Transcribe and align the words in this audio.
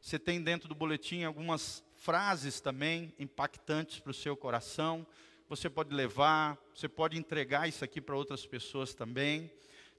Você 0.00 0.18
tem 0.18 0.42
dentro 0.42 0.66
do 0.66 0.74
boletim 0.74 1.24
algumas 1.24 1.84
frases 1.94 2.58
também 2.58 3.12
impactantes 3.18 4.00
para 4.00 4.10
o 4.10 4.14
seu 4.14 4.34
coração. 4.34 5.06
Você 5.48 5.68
pode 5.68 5.94
levar, 5.94 6.58
você 6.74 6.88
pode 6.88 7.18
entregar 7.18 7.68
isso 7.68 7.84
aqui 7.84 8.00
para 8.00 8.16
outras 8.16 8.46
pessoas 8.46 8.94
também. 8.94 9.52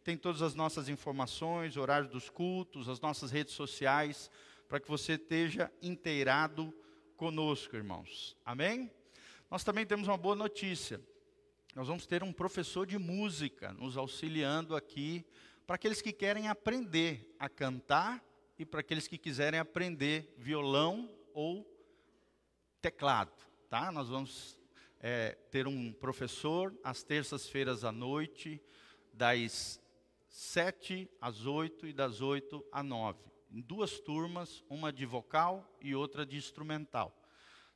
Tem 0.04 0.18
todas 0.18 0.42
as 0.42 0.56
nossas 0.56 0.90
informações, 0.90 1.78
horários 1.78 2.10
dos 2.10 2.30
cultos, 2.30 2.90
as 2.90 3.00
nossas 3.00 3.30
redes 3.30 3.54
sociais, 3.54 4.32
para 4.68 4.80
que 4.80 4.88
você 4.88 5.14
esteja 5.14 5.72
inteirado 5.82 6.74
conosco, 7.16 7.76
irmãos. 7.76 8.36
Amém? 8.44 8.90
Nós 9.52 9.64
também 9.64 9.86
temos 9.86 10.08
uma 10.08 10.18
boa 10.18 10.36
notícia. 10.36 11.00
Nós 11.76 11.88
vamos 11.88 12.08
ter 12.08 12.24
um 12.24 12.34
professor 12.34 12.88
de 12.88 12.98
música 12.98 13.72
nos 13.74 13.96
auxiliando 13.98 14.76
aqui 14.76 15.24
para 15.68 15.76
aqueles 15.76 16.02
que 16.02 16.12
querem 16.12 16.48
aprender 16.48 17.36
a 17.38 17.48
cantar 17.48 18.24
e 18.62 18.66
para 18.66 18.82
aqueles 18.82 19.08
que 19.08 19.18
quiserem 19.18 19.60
aprender 19.60 20.36
violão 20.38 21.10
ou 21.34 21.68
teclado, 22.80 23.34
tá? 23.68 23.92
Nós 23.92 24.08
vamos 24.08 24.56
é, 25.00 25.32
ter 25.50 25.66
um 25.66 25.92
professor 25.92 26.72
às 26.84 27.02
terças-feiras 27.02 27.84
à 27.84 27.92
noite, 27.92 28.62
das 29.12 29.82
sete 30.30 31.10
às 31.20 31.48
oito 31.48 31.88
e 31.88 31.92
das 31.92 32.22
oito 32.22 32.64
às 32.72 32.86
nove, 32.86 33.24
em 33.50 33.62
duas 33.62 34.00
turmas, 34.00 34.64
uma 34.70 34.94
de 34.94 35.08
vocal 35.08 35.68
e 35.82 35.96
outra 35.96 36.24
de 36.24 36.38
instrumental. 36.38 37.20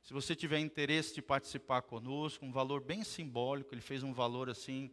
Se 0.04 0.12
você 0.12 0.36
tiver 0.36 0.60
interesse 0.60 1.16
de 1.16 1.20
participar 1.20 1.82
conosco, 1.82 2.46
um 2.46 2.52
valor 2.52 2.80
bem 2.80 3.02
simbólico, 3.02 3.74
ele 3.74 3.80
fez 3.80 4.04
um 4.04 4.12
valor 4.12 4.48
assim 4.48 4.88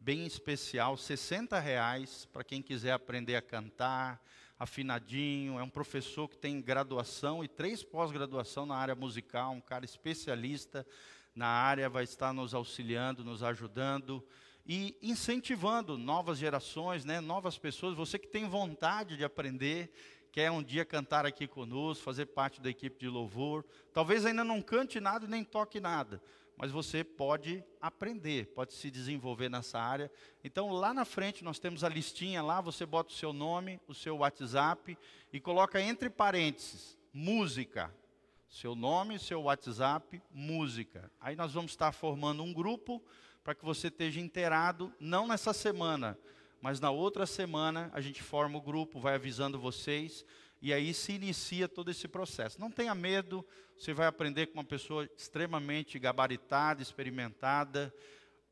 bem 0.00 0.26
especial, 0.26 0.96
60 0.96 1.56
reais 1.60 2.24
para 2.32 2.42
quem 2.42 2.60
quiser 2.60 2.90
aprender 2.90 3.36
a 3.36 3.42
cantar, 3.42 4.20
afinadinho, 4.58 5.58
é 5.58 5.62
um 5.62 5.68
professor 5.68 6.28
que 6.28 6.36
tem 6.36 6.60
graduação 6.60 7.44
e 7.44 7.48
três 7.48 7.82
pós-graduação 7.82 8.64
na 8.64 8.76
área 8.76 8.94
musical, 8.94 9.52
um 9.52 9.60
cara 9.60 9.84
especialista 9.84 10.86
na 11.34 11.46
área, 11.46 11.88
vai 11.88 12.04
estar 12.04 12.32
nos 12.32 12.54
auxiliando, 12.54 13.22
nos 13.22 13.42
ajudando 13.42 14.26
e 14.64 14.96
incentivando 15.02 15.98
novas 15.98 16.38
gerações, 16.38 17.04
né, 17.04 17.20
novas 17.20 17.58
pessoas. 17.58 17.94
Você 17.94 18.18
que 18.18 18.26
tem 18.26 18.48
vontade 18.48 19.16
de 19.16 19.24
aprender, 19.24 19.92
quer 20.32 20.50
um 20.50 20.62
dia 20.62 20.84
cantar 20.84 21.26
aqui 21.26 21.46
conosco, 21.46 22.02
fazer 22.02 22.26
parte 22.26 22.60
da 22.60 22.70
equipe 22.70 22.98
de 22.98 23.08
louvor, 23.08 23.64
talvez 23.92 24.24
ainda 24.24 24.42
não 24.42 24.62
cante 24.62 24.98
nada 24.98 25.26
nem 25.26 25.44
toque 25.44 25.78
nada, 25.78 26.22
mas 26.56 26.70
você 26.70 27.04
pode 27.04 27.62
aprender, 27.80 28.46
pode 28.54 28.72
se 28.74 28.90
desenvolver 28.90 29.48
nessa 29.48 29.78
área. 29.78 30.10
Então, 30.42 30.70
lá 30.70 30.94
na 30.94 31.04
frente 31.04 31.44
nós 31.44 31.58
temos 31.58 31.84
a 31.84 31.88
listinha 31.88 32.42
lá, 32.42 32.60
você 32.60 32.86
bota 32.86 33.12
o 33.12 33.16
seu 33.16 33.32
nome, 33.32 33.80
o 33.86 33.94
seu 33.94 34.18
WhatsApp 34.18 34.96
e 35.32 35.40
coloca 35.40 35.80
entre 35.80 36.08
parênteses 36.08 36.96
música. 37.18 37.94
Seu 38.46 38.74
nome, 38.74 39.18
seu 39.18 39.42
WhatsApp, 39.42 40.22
música. 40.30 41.10
Aí 41.18 41.34
nós 41.34 41.54
vamos 41.54 41.72
estar 41.72 41.90
formando 41.92 42.42
um 42.42 42.52
grupo 42.52 43.02
para 43.42 43.54
que 43.54 43.64
você 43.64 43.88
esteja 43.88 44.20
inteirado, 44.20 44.92
não 45.00 45.26
nessa 45.26 45.54
semana, 45.54 46.18
mas 46.60 46.78
na 46.78 46.90
outra 46.90 47.24
semana 47.24 47.90
a 47.94 48.02
gente 48.02 48.22
forma 48.22 48.58
o 48.58 48.60
grupo, 48.60 49.00
vai 49.00 49.14
avisando 49.14 49.58
vocês 49.58 50.26
e 50.66 50.72
aí 50.72 50.92
se 50.92 51.12
inicia 51.12 51.68
todo 51.68 51.92
esse 51.92 52.08
processo. 52.08 52.60
Não 52.60 52.72
tenha 52.72 52.92
medo, 52.92 53.46
você 53.78 53.94
vai 53.94 54.08
aprender 54.08 54.46
com 54.46 54.54
uma 54.54 54.64
pessoa 54.64 55.08
extremamente 55.16 55.96
gabaritada, 55.96 56.82
experimentada. 56.82 57.94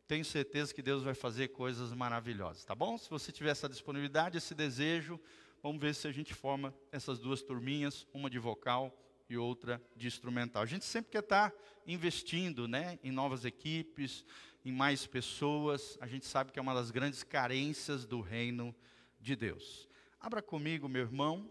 Tenho 0.06 0.24
certeza 0.24 0.72
que 0.72 0.80
Deus 0.80 1.02
vai 1.02 1.14
fazer 1.14 1.48
coisas 1.48 1.92
maravilhosas, 1.92 2.64
tá 2.64 2.72
bom? 2.72 2.96
Se 2.96 3.10
você 3.10 3.32
tiver 3.32 3.50
essa 3.50 3.68
disponibilidade, 3.68 4.38
esse 4.38 4.54
desejo, 4.54 5.18
vamos 5.60 5.80
ver 5.80 5.92
se 5.92 6.06
a 6.06 6.12
gente 6.12 6.32
forma 6.32 6.72
essas 6.92 7.18
duas 7.18 7.42
turminhas, 7.42 8.06
uma 8.14 8.30
de 8.30 8.38
vocal 8.38 8.96
e 9.28 9.36
outra 9.36 9.82
de 9.96 10.06
instrumental. 10.06 10.62
A 10.62 10.66
gente 10.66 10.84
sempre 10.84 11.10
quer 11.10 11.18
estar 11.18 11.52
investindo, 11.84 12.68
né, 12.68 12.96
em 13.02 13.10
novas 13.10 13.44
equipes, 13.44 14.24
em 14.64 14.70
mais 14.70 15.04
pessoas. 15.04 15.98
A 16.00 16.06
gente 16.06 16.26
sabe 16.26 16.52
que 16.52 16.60
é 16.60 16.62
uma 16.62 16.74
das 16.74 16.92
grandes 16.92 17.24
carências 17.24 18.06
do 18.06 18.20
reino 18.20 18.72
de 19.20 19.34
Deus. 19.34 19.88
Abra 20.20 20.40
comigo, 20.40 20.88
meu 20.88 21.02
irmão, 21.02 21.50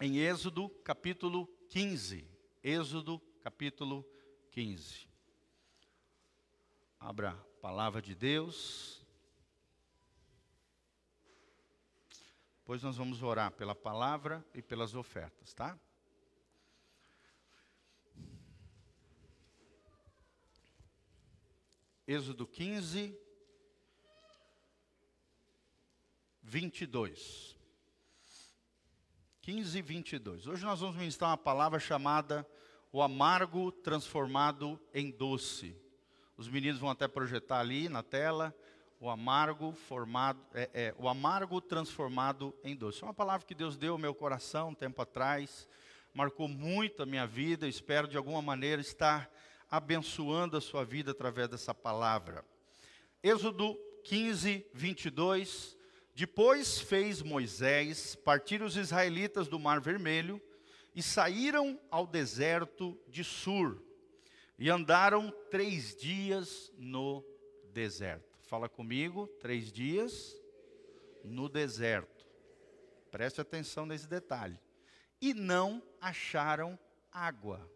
em 0.00 0.16
Êxodo 0.16 0.70
capítulo 0.82 1.46
15. 1.68 2.26
Êxodo 2.62 3.20
capítulo 3.42 4.02
15. 4.50 5.06
Abra 6.98 7.30
a 7.32 7.60
palavra 7.60 8.00
de 8.00 8.14
Deus. 8.14 9.04
Depois 12.60 12.82
nós 12.82 12.96
vamos 12.96 13.22
orar 13.22 13.52
pela 13.52 13.74
palavra 13.74 14.44
e 14.54 14.62
pelas 14.62 14.94
ofertas, 14.94 15.52
tá? 15.52 15.78
Êxodo 22.06 22.46
15, 22.46 23.16
22. 26.42 27.59
15, 29.42 29.80
22. 29.80 30.46
Hoje 30.46 30.62
nós 30.66 30.80
vamos 30.80 30.96
ministrar 30.96 31.30
uma 31.30 31.36
palavra 31.38 31.80
chamada 31.80 32.46
o 32.92 33.00
amargo 33.00 33.72
transformado 33.72 34.78
em 34.92 35.10
doce. 35.10 35.74
Os 36.36 36.46
meninos 36.46 36.78
vão 36.78 36.90
até 36.90 37.08
projetar 37.08 37.58
ali 37.60 37.88
na 37.88 38.02
tela 38.02 38.54
o 39.00 39.08
amargo 39.08 39.72
formado, 39.72 40.38
é, 40.52 40.70
é, 40.74 40.94
o 40.98 41.08
amargo 41.08 41.58
transformado 41.58 42.54
em 42.62 42.76
doce. 42.76 43.02
É 43.02 43.06
uma 43.06 43.14
palavra 43.14 43.46
que 43.46 43.54
Deus 43.54 43.78
deu 43.78 43.94
ao 43.94 43.98
meu 43.98 44.14
coração 44.14 44.68
um 44.68 44.74
tempo 44.74 45.00
atrás, 45.00 45.66
marcou 46.12 46.46
muito 46.46 47.02
a 47.02 47.06
minha 47.06 47.26
vida. 47.26 47.66
Espero 47.66 48.06
de 48.06 48.18
alguma 48.18 48.42
maneira 48.42 48.82
estar 48.82 49.32
abençoando 49.70 50.58
a 50.58 50.60
sua 50.60 50.84
vida 50.84 51.12
através 51.12 51.48
dessa 51.48 51.74
palavra. 51.74 52.44
Êxodo 53.22 53.74
15, 54.04 54.66
22 54.74 55.79
depois 56.20 56.78
fez 56.78 57.22
Moisés 57.22 58.14
partir 58.14 58.60
os 58.60 58.76
israelitas 58.76 59.48
do 59.48 59.58
Mar 59.58 59.80
Vermelho 59.80 60.38
e 60.94 61.02
saíram 61.02 61.80
ao 61.90 62.06
deserto 62.06 62.94
de 63.08 63.24
Sur 63.24 63.82
e 64.58 64.68
andaram 64.68 65.32
três 65.50 65.96
dias 65.96 66.70
no 66.76 67.24
deserto. 67.72 68.38
Fala 68.42 68.68
comigo, 68.68 69.28
três 69.40 69.72
dias 69.72 70.38
no 71.24 71.48
deserto. 71.48 72.28
Preste 73.10 73.40
atenção 73.40 73.86
nesse 73.86 74.06
detalhe. 74.06 74.60
E 75.22 75.32
não 75.32 75.82
acharam 76.02 76.78
água. 77.10 77.66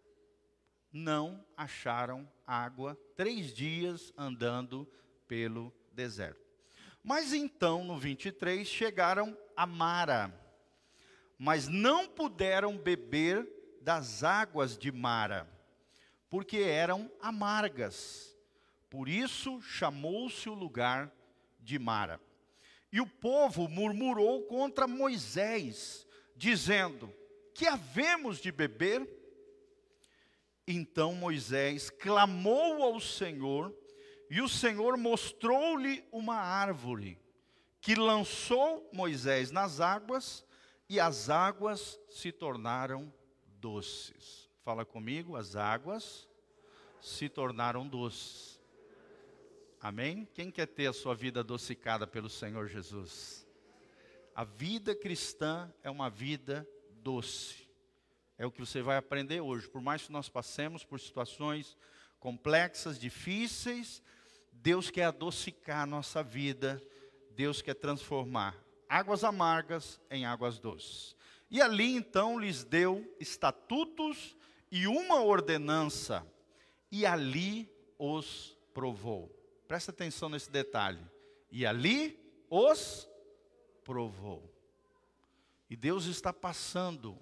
Não 0.92 1.42
acharam 1.56 2.30
água. 2.46 2.94
Três 3.16 3.54
dias 3.54 4.12
andando 4.18 4.86
pelo 5.26 5.72
deserto. 5.94 6.43
Mas 7.04 7.34
então, 7.34 7.84
no 7.84 7.98
23, 7.98 8.66
chegaram 8.66 9.36
a 9.54 9.66
Mara, 9.66 10.32
mas 11.38 11.68
não 11.68 12.08
puderam 12.08 12.78
beber 12.78 13.46
das 13.82 14.24
águas 14.24 14.78
de 14.78 14.90
Mara, 14.90 15.46
porque 16.30 16.56
eram 16.56 17.12
amargas. 17.20 18.34
Por 18.88 19.06
isso 19.06 19.60
chamou-se 19.60 20.48
o 20.48 20.54
lugar 20.54 21.12
de 21.60 21.78
Mara. 21.78 22.18
E 22.90 23.02
o 23.02 23.06
povo 23.06 23.68
murmurou 23.68 24.44
contra 24.44 24.86
Moisés, 24.86 26.06
dizendo: 26.34 27.12
Que 27.54 27.66
havemos 27.66 28.38
de 28.38 28.50
beber? 28.50 29.06
Então 30.66 31.14
Moisés 31.14 31.90
clamou 31.90 32.82
ao 32.82 32.98
Senhor, 32.98 33.76
e 34.34 34.42
o 34.42 34.48
Senhor 34.48 34.96
mostrou-lhe 34.96 36.04
uma 36.10 36.34
árvore, 36.34 37.16
que 37.80 37.94
lançou 37.94 38.90
Moisés 38.92 39.52
nas 39.52 39.78
águas, 39.78 40.44
e 40.88 40.98
as 40.98 41.30
águas 41.30 42.00
se 42.08 42.32
tornaram 42.32 43.14
doces. 43.46 44.50
Fala 44.64 44.84
comigo, 44.84 45.36
as 45.36 45.54
águas 45.54 46.28
se 47.00 47.28
tornaram 47.28 47.86
doces. 47.86 48.60
Amém? 49.80 50.28
Quem 50.34 50.50
quer 50.50 50.66
ter 50.66 50.88
a 50.88 50.92
sua 50.92 51.14
vida 51.14 51.38
adocicada 51.38 52.04
pelo 52.04 52.28
Senhor 52.28 52.66
Jesus? 52.66 53.46
A 54.34 54.42
vida 54.42 54.96
cristã 54.96 55.72
é 55.80 55.88
uma 55.88 56.10
vida 56.10 56.68
doce. 56.90 57.68
É 58.36 58.44
o 58.44 58.50
que 58.50 58.58
você 58.58 58.82
vai 58.82 58.96
aprender 58.96 59.40
hoje. 59.40 59.68
Por 59.68 59.80
mais 59.80 60.02
que 60.02 60.10
nós 60.10 60.28
passemos 60.28 60.84
por 60.84 60.98
situações 60.98 61.78
complexas, 62.18 62.98
difíceis, 62.98 64.02
Deus 64.54 64.90
quer 64.90 65.04
adocicar 65.04 65.82
a 65.82 65.86
nossa 65.86 66.22
vida, 66.22 66.82
Deus 67.30 67.60
quer 67.60 67.74
transformar 67.74 68.64
águas 68.88 69.24
amargas 69.24 70.00
em 70.10 70.24
águas 70.24 70.58
doces. 70.58 71.16
E 71.50 71.60
ali 71.60 71.94
então 71.94 72.38
lhes 72.38 72.64
deu 72.64 73.12
estatutos 73.18 74.36
e 74.70 74.86
uma 74.86 75.22
ordenança, 75.22 76.26
e 76.90 77.04
ali 77.04 77.68
os 77.98 78.56
provou. 78.72 79.28
Presta 79.66 79.90
atenção 79.90 80.28
nesse 80.28 80.50
detalhe. 80.50 81.00
E 81.50 81.64
ali 81.64 82.18
os 82.50 83.08
provou. 83.84 84.52
E 85.68 85.76
Deus 85.76 86.06
está 86.06 86.32
passando 86.32 87.18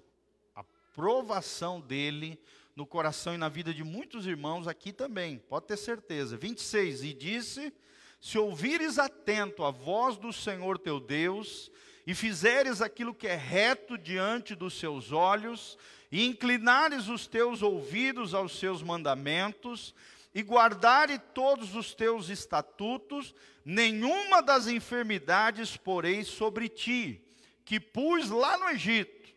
a 0.55 0.63
provação 0.93 1.79
dele 1.81 2.39
no 2.75 2.85
coração 2.85 3.35
e 3.35 3.37
na 3.37 3.49
vida 3.49 3.73
de 3.73 3.83
muitos 3.83 4.25
irmãos 4.25 4.67
aqui 4.67 4.91
também, 4.91 5.37
pode 5.37 5.67
ter 5.67 5.77
certeza. 5.77 6.35
26, 6.35 7.03
e 7.03 7.13
disse: 7.13 7.73
Se 8.19 8.37
ouvires 8.37 8.97
atento 8.97 9.63
a 9.63 9.71
voz 9.71 10.17
do 10.17 10.33
Senhor 10.33 10.79
teu 10.79 10.99
Deus, 10.99 11.71
e 12.05 12.13
fizeres 12.13 12.81
aquilo 12.81 13.13
que 13.13 13.27
é 13.27 13.35
reto 13.35 13.97
diante 13.97 14.55
dos 14.55 14.77
seus 14.79 15.11
olhos, 15.11 15.77
e 16.11 16.25
inclinares 16.25 17.07
os 17.07 17.27
teus 17.27 17.61
ouvidos 17.61 18.33
aos 18.33 18.57
seus 18.57 18.81
mandamentos, 18.81 19.93
e 20.33 20.41
guardares 20.41 21.19
todos 21.33 21.75
os 21.75 21.93
teus 21.93 22.29
estatutos, 22.29 23.35
nenhuma 23.63 24.41
das 24.41 24.67
enfermidades 24.67 25.77
porei 25.77 26.23
sobre 26.23 26.67
ti, 26.67 27.21
que 27.63 27.79
pus 27.79 28.29
lá 28.29 28.57
no 28.57 28.69
Egito, 28.69 29.31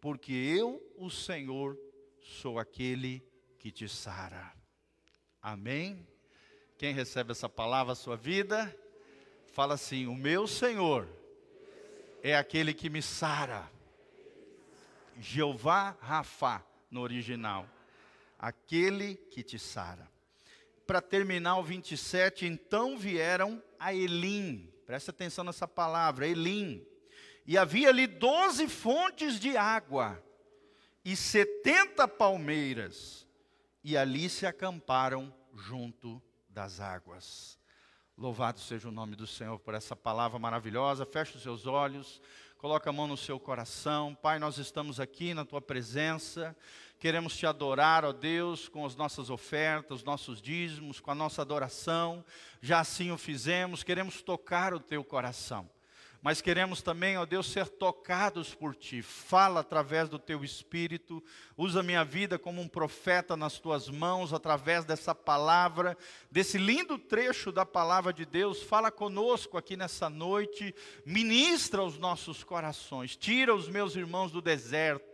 porque 0.00 0.32
eu, 0.32 0.82
o 0.96 1.08
Senhor, 1.08 1.78
sou 2.30 2.58
aquele 2.58 3.22
que 3.58 3.72
te 3.72 3.88
sara. 3.88 4.52
Amém? 5.42 6.06
Quem 6.78 6.94
recebe 6.94 7.32
essa 7.32 7.48
palavra, 7.48 7.94
sua 7.94 8.16
vida, 8.16 8.74
fala 9.52 9.74
assim: 9.74 10.06
O 10.06 10.14
meu 10.14 10.46
Senhor 10.46 11.08
é 12.22 12.36
aquele 12.36 12.72
que 12.72 12.88
me 12.88 13.02
sara. 13.02 13.68
Jeová 15.18 15.96
Rafa, 16.00 16.64
no 16.90 17.00
original. 17.00 17.68
Aquele 18.38 19.16
que 19.16 19.42
te 19.42 19.58
sara. 19.58 20.08
Para 20.86 21.02
terminar 21.02 21.58
o 21.58 21.62
27, 21.62 22.46
então 22.46 22.96
vieram 22.96 23.62
a 23.78 23.92
Elim. 23.92 24.72
Presta 24.86 25.10
atenção 25.10 25.44
nessa 25.44 25.68
palavra, 25.68 26.26
Elim. 26.26 26.86
E 27.46 27.58
havia 27.58 27.88
ali 27.88 28.06
doze 28.06 28.68
fontes 28.68 29.38
de 29.38 29.56
água 29.56 30.22
e 31.10 31.16
setenta 31.16 32.06
palmeiras, 32.06 33.26
e 33.82 33.96
ali 33.96 34.28
se 34.28 34.46
acamparam 34.46 35.34
junto 35.56 36.22
das 36.48 36.78
águas. 36.78 37.58
Louvado 38.16 38.60
seja 38.60 38.88
o 38.88 38.92
nome 38.92 39.16
do 39.16 39.26
Senhor 39.26 39.58
por 39.58 39.74
essa 39.74 39.96
palavra 39.96 40.38
maravilhosa. 40.38 41.04
Feche 41.04 41.36
os 41.36 41.42
seus 41.42 41.66
olhos, 41.66 42.22
coloca 42.58 42.90
a 42.90 42.92
mão 42.92 43.08
no 43.08 43.16
seu 43.16 43.40
coração. 43.40 44.14
Pai, 44.14 44.38
nós 44.38 44.58
estamos 44.58 45.00
aqui 45.00 45.34
na 45.34 45.44
tua 45.44 45.60
presença. 45.60 46.56
Queremos 47.00 47.36
te 47.36 47.44
adorar, 47.44 48.04
ó 48.04 48.12
Deus, 48.12 48.68
com 48.68 48.86
as 48.86 48.94
nossas 48.94 49.30
ofertas, 49.30 49.98
os 49.98 50.04
nossos 50.04 50.40
dízimos, 50.40 51.00
com 51.00 51.10
a 51.10 51.14
nossa 51.14 51.42
adoração. 51.42 52.24
Já 52.62 52.78
assim 52.78 53.10
o 53.10 53.18
fizemos. 53.18 53.82
Queremos 53.82 54.22
tocar 54.22 54.72
o 54.72 54.78
teu 54.78 55.02
coração 55.02 55.68
mas 56.22 56.42
queremos 56.42 56.82
também, 56.82 57.16
ó 57.16 57.24
Deus, 57.24 57.50
ser 57.50 57.66
tocados 57.68 58.54
por 58.54 58.74
Ti. 58.74 59.00
Fala 59.00 59.60
através 59.60 60.08
do 60.08 60.18
Teu 60.18 60.44
Espírito, 60.44 61.22
usa 61.56 61.82
minha 61.82 62.04
vida 62.04 62.38
como 62.38 62.60
um 62.60 62.68
profeta 62.68 63.36
nas 63.36 63.58
Tuas 63.58 63.88
mãos, 63.88 64.32
através 64.32 64.84
dessa 64.84 65.14
palavra, 65.14 65.96
desse 66.30 66.58
lindo 66.58 66.98
trecho 66.98 67.50
da 67.50 67.64
palavra 67.64 68.12
de 68.12 68.26
Deus. 68.26 68.62
Fala 68.62 68.90
conosco 68.90 69.56
aqui 69.56 69.76
nessa 69.76 70.10
noite, 70.10 70.74
ministra 71.06 71.82
os 71.82 71.98
nossos 71.98 72.44
corações, 72.44 73.16
tira 73.16 73.54
os 73.54 73.68
meus 73.68 73.96
irmãos 73.96 74.30
do 74.30 74.42
deserto 74.42 75.09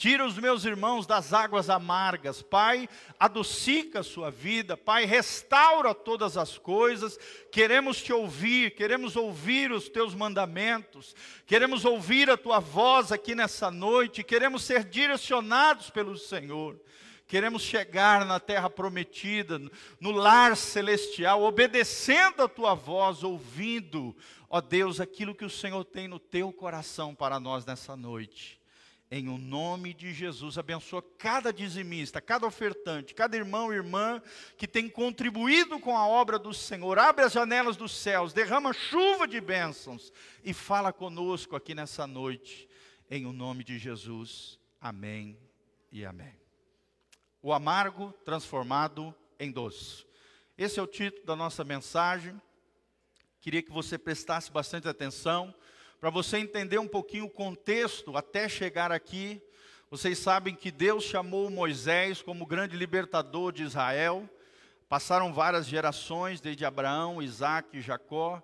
Tira 0.00 0.24
os 0.24 0.38
meus 0.38 0.64
irmãos 0.64 1.06
das 1.06 1.34
águas 1.34 1.68
amargas. 1.68 2.40
Pai, 2.40 2.88
adocica 3.18 4.00
a 4.00 4.02
sua 4.02 4.30
vida. 4.30 4.74
Pai, 4.74 5.04
restaura 5.04 5.94
todas 5.94 6.38
as 6.38 6.56
coisas. 6.56 7.18
Queremos 7.52 8.00
te 8.00 8.10
ouvir, 8.10 8.70
queremos 8.70 9.14
ouvir 9.14 9.70
os 9.70 9.90
teus 9.90 10.14
mandamentos. 10.14 11.14
Queremos 11.44 11.84
ouvir 11.84 12.30
a 12.30 12.38
tua 12.38 12.60
voz 12.60 13.12
aqui 13.12 13.34
nessa 13.34 13.70
noite. 13.70 14.24
Queremos 14.24 14.62
ser 14.62 14.84
direcionados 14.84 15.90
pelo 15.90 16.16
Senhor. 16.16 16.80
Queremos 17.26 17.60
chegar 17.60 18.24
na 18.24 18.40
terra 18.40 18.70
prometida, 18.70 19.60
no 20.00 20.12
lar 20.12 20.56
celestial, 20.56 21.42
obedecendo 21.42 22.42
a 22.42 22.48
tua 22.48 22.72
voz, 22.72 23.22
ouvindo, 23.22 24.16
ó 24.48 24.62
Deus, 24.62 24.98
aquilo 24.98 25.34
que 25.34 25.44
o 25.44 25.50
Senhor 25.50 25.84
tem 25.84 26.08
no 26.08 26.18
teu 26.18 26.50
coração 26.50 27.14
para 27.14 27.38
nós 27.38 27.66
nessa 27.66 27.94
noite 27.94 28.59
em 29.10 29.28
o 29.28 29.36
nome 29.36 29.92
de 29.92 30.14
Jesus, 30.14 30.56
abençoa 30.56 31.02
cada 31.18 31.52
dizimista, 31.52 32.20
cada 32.20 32.46
ofertante, 32.46 33.12
cada 33.12 33.36
irmão 33.36 33.72
e 33.72 33.76
irmã 33.76 34.22
que 34.56 34.68
tem 34.68 34.88
contribuído 34.88 35.80
com 35.80 35.96
a 35.96 36.06
obra 36.06 36.38
do 36.38 36.54
Senhor. 36.54 36.96
Abre 36.96 37.24
as 37.24 37.32
janelas 37.32 37.76
dos 37.76 37.90
céus, 37.90 38.32
derrama 38.32 38.72
chuva 38.72 39.26
de 39.26 39.40
bênçãos 39.40 40.12
e 40.44 40.52
fala 40.52 40.92
conosco 40.92 41.56
aqui 41.56 41.74
nessa 41.74 42.06
noite, 42.06 42.68
em 43.10 43.26
o 43.26 43.32
nome 43.32 43.64
de 43.64 43.78
Jesus. 43.78 44.60
Amém 44.80 45.36
e 45.90 46.04
amém. 46.04 46.38
O 47.42 47.52
amargo 47.52 48.14
transformado 48.24 49.12
em 49.40 49.50
doce. 49.50 50.06
Esse 50.56 50.78
é 50.78 50.82
o 50.82 50.86
título 50.86 51.26
da 51.26 51.34
nossa 51.34 51.64
mensagem. 51.64 52.40
Queria 53.40 53.62
que 53.62 53.72
você 53.72 53.98
prestasse 53.98 54.52
bastante 54.52 54.86
atenção 54.86 55.52
para 56.00 56.08
você 56.08 56.38
entender 56.38 56.78
um 56.78 56.88
pouquinho 56.88 57.26
o 57.26 57.30
contexto 57.30 58.16
até 58.16 58.48
chegar 58.48 58.90
aqui, 58.90 59.40
vocês 59.90 60.18
sabem 60.18 60.54
que 60.54 60.70
Deus 60.70 61.04
chamou 61.04 61.50
Moisés 61.50 62.22
como 62.22 62.46
grande 62.46 62.74
libertador 62.74 63.52
de 63.52 63.64
Israel. 63.64 64.26
Passaram 64.88 65.30
várias 65.30 65.66
gerações, 65.66 66.40
desde 66.40 66.64
Abraão, 66.64 67.20
Isaac 67.20 67.78
Jacó. 67.82 68.42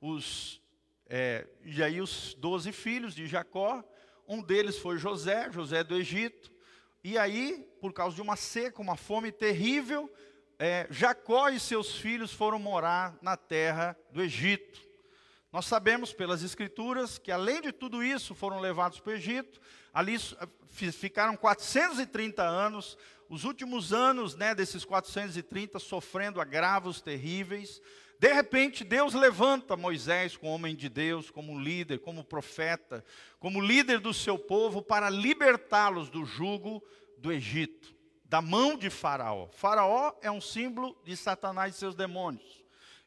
Os, 0.00 0.60
é, 1.08 1.46
e 1.64 1.80
aí 1.80 2.00
os 2.00 2.34
doze 2.34 2.72
filhos 2.72 3.14
de 3.14 3.28
Jacó, 3.28 3.84
um 4.26 4.42
deles 4.42 4.76
foi 4.76 4.98
José, 4.98 5.48
José 5.52 5.84
do 5.84 5.94
Egito. 5.94 6.50
E 7.04 7.16
aí, 7.16 7.68
por 7.80 7.92
causa 7.92 8.16
de 8.16 8.22
uma 8.22 8.34
seca, 8.34 8.82
uma 8.82 8.96
fome 8.96 9.30
terrível, 9.30 10.12
é, 10.58 10.88
Jacó 10.90 11.50
e 11.50 11.60
seus 11.60 11.94
filhos 11.94 12.32
foram 12.32 12.58
morar 12.58 13.16
na 13.22 13.36
terra 13.36 13.96
do 14.10 14.20
Egito. 14.20 14.85
Nós 15.52 15.66
sabemos 15.66 16.12
pelas 16.12 16.42
Escrituras 16.42 17.18
que, 17.18 17.30
além 17.30 17.60
de 17.60 17.72
tudo 17.72 18.02
isso, 18.02 18.34
foram 18.34 18.58
levados 18.58 19.00
para 19.00 19.12
o 19.12 19.16
Egito. 19.16 19.60
Ali 19.92 20.16
ficaram 20.70 21.36
430 21.36 22.42
anos, 22.42 22.98
os 23.28 23.44
últimos 23.44 23.92
anos 23.92 24.34
né, 24.34 24.54
desses 24.54 24.84
430 24.84 25.78
sofrendo 25.78 26.40
agravos 26.40 27.00
terríveis. 27.00 27.80
De 28.18 28.32
repente, 28.32 28.82
Deus 28.82 29.14
levanta 29.14 29.76
Moisés 29.76 30.36
como 30.36 30.52
homem 30.52 30.74
de 30.74 30.88
Deus, 30.88 31.30
como 31.30 31.58
líder, 31.58 32.00
como 32.00 32.24
profeta, 32.24 33.04
como 33.38 33.60
líder 33.60 34.00
do 34.00 34.14
seu 34.14 34.38
povo, 34.38 34.82
para 34.82 35.10
libertá-los 35.10 36.08
do 36.08 36.24
jugo 36.24 36.82
do 37.18 37.30
Egito, 37.30 37.94
da 38.24 38.40
mão 38.40 38.76
de 38.76 38.88
Faraó. 38.88 39.48
Faraó 39.48 40.12
é 40.22 40.30
um 40.30 40.40
símbolo 40.40 40.96
de 41.04 41.16
Satanás 41.16 41.74
e 41.74 41.78
seus 41.78 41.94
demônios. 41.94 42.55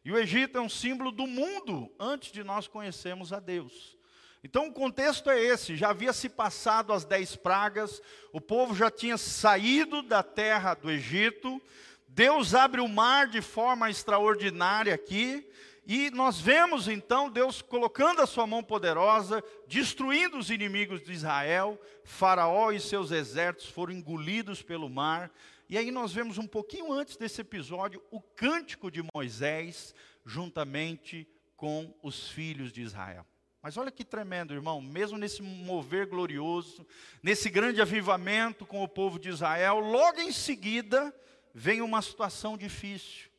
E 0.03 0.11
o 0.11 0.17
Egito 0.17 0.57
é 0.57 0.61
um 0.61 0.69
símbolo 0.69 1.11
do 1.11 1.27
mundo 1.27 1.91
antes 1.99 2.31
de 2.31 2.43
nós 2.43 2.67
conhecermos 2.67 3.33
a 3.33 3.39
Deus. 3.39 3.97
Então 4.43 4.67
o 4.67 4.73
contexto 4.73 5.29
é 5.29 5.41
esse: 5.41 5.75
já 5.75 5.89
havia 5.89 6.13
se 6.13 6.29
passado 6.29 6.93
as 6.93 7.03
dez 7.03 7.35
pragas, 7.35 8.01
o 8.31 8.39
povo 8.39 8.73
já 8.73 8.89
tinha 8.89 9.17
saído 9.17 10.01
da 10.01 10.23
terra 10.23 10.73
do 10.73 10.89
Egito, 10.89 11.61
Deus 12.07 12.55
abre 12.55 12.81
o 12.81 12.87
mar 12.87 13.27
de 13.27 13.41
forma 13.41 13.89
extraordinária 13.89 14.93
aqui, 14.93 15.45
e 15.85 16.09
nós 16.11 16.39
vemos 16.39 16.87
então 16.87 17.29
Deus 17.29 17.61
colocando 17.61 18.21
a 18.21 18.27
sua 18.27 18.47
mão 18.47 18.63
poderosa, 18.63 19.43
destruindo 19.67 20.37
os 20.37 20.49
inimigos 20.49 21.03
de 21.03 21.11
Israel, 21.11 21.79
Faraó 22.03 22.71
e 22.71 22.79
seus 22.79 23.11
exércitos 23.11 23.69
foram 23.69 23.93
engolidos 23.93 24.61
pelo 24.61 24.89
mar, 24.89 25.31
e 25.69 25.77
aí 25.77 25.91
nós 25.91 26.11
vemos 26.11 26.39
um 26.39 26.47
pouquinho 26.47 26.91
antes 26.91 27.15
desse 27.15 27.41
episódio 27.41 28.01
o 28.09 28.19
cântico 28.19 28.89
de 28.89 29.03
Moisés 29.13 29.93
juntamente 30.25 31.27
com 31.55 31.93
os 32.01 32.29
filhos 32.29 32.71
de 32.71 32.81
Israel. 32.81 33.25
Mas 33.61 33.77
olha 33.77 33.91
que 33.91 34.03
tremendo, 34.03 34.53
irmão, 34.53 34.81
mesmo 34.81 35.17
nesse 35.17 35.43
mover 35.43 36.07
glorioso, 36.07 36.87
nesse 37.21 37.49
grande 37.49 37.81
avivamento 37.81 38.65
com 38.65 38.81
o 38.81 38.87
povo 38.87 39.19
de 39.19 39.29
Israel, 39.29 39.79
logo 39.79 40.19
em 40.19 40.31
seguida 40.31 41.13
vem 41.53 41.81
uma 41.81 42.01
situação 42.01 42.57
difícil. 42.57 43.29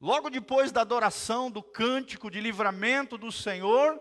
Logo 0.00 0.30
depois 0.30 0.70
da 0.70 0.82
adoração, 0.82 1.50
do 1.50 1.62
cântico 1.62 2.30
de 2.30 2.40
livramento 2.40 3.16
do 3.18 3.32
Senhor, 3.32 4.00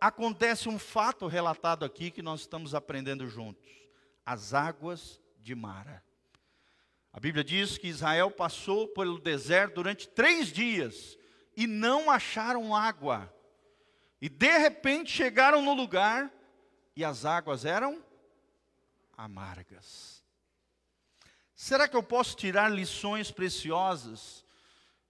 acontece 0.00 0.68
um 0.68 0.78
fato 0.78 1.26
relatado 1.26 1.84
aqui 1.84 2.10
que 2.10 2.22
nós 2.22 2.40
estamos 2.40 2.74
aprendendo 2.74 3.28
juntos: 3.28 3.70
as 4.24 4.54
águas 4.54 5.20
de 5.38 5.54
Mara. 5.54 6.02
A 7.12 7.18
Bíblia 7.18 7.42
diz 7.42 7.76
que 7.76 7.88
Israel 7.88 8.30
passou 8.30 8.86
pelo 8.88 9.18
deserto 9.18 9.76
durante 9.76 10.08
três 10.08 10.48
dias 10.48 11.18
e 11.56 11.66
não 11.66 12.10
acharam 12.10 12.74
água. 12.74 13.32
E 14.20 14.28
de 14.28 14.58
repente 14.58 15.10
chegaram 15.10 15.62
no 15.62 15.74
lugar 15.74 16.32
e 16.94 17.04
as 17.04 17.24
águas 17.24 17.64
eram 17.64 18.04
amargas. 19.16 20.22
Será 21.54 21.88
que 21.88 21.96
eu 21.96 22.02
posso 22.02 22.36
tirar 22.36 22.70
lições 22.70 23.30
preciosas 23.30 24.44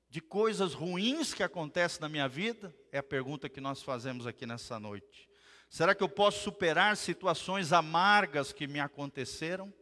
de 0.09 0.21
coisas 0.21 0.75
ruins 0.75 1.33
que 1.35 1.43
acontecem 1.43 2.01
na 2.01 2.09
minha 2.09 2.29
vida? 2.29 2.75
É 2.91 2.99
a 2.99 3.03
pergunta 3.03 3.49
que 3.49 3.61
nós 3.61 3.83
fazemos 3.83 4.27
aqui 4.27 4.47
nessa 4.47 4.81
noite. 4.81 5.29
Será 5.69 5.95
que 5.95 6.03
eu 6.03 6.09
posso 6.09 6.43
superar 6.43 6.97
situações 6.97 7.73
amargas 7.73 8.53
que 8.53 8.67
me 8.67 8.81
aconteceram? 8.81 9.73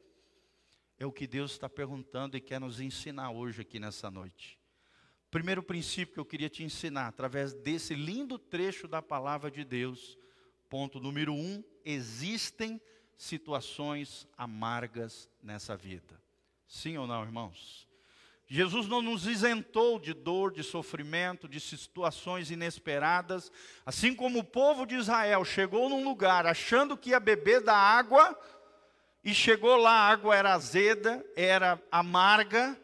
É 0.98 1.06
o 1.06 1.12
que 1.12 1.26
Deus 1.26 1.52
está 1.52 1.68
perguntando 1.68 2.36
e 2.36 2.40
quer 2.40 2.60
nos 2.60 2.80
ensinar 2.80 3.30
hoje 3.30 3.60
aqui 3.60 3.78
nessa 3.78 4.10
noite. 4.10 4.58
Primeiro 5.30 5.62
princípio 5.62 6.14
que 6.14 6.20
eu 6.20 6.24
queria 6.24 6.48
te 6.48 6.64
ensinar, 6.64 7.06
através 7.06 7.52
desse 7.52 7.94
lindo 7.94 8.38
trecho 8.38 8.88
da 8.88 9.00
palavra 9.00 9.50
de 9.50 9.62
Deus, 9.64 10.18
ponto 10.68 10.98
número 10.98 11.32
um: 11.32 11.62
existem 11.84 12.80
situações 13.16 14.26
amargas 14.36 15.30
nessa 15.40 15.76
vida. 15.76 16.20
Sim 16.66 16.96
ou 16.96 17.06
não, 17.06 17.22
irmãos? 17.22 17.86
Jesus 18.50 18.88
não 18.88 19.02
nos 19.02 19.26
isentou 19.26 19.98
de 19.98 20.14
dor, 20.14 20.50
de 20.50 20.62
sofrimento, 20.62 21.46
de 21.46 21.60
situações 21.60 22.50
inesperadas, 22.50 23.52
assim 23.84 24.14
como 24.14 24.38
o 24.38 24.44
povo 24.44 24.86
de 24.86 24.94
Israel 24.94 25.44
chegou 25.44 25.90
num 25.90 26.02
lugar 26.02 26.46
achando 26.46 26.96
que 26.96 27.10
ia 27.10 27.20
beber 27.20 27.60
da 27.60 27.76
água, 27.76 28.34
e 29.24 29.34
chegou 29.34 29.76
lá, 29.76 29.90
a 29.90 30.08
água 30.08 30.36
era 30.36 30.54
azeda, 30.54 31.24
era 31.36 31.82
amarga, 31.90 32.78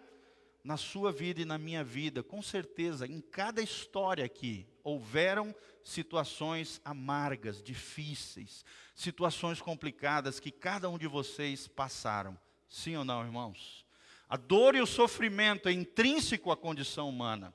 na 0.64 0.78
sua 0.78 1.12
vida 1.12 1.42
e 1.42 1.44
na 1.44 1.58
minha 1.58 1.84
vida, 1.84 2.22
com 2.22 2.40
certeza, 2.40 3.06
em 3.06 3.20
cada 3.20 3.60
história 3.60 4.24
aqui, 4.24 4.66
houveram 4.82 5.54
situações 5.84 6.80
amargas, 6.82 7.62
difíceis, 7.62 8.64
situações 8.94 9.60
complicadas 9.60 10.40
que 10.40 10.50
cada 10.50 10.88
um 10.88 10.96
de 10.96 11.06
vocês 11.06 11.68
passaram. 11.68 12.38
Sim 12.66 12.96
ou 12.96 13.04
não, 13.04 13.22
irmãos? 13.22 13.84
A 14.26 14.38
dor 14.38 14.74
e 14.74 14.80
o 14.80 14.86
sofrimento 14.86 15.68
é 15.68 15.72
intrínseco 15.72 16.50
à 16.50 16.56
condição 16.56 17.10
humana. 17.10 17.52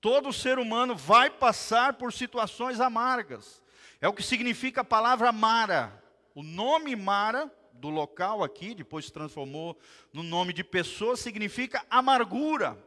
Todo 0.00 0.32
ser 0.32 0.58
humano 0.58 0.96
vai 0.96 1.30
passar 1.30 1.92
por 1.92 2.12
situações 2.12 2.80
amargas. 2.80 3.62
É 4.00 4.08
o 4.08 4.12
que 4.12 4.24
significa 4.24 4.80
a 4.80 4.84
palavra 4.84 5.30
Mara. 5.30 6.02
O 6.34 6.42
nome 6.42 6.96
Mara 6.96 7.50
do 7.80 7.88
local 7.88 8.44
aqui, 8.44 8.74
depois 8.74 9.06
se 9.06 9.12
transformou 9.12 9.76
no 10.12 10.22
nome 10.22 10.52
de 10.52 10.62
pessoa, 10.62 11.16
significa 11.16 11.84
amargura, 11.88 12.78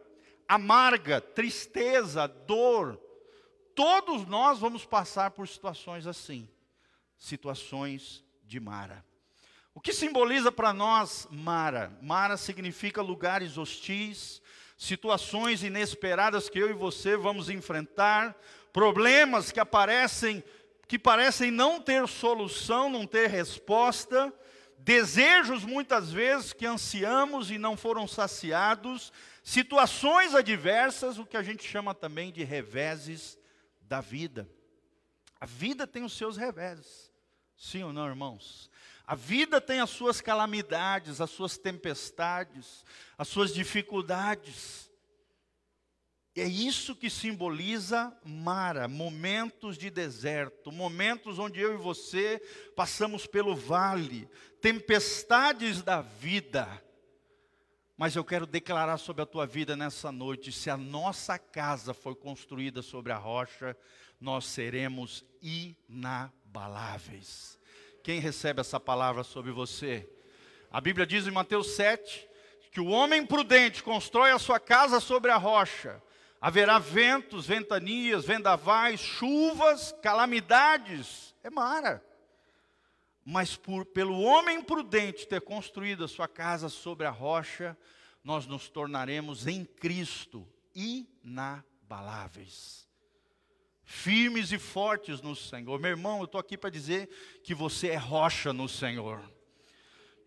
amarga, 0.48 1.20
tristeza, 1.20 2.28
dor. 2.28 3.02
Todos 3.76 4.26
nós 4.28 4.60
vamos 4.60 4.86
passar 4.86 5.32
por 5.32 5.48
situações 5.48 6.06
assim, 6.06 6.48
situações 7.18 8.24
de 8.46 8.60
Mara. 8.60 9.04
O 9.74 9.82
que 9.82 9.92
simboliza 9.92 10.52
para 10.52 10.72
nós 10.72 11.28
Mara? 11.32 11.98
Mara 12.02 12.38
significa 12.38 13.02
lugares 13.02 13.58
hostis, 13.58 14.42
situações 14.78 15.64
inesperadas 15.64 16.50
que 16.50 16.60
eu 16.60 16.70
e 16.70 16.74
você 16.74 17.18
vamos 17.18 17.50
enfrentar, 17.50 18.38
problemas 18.72 19.52
que 19.52 19.60
aparecem 19.60 20.44
que 20.88 21.00
parecem 21.00 21.50
não 21.50 21.82
ter 21.82 22.08
solução, 22.08 22.90
não 22.90 23.08
ter 23.08 23.28
resposta, 23.28 24.32
desejos 24.84 25.64
muitas 25.64 26.12
vezes 26.12 26.52
que 26.52 26.66
ansiamos 26.66 27.50
e 27.50 27.58
não 27.58 27.78
foram 27.78 28.06
saciados, 28.06 29.14
situações 29.42 30.36
adversas, 30.36 31.18
o 31.18 31.26
que 31.26 31.38
a 31.38 31.42
gente 31.42 31.64
chama 31.64 31.96
também 31.96 32.32
de 32.32 32.44
reveses 32.44 33.38
da 33.82 34.02
vida. 34.02 34.50
A 35.40 35.46
vida 35.46 35.88
tem 35.88 36.04
os 36.04 36.14
seus 36.14 36.36
reveses, 36.36 37.12
sim 37.56 37.82
ou 37.82 37.94
não, 37.94 38.08
irmãos? 38.08 38.70
A 39.08 39.16
vida 39.16 39.62
tem 39.62 39.80
as 39.80 39.90
suas 39.90 40.20
calamidades, 40.20 41.22
as 41.22 41.30
suas 41.30 41.58
tempestades, 41.58 42.86
as 43.18 43.28
suas 43.28 43.54
dificuldades. 43.54 44.83
É 46.36 46.46
isso 46.46 46.96
que 46.96 47.12
simboliza 47.12 48.12
Mara, 48.26 48.88
momentos 48.88 49.78
de 49.78 49.92
deserto, 49.92 50.72
momentos 50.72 51.38
onde 51.38 51.60
eu 51.60 51.76
e 51.76 51.78
você 51.78 52.42
passamos 52.76 53.28
pelo 53.28 53.56
vale, 53.56 54.28
tempestades 54.60 55.84
da 55.84 56.02
vida. 56.02 56.68
Mas 57.96 58.16
eu 58.16 58.24
quero 58.24 58.48
declarar 58.48 58.98
sobre 58.98 59.22
a 59.22 59.28
tua 59.28 59.46
vida 59.46 59.76
nessa 59.76 60.12
noite: 60.12 60.52
se 60.52 60.72
a 60.72 60.78
nossa 60.78 61.38
casa 61.38 61.94
foi 61.94 62.16
construída 62.16 62.82
sobre 62.82 63.12
a 63.12 63.18
rocha, 63.18 63.78
nós 64.20 64.46
seremos 64.46 65.24
inabaláveis. 65.40 67.60
Quem 68.04 68.20
recebe 68.20 68.60
essa 68.60 68.80
palavra 68.80 69.24
sobre 69.24 69.52
você? 69.52 70.10
A 70.72 70.82
Bíblia 70.82 71.06
diz 71.06 71.28
em 71.28 71.32
Mateus 71.32 71.76
7 71.76 72.28
que 72.72 72.82
o 72.82 72.88
homem 72.88 73.24
prudente 73.24 73.84
constrói 73.84 74.32
a 74.32 74.40
sua 74.40 74.60
casa 74.60 75.00
sobre 75.00 75.30
a 75.30 75.38
rocha 75.38 76.02
Haverá 76.44 76.78
ventos, 76.78 77.48
ventanias, 77.48 78.26
vendavais, 78.26 79.00
chuvas, 79.00 79.96
calamidades. 80.02 81.34
É 81.42 81.50
mara. 81.50 82.04
Mas 83.24 83.56
por, 83.56 83.86
pelo 83.86 84.20
homem 84.20 84.62
prudente 84.62 85.26
ter 85.26 85.40
construído 85.40 86.04
a 86.04 86.08
sua 86.10 86.28
casa 86.28 86.68
sobre 86.68 87.08
a 87.08 87.10
rocha, 87.10 87.78
nós 88.22 88.46
nos 88.46 88.68
tornaremos 88.68 89.48
em 89.48 89.64
Cristo 89.64 90.46
inabaláveis. 90.76 92.90
Firmes 93.86 94.52
e 94.52 94.60
fortes 94.60 95.22
no 95.22 95.38
Senhor. 95.38 95.80
Meu 95.80 95.92
irmão, 95.92 96.18
eu 96.18 96.26
estou 96.26 96.42
aqui 96.42 96.58
para 96.58 96.70
dizer 96.70 97.08
que 97.42 97.56
você 97.56 97.88
é 97.88 97.96
rocha 97.96 98.52
no 98.52 98.68
Senhor 98.68 99.24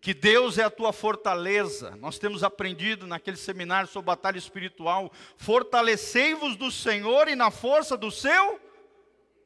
que 0.07 0.13
Deus 0.13 0.57
é 0.57 0.63
a 0.63 0.69
tua 0.69 0.93
fortaleza. 0.93 1.93
Nós 1.97 2.17
temos 2.17 2.41
aprendido 2.41 3.05
naquele 3.05 3.35
seminário 3.35 3.89
sobre 3.89 4.05
batalha 4.05 4.37
espiritual: 4.37 5.11
fortalecei-vos 5.35 6.55
do 6.55 6.71
Senhor 6.71 7.27
e 7.27 7.35
na 7.35 7.51
força 7.51 7.97
do 7.97 8.09
seu 8.09 8.57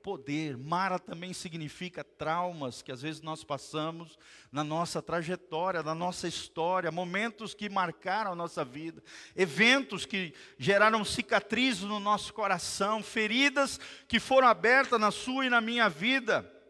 poder. 0.03 0.56
Mara 0.56 1.00
também 1.00 1.34
significa 1.34 2.03
traumas 2.03 2.84
que 2.84 2.91
às 2.91 3.01
vezes 3.01 3.24
nós 3.24 3.44
passamos 3.44 4.20
na 4.51 4.63
nossa 4.63 5.01
trajetória, 5.01 5.82
na 5.82 5.96
nossa 5.96 6.27
história, 6.27 6.91
momentos 6.91 7.56
que 7.56 7.68
marcaram 7.68 8.34
a 8.34 8.36
nossa 8.36 8.63
vida, 8.63 9.01
eventos 9.36 10.06
que 10.06 10.32
geraram 10.60 11.03
cicatrizes 11.03 11.82
no 11.82 12.00
nosso 12.00 12.32
coração, 12.36 13.01
feridas 13.01 13.80
que 14.08 14.20
foram 14.20 14.48
abertas 14.48 15.00
na 15.00 15.10
sua 15.10 15.44
e 15.44 15.50
na 15.50 15.60
minha 15.60 15.89
vida. 15.89 16.61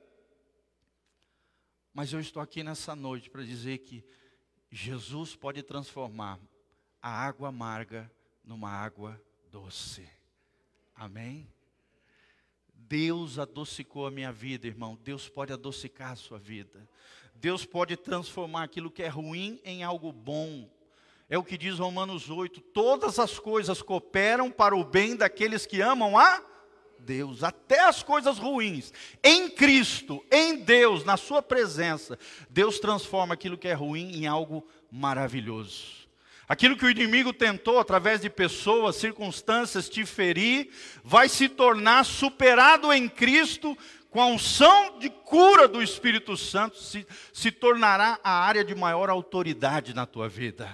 Mas 1.93 2.13
eu 2.13 2.19
estou 2.19 2.41
aqui 2.41 2.63
nessa 2.63 2.95
noite 2.95 3.29
para 3.29 3.43
dizer 3.43 3.79
que 3.79 4.03
Jesus 4.71 5.36
pode 5.36 5.62
transformar 5.62 6.39
a 7.01 7.10
água 7.10 7.50
amarga 7.50 8.10
numa 8.43 8.69
água 8.69 9.21
doce. 9.51 10.07
Amém? 10.95 11.51
Deus 12.74 13.38
adocicou 13.38 14.07
a 14.07 14.12
minha 14.12 14.31
vida, 14.31 14.67
irmão. 14.67 14.98
Deus 15.03 15.27
pode 15.27 15.51
adocicar 15.51 16.12
a 16.12 16.15
sua 16.15 16.39
vida. 16.39 16.88
Deus 17.36 17.65
pode 17.65 17.98
transformar 17.98 18.63
aquilo 18.63 18.91
que 18.91 19.03
é 19.03 19.07
ruim 19.07 19.60
em 19.65 19.83
algo 19.83 20.13
bom. 20.13 20.69
É 21.29 21.38
o 21.38 21.43
que 21.43 21.57
diz 21.57 21.79
Romanos 21.79 22.29
8: 22.29 22.62
todas 22.62 23.19
as 23.19 23.38
coisas 23.38 23.81
cooperam 23.81 24.50
para 24.50 24.75
o 24.75 24.83
bem 24.86 25.15
daqueles 25.15 25.65
que 25.65 25.81
amam 25.81 26.17
a 26.17 26.50
Deus, 27.05 27.43
até 27.43 27.81
as 27.81 28.03
coisas 28.03 28.38
ruins, 28.38 28.93
em 29.24 29.50
Cristo, 29.50 30.24
em 30.31 30.58
Deus, 30.58 31.03
na 31.03 31.17
Sua 31.17 31.41
presença, 31.41 32.17
Deus 32.50 32.79
transforma 32.79 33.34
aquilo 33.34 33.58
que 33.58 33.67
é 33.67 33.74
ruim 33.74 34.12
em 34.15 34.27
algo 34.27 34.65
maravilhoso. 34.91 36.01
Aquilo 36.48 36.75
que 36.75 36.86
o 36.86 36.89
inimigo 36.89 37.31
tentou, 37.31 37.79
através 37.79 38.22
de 38.22 38.29
pessoas, 38.29 38.98
circunstâncias, 38.98 39.88
te 39.88 40.05
ferir, 40.05 40.70
vai 41.03 41.29
se 41.29 41.48
tornar 41.48 42.03
superado 42.03 42.91
em 42.91 43.08
Cristo, 43.08 43.77
com 44.10 44.22
a 44.22 44.25
unção 44.25 45.00
de 45.00 45.10
cura 45.10 45.65
do 45.67 45.81
Espírito 45.81 46.36
Santo, 46.36 46.77
se, 46.77 47.08
se 47.31 47.51
tornará 47.51 48.20
a 48.22 48.31
área 48.31 48.65
de 48.65 48.75
maior 48.75 49.10
autoridade 49.10 49.93
na 49.93 50.05
tua 50.05 50.27
vida. 50.27 50.70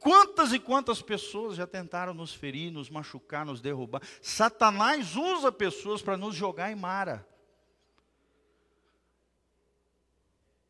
Quantas 0.00 0.54
e 0.54 0.58
quantas 0.58 1.02
pessoas 1.02 1.56
já 1.56 1.66
tentaram 1.66 2.14
nos 2.14 2.32
ferir, 2.32 2.72
nos 2.72 2.88
machucar, 2.88 3.44
nos 3.44 3.60
derrubar? 3.60 4.00
Satanás 4.22 5.14
usa 5.14 5.52
pessoas 5.52 6.00
para 6.00 6.16
nos 6.16 6.34
jogar 6.34 6.72
em 6.72 6.74
mara. 6.74 7.28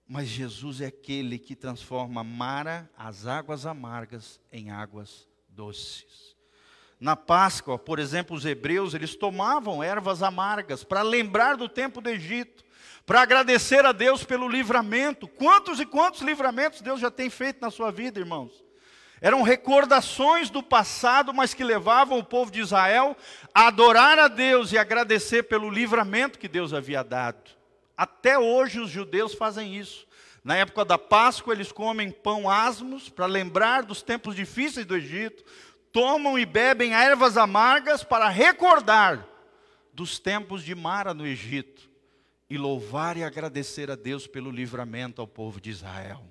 Mas 0.04 0.26
Jesus 0.26 0.80
é 0.80 0.86
aquele 0.86 1.38
que 1.38 1.54
transforma 1.54 2.24
mara, 2.24 2.90
as 2.98 3.28
águas 3.28 3.64
amargas, 3.64 4.40
em 4.50 4.72
águas 4.72 5.28
doces. 5.48 6.36
Na 6.98 7.14
Páscoa, 7.14 7.78
por 7.78 8.00
exemplo, 8.00 8.36
os 8.36 8.44
hebreus, 8.44 8.94
eles 8.94 9.14
tomavam 9.14 9.80
ervas 9.80 10.24
amargas 10.24 10.82
para 10.82 11.02
lembrar 11.02 11.56
do 11.56 11.68
tempo 11.68 12.00
do 12.00 12.10
Egito, 12.10 12.64
para 13.06 13.22
agradecer 13.22 13.86
a 13.86 13.92
Deus 13.92 14.24
pelo 14.24 14.48
livramento. 14.48 15.28
Quantos 15.28 15.78
e 15.78 15.86
quantos 15.86 16.20
livramentos 16.20 16.80
Deus 16.80 17.00
já 17.00 17.12
tem 17.12 17.30
feito 17.30 17.60
na 17.60 17.70
sua 17.70 17.92
vida, 17.92 18.18
irmãos? 18.18 18.69
Eram 19.20 19.42
recordações 19.42 20.48
do 20.48 20.62
passado, 20.62 21.34
mas 21.34 21.52
que 21.52 21.62
levavam 21.62 22.18
o 22.18 22.24
povo 22.24 22.50
de 22.50 22.60
Israel 22.60 23.16
a 23.54 23.66
adorar 23.66 24.18
a 24.18 24.28
Deus 24.28 24.72
e 24.72 24.78
agradecer 24.78 25.42
pelo 25.42 25.68
livramento 25.68 26.38
que 26.38 26.48
Deus 26.48 26.72
havia 26.72 27.02
dado. 27.02 27.50
Até 27.96 28.38
hoje 28.38 28.80
os 28.80 28.90
judeus 28.90 29.34
fazem 29.34 29.76
isso. 29.76 30.06
Na 30.42 30.56
época 30.56 30.86
da 30.86 30.96
Páscoa, 30.96 31.52
eles 31.52 31.70
comem 31.70 32.10
pão 32.10 32.48
asmos 32.48 33.10
para 33.10 33.26
lembrar 33.26 33.82
dos 33.82 34.00
tempos 34.00 34.34
difíceis 34.34 34.86
do 34.86 34.96
Egito, 34.96 35.44
tomam 35.92 36.38
e 36.38 36.46
bebem 36.46 36.94
ervas 36.94 37.36
amargas 37.36 38.02
para 38.02 38.26
recordar 38.28 39.26
dos 39.92 40.18
tempos 40.18 40.64
de 40.64 40.74
Mara 40.74 41.12
no 41.12 41.26
Egito 41.26 41.90
e 42.48 42.56
louvar 42.56 43.18
e 43.18 43.22
agradecer 43.22 43.90
a 43.90 43.96
Deus 43.96 44.26
pelo 44.26 44.50
livramento 44.50 45.20
ao 45.20 45.26
povo 45.26 45.60
de 45.60 45.68
Israel. 45.68 46.24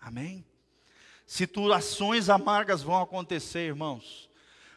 Amém? 0.00 0.44
Situações 1.32 2.28
amargas 2.28 2.82
vão 2.82 3.00
acontecer, 3.00 3.60
irmãos, 3.60 4.28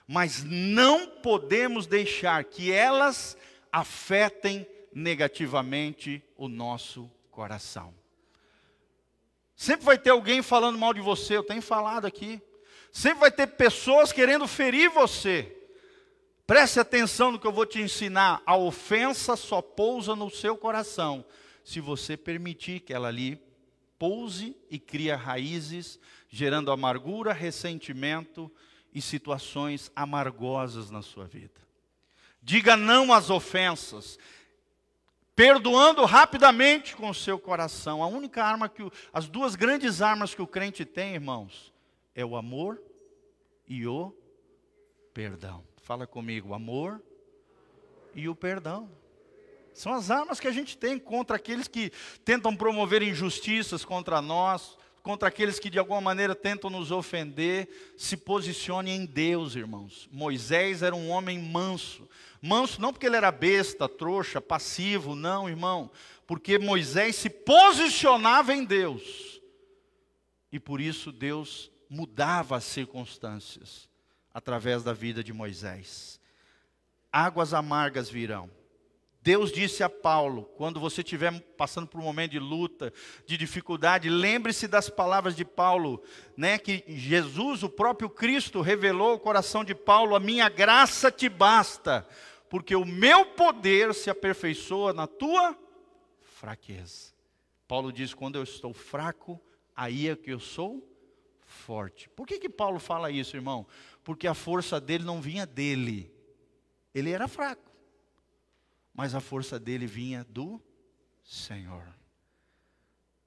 mas 0.07 0.41
não 0.41 1.05
podemos 1.05 1.85
deixar 1.85 2.45
que 2.45 2.71
elas 2.71 3.35
afetem 3.69 4.65
negativamente 4.93 6.23
o 6.37 6.47
nosso 6.47 7.11
coração. 7.29 7.93
Sempre 9.53 9.85
vai 9.85 9.97
ter 9.97 10.11
alguém 10.11 10.41
falando 10.41 10.79
mal 10.79 10.93
de 10.93 11.01
você, 11.01 11.35
eu 11.35 11.43
tenho 11.43 11.61
falado 11.61 12.05
aqui. 12.07 12.41
Sempre 12.89 13.19
vai 13.19 13.31
ter 13.31 13.47
pessoas 13.47 14.13
querendo 14.13 14.47
ferir 14.47 14.89
você. 14.89 15.53
Preste 16.47 16.79
atenção 16.79 17.33
no 17.33 17.39
que 17.39 17.47
eu 17.47 17.51
vou 17.51 17.65
te 17.65 17.81
ensinar. 17.81 18.41
A 18.45 18.55
ofensa 18.55 19.35
só 19.35 19.61
pousa 19.61 20.15
no 20.15 20.29
seu 20.29 20.55
coração 20.55 21.25
se 21.65 21.81
você 21.81 22.15
permitir 22.15 22.79
que 22.79 22.93
ela 22.93 23.09
ali 23.09 23.43
pouse 23.99 24.55
e 24.69 24.77
cria 24.77 25.15
raízes, 25.15 25.99
gerando 26.35 26.69
amargura, 26.69 27.31
ressentimento 27.31 28.51
e 28.93 29.01
situações 29.01 29.89
amargosas 29.95 30.91
na 30.91 31.01
sua 31.01 31.25
vida. 31.25 31.61
Diga 32.43 32.75
não 32.75 33.13
às 33.13 33.29
ofensas, 33.29 34.19
perdoando 35.33 36.03
rapidamente 36.03 36.93
com 36.93 37.09
o 37.09 37.13
seu 37.13 37.39
coração. 37.39 38.03
A 38.03 38.07
única 38.07 38.43
arma 38.43 38.67
que 38.67 38.83
o, 38.83 38.91
as 39.13 39.29
duas 39.29 39.55
grandes 39.55 40.01
armas 40.01 40.35
que 40.35 40.41
o 40.41 40.47
crente 40.47 40.83
tem, 40.83 41.13
irmãos, 41.13 41.73
é 42.13 42.25
o 42.25 42.35
amor 42.35 42.81
e 43.65 43.87
o 43.87 44.13
perdão. 45.13 45.63
Fala 45.77 46.05
comigo, 46.05 46.53
amor 46.53 47.01
e 48.13 48.27
o 48.27 48.35
perdão. 48.35 48.91
São 49.73 49.93
as 49.93 50.11
armas 50.11 50.41
que 50.41 50.49
a 50.49 50.51
gente 50.51 50.77
tem 50.77 50.99
contra 50.99 51.37
aqueles 51.37 51.69
que 51.69 51.93
tentam 52.25 52.53
promover 52.53 53.01
injustiças 53.01 53.85
contra 53.85 54.21
nós, 54.21 54.77
contra 55.05 55.27
aqueles 55.27 55.59
que 55.59 55.69
de 55.69 55.77
alguma 55.77 56.01
maneira 56.01 56.33
tentam 56.33 56.67
nos 56.67 56.89
ofender. 56.89 57.69
Se 57.95 58.17
posicione 58.17 58.89
em 58.89 59.05
Deus, 59.05 59.55
irmãos. 59.55 60.09
Moisés 60.11 60.81
era 60.81 60.95
um 60.95 61.11
homem 61.11 61.37
manso. 61.37 62.09
Manso 62.41 62.81
não 62.81 62.91
porque 62.91 63.05
ele 63.05 63.15
era 63.15 63.31
besta, 63.31 63.87
trouxa, 63.87 64.41
passivo, 64.41 65.13
não, 65.13 65.47
irmão. 65.47 65.91
Porque 66.25 66.57
Moisés 66.57 67.17
se 67.17 67.29
posicionava 67.29 68.51
em 68.51 68.65
Deus. 68.65 69.39
E 70.51 70.59
por 70.59 70.81
isso 70.81 71.11
Deus 71.11 71.69
mudava 71.87 72.57
as 72.57 72.63
circunstâncias 72.63 73.87
através 74.33 74.83
da 74.83 74.91
vida 74.91 75.23
de 75.23 75.31
Moisés. 75.31 76.19
Águas 77.11 77.53
amargas 77.53 78.09
virão. 78.09 78.49
Deus 79.25 79.51
disse 79.51 79.81
a 79.81 79.89
Paulo, 79.89 80.43
quando 80.55 80.79
você 80.79 81.01
estiver 81.01 81.41
passando 81.57 81.87
por 81.87 81.99
um 81.99 82.03
momento 82.03 82.33
de 82.33 82.39
luta, 82.39 82.93
de 83.25 83.35
dificuldade, 83.35 84.07
lembre-se 84.07 84.67
das 84.67 84.87
palavras 84.87 85.35
de 85.35 85.43
Paulo, 85.43 86.03
né, 86.37 86.59
que 86.59 86.83
Jesus, 86.87 87.63
o 87.63 87.69
próprio 87.69 88.07
Cristo, 88.07 88.61
revelou 88.61 89.13
ao 89.13 89.19
coração 89.19 89.63
de 89.63 89.73
Paulo: 89.73 90.15
a 90.15 90.19
minha 90.19 90.47
graça 90.47 91.11
te 91.11 91.27
basta, 91.27 92.07
porque 92.47 92.75
o 92.75 92.85
meu 92.85 93.25
poder 93.25 93.95
se 93.95 94.11
aperfeiçoa 94.11 94.93
na 94.93 95.07
tua 95.07 95.57
fraqueza. 96.21 97.11
Paulo 97.67 97.91
diz: 97.91 98.13
quando 98.13 98.35
eu 98.35 98.43
estou 98.43 98.75
fraco, 98.75 99.41
aí 99.75 100.07
é 100.07 100.15
que 100.15 100.29
eu 100.29 100.39
sou 100.39 100.87
forte. 101.43 102.09
Por 102.09 102.27
que, 102.27 102.37
que 102.37 102.47
Paulo 102.47 102.77
fala 102.77 103.09
isso, 103.09 103.35
irmão? 103.35 103.65
Porque 104.03 104.27
a 104.27 104.35
força 104.35 104.79
dele 104.79 105.03
não 105.03 105.19
vinha 105.19 105.47
dele, 105.47 106.13
ele 106.93 107.09
era 107.09 107.27
fraco 107.27 107.74
mas 108.95 109.13
a 109.13 109.19
força 109.19 109.59
dele 109.59 109.85
vinha 109.85 110.25
do 110.29 110.59
Senhor. 111.23 111.83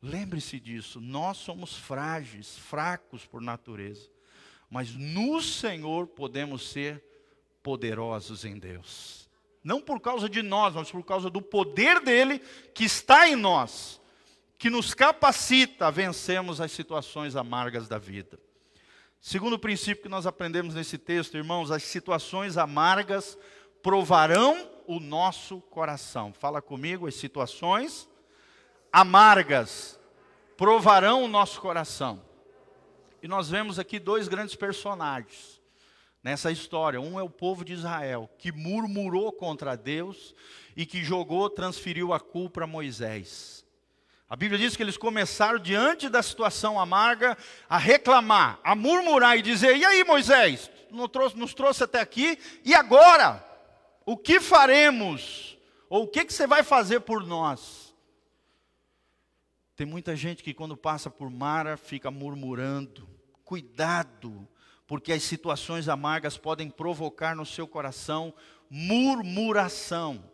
Lembre-se 0.00 0.58
disso, 0.58 1.00
nós 1.00 1.36
somos 1.36 1.76
frágeis, 1.76 2.56
fracos 2.56 3.26
por 3.26 3.42
natureza, 3.42 4.08
mas 4.70 4.94
no 4.94 5.42
Senhor 5.42 6.06
podemos 6.06 6.70
ser 6.70 7.04
poderosos 7.62 8.44
em 8.44 8.58
Deus. 8.58 9.28
Não 9.62 9.80
por 9.80 10.00
causa 10.00 10.28
de 10.28 10.40
nós, 10.40 10.74
mas 10.74 10.90
por 10.90 11.04
causa 11.04 11.28
do 11.28 11.42
poder 11.42 12.00
dele 12.00 12.38
que 12.72 12.84
está 12.84 13.28
em 13.28 13.36
nós, 13.36 14.00
que 14.56 14.70
nos 14.70 14.94
capacita 14.94 15.88
a 15.88 15.90
vencermos 15.90 16.60
as 16.60 16.72
situações 16.72 17.36
amargas 17.36 17.88
da 17.88 17.98
vida. 17.98 18.38
Segundo 19.20 19.58
princípio 19.58 20.04
que 20.04 20.08
nós 20.08 20.26
aprendemos 20.26 20.74
nesse 20.74 20.96
texto, 20.96 21.36
irmãos, 21.36 21.70
as 21.70 21.82
situações 21.82 22.56
amargas 22.56 23.36
provarão 23.82 24.77
o 24.88 24.98
nosso 24.98 25.60
coração. 25.60 26.32
Fala 26.32 26.62
comigo, 26.62 27.06
as 27.06 27.14
situações 27.14 28.08
amargas 28.90 30.00
provarão 30.56 31.22
o 31.22 31.28
nosso 31.28 31.60
coração. 31.60 32.22
E 33.22 33.28
nós 33.28 33.50
vemos 33.50 33.78
aqui 33.78 33.98
dois 33.98 34.28
grandes 34.28 34.56
personagens 34.56 35.60
nessa 36.22 36.50
história. 36.50 36.98
Um 36.98 37.20
é 37.20 37.22
o 37.22 37.28
povo 37.28 37.66
de 37.66 37.74
Israel, 37.74 38.30
que 38.38 38.50
murmurou 38.50 39.30
contra 39.30 39.76
Deus 39.76 40.34
e 40.74 40.86
que 40.86 41.04
jogou, 41.04 41.50
transferiu 41.50 42.14
a 42.14 42.18
culpa 42.18 42.64
a 42.64 42.66
Moisés. 42.66 43.66
A 44.26 44.36
Bíblia 44.36 44.58
diz 44.58 44.74
que 44.74 44.82
eles 44.82 44.96
começaram, 44.96 45.58
diante 45.58 46.08
da 46.08 46.22
situação 46.22 46.80
amarga, 46.80 47.36
a 47.68 47.76
reclamar, 47.76 48.58
a 48.64 48.74
murmurar 48.74 49.36
e 49.36 49.42
dizer: 49.42 49.76
E 49.76 49.84
aí, 49.84 50.02
Moisés, 50.02 50.70
nos 50.90 51.08
trouxe, 51.08 51.36
nos 51.36 51.52
trouxe 51.52 51.84
até 51.84 52.00
aqui, 52.00 52.38
e 52.64 52.74
agora? 52.74 53.47
O 54.08 54.16
que 54.16 54.40
faremos? 54.40 55.58
Ou 55.86 56.04
o 56.04 56.08
que, 56.08 56.24
que 56.24 56.32
você 56.32 56.46
vai 56.46 56.62
fazer 56.62 57.00
por 57.00 57.26
nós? 57.26 57.94
Tem 59.76 59.86
muita 59.86 60.16
gente 60.16 60.42
que, 60.42 60.54
quando 60.54 60.78
passa 60.78 61.10
por 61.10 61.28
Mara, 61.28 61.76
fica 61.76 62.10
murmurando. 62.10 63.06
Cuidado, 63.44 64.48
porque 64.86 65.12
as 65.12 65.22
situações 65.24 65.90
amargas 65.90 66.38
podem 66.38 66.70
provocar 66.70 67.36
no 67.36 67.44
seu 67.44 67.68
coração 67.68 68.32
murmuração. 68.70 70.24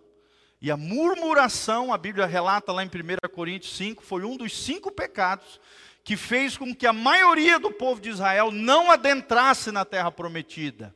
E 0.60 0.70
a 0.70 0.76
murmuração, 0.76 1.92
a 1.92 1.98
Bíblia 1.98 2.26
relata 2.26 2.70
lá 2.70 2.84
em 2.84 2.86
1 2.86 3.28
Coríntios 3.34 3.76
5, 3.76 4.04
foi 4.04 4.24
um 4.24 4.36
dos 4.36 4.56
cinco 4.56 4.92
pecados 4.92 5.60
que 6.04 6.16
fez 6.16 6.56
com 6.56 6.72
que 6.72 6.86
a 6.86 6.92
maioria 6.92 7.58
do 7.58 7.72
povo 7.72 8.00
de 8.00 8.10
Israel 8.10 8.52
não 8.52 8.88
adentrasse 8.88 9.72
na 9.72 9.84
terra 9.84 10.12
prometida, 10.12 10.94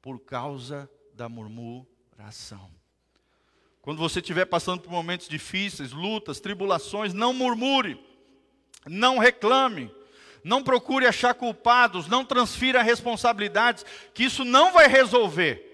por 0.00 0.20
causa 0.20 0.88
da 1.22 1.28
murmuração. 1.28 2.68
Quando 3.80 3.98
você 3.98 4.18
estiver 4.18 4.44
passando 4.44 4.80
por 4.80 4.90
momentos 4.90 5.28
difíceis, 5.28 5.92
lutas, 5.92 6.40
tribulações, 6.40 7.14
não 7.14 7.32
murmure, 7.32 8.04
não 8.88 9.18
reclame, 9.18 9.88
não 10.42 10.64
procure 10.64 11.06
achar 11.06 11.32
culpados, 11.34 12.08
não 12.08 12.24
transfira 12.24 12.82
responsabilidades, 12.82 13.86
que 14.12 14.24
isso 14.24 14.44
não 14.44 14.72
vai 14.72 14.88
resolver. 14.88 15.68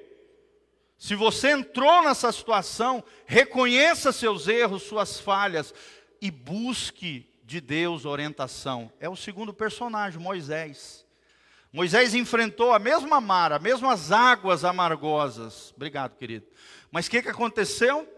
Se 0.98 1.14
você 1.14 1.52
entrou 1.52 2.02
nessa 2.02 2.30
situação, 2.30 3.02
reconheça 3.24 4.12
seus 4.12 4.48
erros, 4.48 4.82
suas 4.82 5.18
falhas 5.18 5.72
e 6.20 6.30
busque 6.30 7.26
de 7.42 7.58
Deus 7.58 8.04
orientação. 8.04 8.92
É 9.00 9.08
o 9.08 9.16
segundo 9.16 9.54
personagem, 9.54 10.20
Moisés. 10.20 11.06
Moisés 11.72 12.14
enfrentou 12.14 12.72
a 12.72 12.78
mesma 12.78 13.20
mar, 13.20 13.52
as 13.52 13.60
mesmas 13.60 14.10
águas 14.10 14.64
amargosas. 14.64 15.72
Obrigado, 15.76 16.16
querido. 16.16 16.46
Mas 16.90 17.06
o 17.06 17.10
que, 17.10 17.22
que 17.22 17.28
aconteceu? 17.28 18.08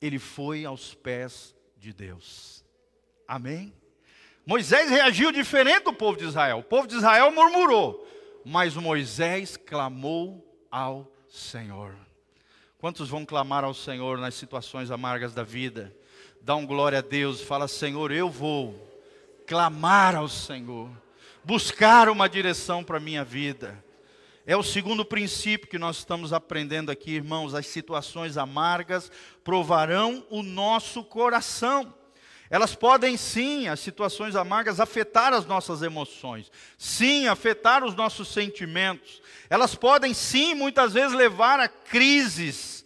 Ele 0.00 0.18
foi 0.18 0.64
aos 0.64 0.94
pés 0.94 1.54
de 1.76 1.92
Deus. 1.92 2.64
Amém? 3.26 3.72
Moisés 4.46 4.90
reagiu 4.90 5.32
diferente 5.32 5.84
do 5.84 5.92
povo 5.92 6.18
de 6.18 6.24
Israel. 6.24 6.58
O 6.58 6.64
povo 6.64 6.86
de 6.86 6.96
Israel 6.96 7.30
murmurou, 7.30 8.06
mas 8.44 8.74
Moisés 8.74 9.56
clamou 9.56 10.44
ao 10.70 11.10
Senhor. 11.28 11.94
Quantos 12.78 13.08
vão 13.08 13.24
clamar 13.24 13.62
ao 13.62 13.74
Senhor 13.74 14.18
nas 14.18 14.34
situações 14.34 14.90
amargas 14.90 15.32
da 15.32 15.44
vida? 15.44 15.94
Dá 16.40 16.56
um 16.56 16.66
glória 16.66 16.98
a 16.98 17.02
Deus 17.02 17.40
fala: 17.40 17.68
Senhor, 17.68 18.10
eu 18.10 18.28
vou 18.28 18.74
clamar 19.46 20.16
ao 20.16 20.28
Senhor 20.28 20.90
buscar 21.44 22.08
uma 22.08 22.28
direção 22.28 22.84
para 22.84 22.96
a 22.96 23.00
minha 23.00 23.24
vida. 23.24 23.82
É 24.44 24.56
o 24.56 24.62
segundo 24.62 25.04
princípio 25.04 25.68
que 25.68 25.78
nós 25.78 25.98
estamos 25.98 26.32
aprendendo 26.32 26.90
aqui, 26.90 27.12
irmãos. 27.12 27.54
As 27.54 27.66
situações 27.66 28.36
amargas 28.36 29.10
provarão 29.44 30.26
o 30.30 30.42
nosso 30.42 31.04
coração. 31.04 31.94
Elas 32.50 32.74
podem 32.74 33.16
sim, 33.16 33.68
as 33.68 33.80
situações 33.80 34.36
amargas, 34.36 34.78
afetar 34.78 35.32
as 35.32 35.46
nossas 35.46 35.80
emoções, 35.80 36.50
sim, 36.76 37.26
afetar 37.26 37.82
os 37.82 37.94
nossos 37.94 38.28
sentimentos. 38.28 39.22
Elas 39.48 39.74
podem 39.74 40.12
sim, 40.12 40.54
muitas 40.54 40.92
vezes, 40.92 41.16
levar 41.16 41.60
a 41.60 41.68
crises. 41.68 42.84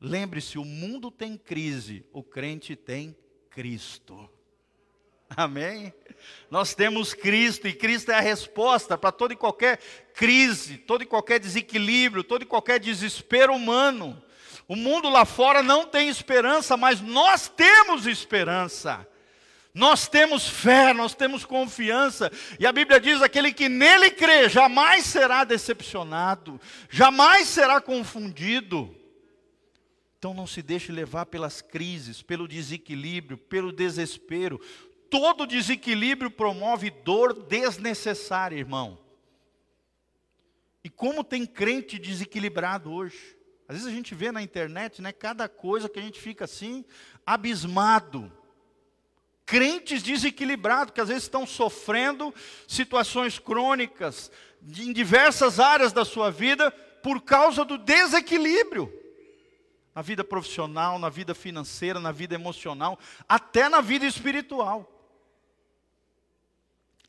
Lembre-se: 0.00 0.56
o 0.56 0.64
mundo 0.64 1.10
tem 1.10 1.36
crise, 1.36 2.06
o 2.12 2.22
crente 2.22 2.74
tem 2.74 3.14
Cristo. 3.50 4.30
Amém? 5.34 5.92
Nós 6.50 6.74
temos 6.74 7.14
Cristo 7.14 7.66
e 7.66 7.72
Cristo 7.72 8.10
é 8.10 8.14
a 8.14 8.20
resposta 8.20 8.96
para 8.96 9.12
toda 9.12 9.32
e 9.32 9.36
qualquer 9.36 9.78
crise, 10.14 10.78
todo 10.78 11.02
e 11.02 11.06
qualquer 11.06 11.40
desequilíbrio, 11.40 12.22
todo 12.22 12.42
e 12.42 12.46
qualquer 12.46 12.78
desespero 12.78 13.54
humano. 13.54 14.22
O 14.68 14.76
mundo 14.76 15.08
lá 15.08 15.24
fora 15.24 15.62
não 15.62 15.86
tem 15.86 16.08
esperança, 16.08 16.76
mas 16.76 17.00
nós 17.00 17.48
temos 17.48 18.06
esperança. 18.06 19.06
Nós 19.72 20.08
temos 20.08 20.48
fé, 20.48 20.94
nós 20.94 21.14
temos 21.14 21.44
confiança, 21.44 22.32
e 22.58 22.66
a 22.66 22.72
Bíblia 22.72 22.98
diz: 22.98 23.20
aquele 23.20 23.52
que 23.52 23.68
nele 23.68 24.10
crê 24.10 24.48
jamais 24.48 25.04
será 25.04 25.44
decepcionado, 25.44 26.58
jamais 26.88 27.46
será 27.46 27.78
confundido. 27.78 28.96
Então 30.18 30.32
não 30.32 30.46
se 30.46 30.62
deixe 30.62 30.90
levar 30.90 31.26
pelas 31.26 31.60
crises, 31.60 32.22
pelo 32.22 32.48
desequilíbrio, 32.48 33.36
pelo 33.36 33.70
desespero. 33.70 34.58
Todo 35.10 35.46
desequilíbrio 35.46 36.30
promove 36.30 36.90
dor 36.90 37.32
desnecessária, 37.32 38.56
irmão. 38.56 38.98
E 40.82 40.88
como 40.88 41.24
tem 41.24 41.44
crente 41.44 41.98
desequilibrado 41.98 42.92
hoje? 42.92 43.36
Às 43.68 43.76
vezes 43.76 43.92
a 43.92 43.94
gente 43.94 44.14
vê 44.14 44.30
na 44.30 44.42
internet, 44.42 45.02
né, 45.02 45.12
cada 45.12 45.48
coisa 45.48 45.88
que 45.88 45.98
a 45.98 46.02
gente 46.02 46.20
fica 46.20 46.44
assim 46.44 46.84
abismado 47.24 48.30
crentes 49.46 50.02
desequilibrados, 50.02 50.92
que 50.92 51.00
às 51.00 51.08
vezes 51.08 51.22
estão 51.22 51.46
sofrendo 51.46 52.34
situações 52.66 53.38
crônicas 53.38 54.30
em 54.60 54.92
diversas 54.92 55.60
áreas 55.60 55.92
da 55.92 56.04
sua 56.04 56.30
vida 56.30 56.72
por 57.02 57.22
causa 57.22 57.64
do 57.64 57.78
desequilíbrio. 57.78 58.92
Na 59.94 60.02
vida 60.02 60.24
profissional, 60.24 60.98
na 60.98 61.08
vida 61.08 61.34
financeira, 61.34 62.00
na 62.00 62.10
vida 62.10 62.34
emocional, 62.34 62.98
até 63.28 63.68
na 63.68 63.80
vida 63.80 64.04
espiritual. 64.04 64.95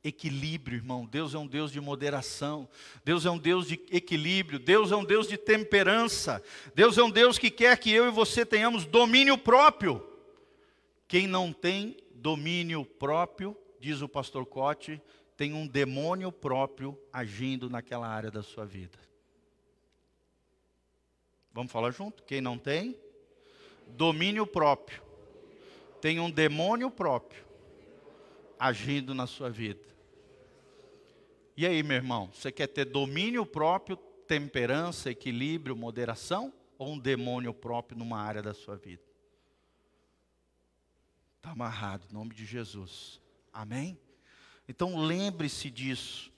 Equilíbrio, 0.07 0.77
irmão. 0.77 1.05
Deus 1.05 1.33
é 1.33 1.37
um 1.37 1.45
Deus 1.45 1.71
de 1.71 1.81
moderação. 1.81 2.67
Deus 3.03 3.25
é 3.25 3.31
um 3.31 3.37
Deus 3.37 3.67
de 3.67 3.73
equilíbrio. 3.91 4.57
Deus 4.57 4.91
é 4.91 4.95
um 4.95 5.03
Deus 5.03 5.27
de 5.27 5.37
temperança. 5.37 6.41
Deus 6.73 6.97
é 6.97 7.03
um 7.03 7.09
Deus 7.09 7.37
que 7.37 7.51
quer 7.51 7.77
que 7.77 7.91
eu 7.91 8.07
e 8.07 8.11
você 8.11 8.45
tenhamos 8.45 8.85
domínio 8.85 9.37
próprio. 9.37 10.05
Quem 11.07 11.27
não 11.27 11.51
tem 11.51 11.97
domínio 12.15 12.85
próprio, 12.85 13.55
diz 13.79 14.01
o 14.01 14.09
pastor 14.09 14.45
Cote, 14.45 15.01
tem 15.35 15.53
um 15.53 15.67
demônio 15.67 16.31
próprio 16.31 16.97
agindo 17.11 17.69
naquela 17.69 18.07
área 18.07 18.31
da 18.31 18.41
sua 18.41 18.65
vida. 18.65 18.97
Vamos 21.51 21.71
falar 21.71 21.91
junto? 21.91 22.23
Quem 22.23 22.39
não 22.39 22.57
tem? 22.57 22.97
Domínio 23.87 24.47
próprio. 24.47 25.01
Tem 26.01 26.19
um 26.19 26.29
demônio 26.29 26.89
próprio 26.89 27.45
agindo 28.59 29.13
na 29.13 29.27
sua 29.27 29.49
vida. 29.49 29.96
E 31.57 31.65
aí, 31.65 31.81
meu 31.81 31.95
irmão, 31.97 32.29
você 32.31 32.51
quer 32.51 32.67
ter 32.67 32.85
domínio 32.85 33.43
próprio, 33.43 33.97
temperança, 33.97 35.09
equilíbrio, 35.09 35.75
moderação? 35.75 36.53
Ou 36.77 36.93
um 36.93 36.99
demônio 36.99 37.51
próprio 37.51 37.97
numa 37.97 38.21
área 38.21 38.43
da 38.43 38.53
sua 38.53 38.75
vida? 38.75 39.01
Está 41.37 41.49
amarrado, 41.49 42.05
em 42.07 42.13
nome 42.13 42.35
de 42.35 42.45
Jesus. 42.45 43.19
Amém? 43.51 43.99
Então 44.69 44.99
lembre-se 44.99 45.71
disso. 45.71 46.31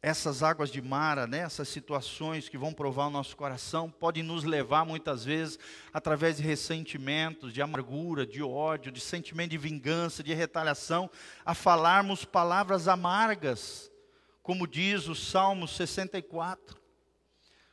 Essas 0.00 0.40
águas 0.40 0.70
de 0.70 0.80
Mara, 0.80 1.26
né, 1.26 1.38
essas 1.38 1.68
situações 1.68 2.48
que 2.48 2.58
vão 2.58 2.72
provar 2.72 3.06
o 3.06 3.10
nosso 3.10 3.36
coração, 3.36 3.90
podem 3.90 4.22
nos 4.22 4.44
levar 4.44 4.84
muitas 4.84 5.24
vezes, 5.24 5.58
através 5.92 6.36
de 6.36 6.44
ressentimentos, 6.44 7.52
de 7.52 7.60
amargura, 7.60 8.24
de 8.24 8.40
ódio, 8.40 8.92
de 8.92 9.00
sentimento 9.00 9.50
de 9.50 9.58
vingança, 9.58 10.22
de 10.22 10.32
retaliação, 10.32 11.10
a 11.44 11.54
falarmos 11.54 12.24
palavras 12.24 12.86
amargas, 12.86 13.90
como 14.44 14.66
diz 14.66 15.08
o 15.08 15.14
Salmo 15.14 15.66
64. 15.66 16.76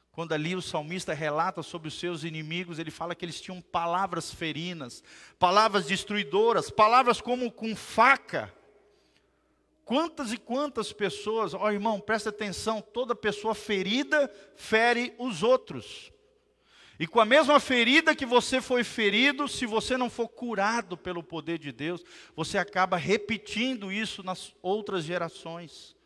Quando 0.10 0.32
ali 0.32 0.56
o 0.56 0.62
salmista 0.62 1.14
relata 1.14 1.62
sobre 1.62 1.90
os 1.90 2.00
seus 2.00 2.24
inimigos, 2.24 2.80
ele 2.80 2.90
fala 2.90 3.14
que 3.14 3.26
eles 3.26 3.42
tinham 3.42 3.62
palavras 3.62 4.34
ferinas, 4.34 5.04
palavras 5.38 5.86
destruidoras, 5.86 6.72
palavras 6.72 7.20
como 7.20 7.52
com 7.52 7.76
faca. 7.76 8.54
Quantas 9.84 10.32
e 10.32 10.38
quantas 10.38 10.94
pessoas, 10.94 11.54
ó 11.54 11.66
oh, 11.66 11.72
irmão, 11.72 12.00
presta 12.00 12.30
atenção, 12.30 12.82
toda 12.82 13.14
pessoa 13.14 13.54
ferida 13.54 14.34
fere 14.56 15.14
os 15.20 15.44
outros. 15.44 16.10
E 16.98 17.06
com 17.06 17.20
a 17.20 17.26
mesma 17.26 17.60
ferida 17.60 18.16
que 18.16 18.26
você 18.26 18.62
foi 18.62 18.86
ferido, 18.86 19.46
se 19.46 19.66
você 19.66 19.98
não 19.98 20.10
for 20.10 20.30
curado 20.30 20.96
pelo 20.96 21.22
poder 21.22 21.60
de 21.60 21.74
Deus, 21.74 22.02
você 22.34 22.58
acaba 22.58 22.96
repetindo 22.96 23.92
isso 23.92 24.24
nas 24.24 24.56
outras 24.62 25.04
gerações. 25.04 26.00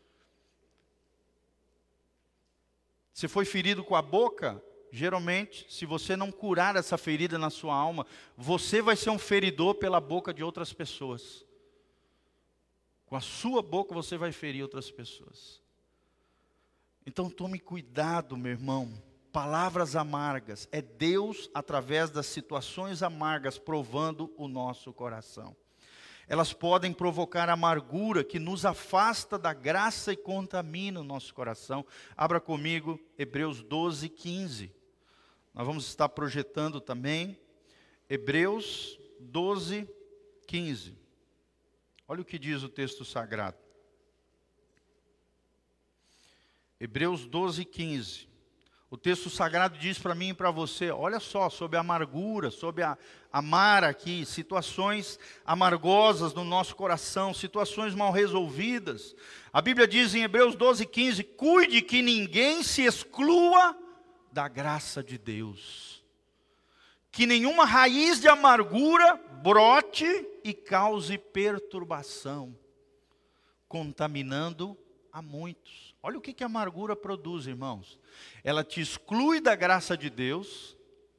Se 3.16 3.28
foi 3.28 3.46
ferido 3.46 3.82
com 3.82 3.96
a 3.96 4.02
boca, 4.02 4.62
geralmente, 4.92 5.64
se 5.70 5.86
você 5.86 6.14
não 6.14 6.30
curar 6.30 6.76
essa 6.76 6.98
ferida 6.98 7.38
na 7.38 7.48
sua 7.48 7.74
alma, 7.74 8.06
você 8.36 8.82
vai 8.82 8.94
ser 8.94 9.08
um 9.08 9.18
feridor 9.18 9.76
pela 9.76 10.02
boca 10.02 10.34
de 10.34 10.44
outras 10.44 10.70
pessoas. 10.74 11.42
Com 13.06 13.16
a 13.16 13.20
sua 13.22 13.62
boca 13.62 13.94
você 13.94 14.18
vai 14.18 14.32
ferir 14.32 14.62
outras 14.62 14.90
pessoas. 14.90 15.62
Então 17.06 17.30
tome 17.30 17.58
cuidado, 17.58 18.36
meu 18.36 18.52
irmão. 18.52 19.02
Palavras 19.32 19.96
amargas 19.96 20.68
é 20.70 20.82
Deus 20.82 21.48
através 21.54 22.10
das 22.10 22.26
situações 22.26 23.02
amargas 23.02 23.56
provando 23.58 24.30
o 24.36 24.46
nosso 24.46 24.92
coração 24.92 25.56
elas 26.28 26.52
podem 26.52 26.92
provocar 26.92 27.48
amargura 27.48 28.24
que 28.24 28.38
nos 28.38 28.64
afasta 28.64 29.38
da 29.38 29.52
graça 29.52 30.12
e 30.12 30.16
contamina 30.16 31.00
o 31.00 31.04
nosso 31.04 31.32
coração. 31.32 31.86
Abra 32.16 32.40
comigo 32.40 33.00
Hebreus 33.16 33.62
12, 33.62 34.08
15. 34.08 34.72
Nós 35.54 35.66
vamos 35.66 35.86
estar 35.86 36.08
projetando 36.08 36.80
também 36.80 37.38
Hebreus 38.10 38.98
12, 39.20 39.88
15. 40.46 40.98
Olha 42.08 42.22
o 42.22 42.24
que 42.24 42.38
diz 42.38 42.62
o 42.62 42.68
texto 42.68 43.04
sagrado. 43.04 43.56
Hebreus 46.78 47.26
12, 47.26 47.64
15. 47.64 48.28
O 48.88 48.96
texto 48.96 49.28
sagrado 49.28 49.76
diz 49.78 49.98
para 49.98 50.14
mim 50.14 50.28
e 50.28 50.34
para 50.34 50.50
você, 50.50 50.90
olha 50.92 51.18
só, 51.18 51.50
sobre 51.50 51.76
a 51.76 51.80
amargura, 51.80 52.52
sobre 52.52 52.84
a, 52.84 52.96
amar 53.32 53.82
aqui, 53.82 54.24
situações 54.24 55.18
amargosas 55.44 56.32
no 56.32 56.44
nosso 56.44 56.76
coração, 56.76 57.34
situações 57.34 57.94
mal 57.94 58.12
resolvidas. 58.12 59.14
A 59.52 59.60
Bíblia 59.60 59.88
diz 59.88 60.14
em 60.14 60.22
Hebreus 60.22 60.54
12, 60.54 60.86
15: 60.86 61.24
cuide 61.24 61.82
que 61.82 62.00
ninguém 62.00 62.62
se 62.62 62.82
exclua 62.82 63.76
da 64.32 64.46
graça 64.46 65.02
de 65.02 65.18
Deus, 65.18 66.04
que 67.10 67.26
nenhuma 67.26 67.64
raiz 67.64 68.20
de 68.20 68.28
amargura 68.28 69.16
brote 69.42 70.06
e 70.44 70.54
cause 70.54 71.18
perturbação, 71.18 72.56
contaminando 73.68 74.78
a 75.12 75.20
muitos. 75.20 75.85
Olha 76.06 76.18
o 76.18 76.20
que, 76.20 76.32
que 76.32 76.44
a 76.44 76.46
amargura 76.46 76.94
produz, 76.94 77.48
irmãos. 77.48 77.98
Ela 78.44 78.62
te 78.62 78.80
exclui 78.80 79.40
da 79.40 79.56
graça 79.56 79.96
de 79.96 80.08
Deus. 80.08 80.76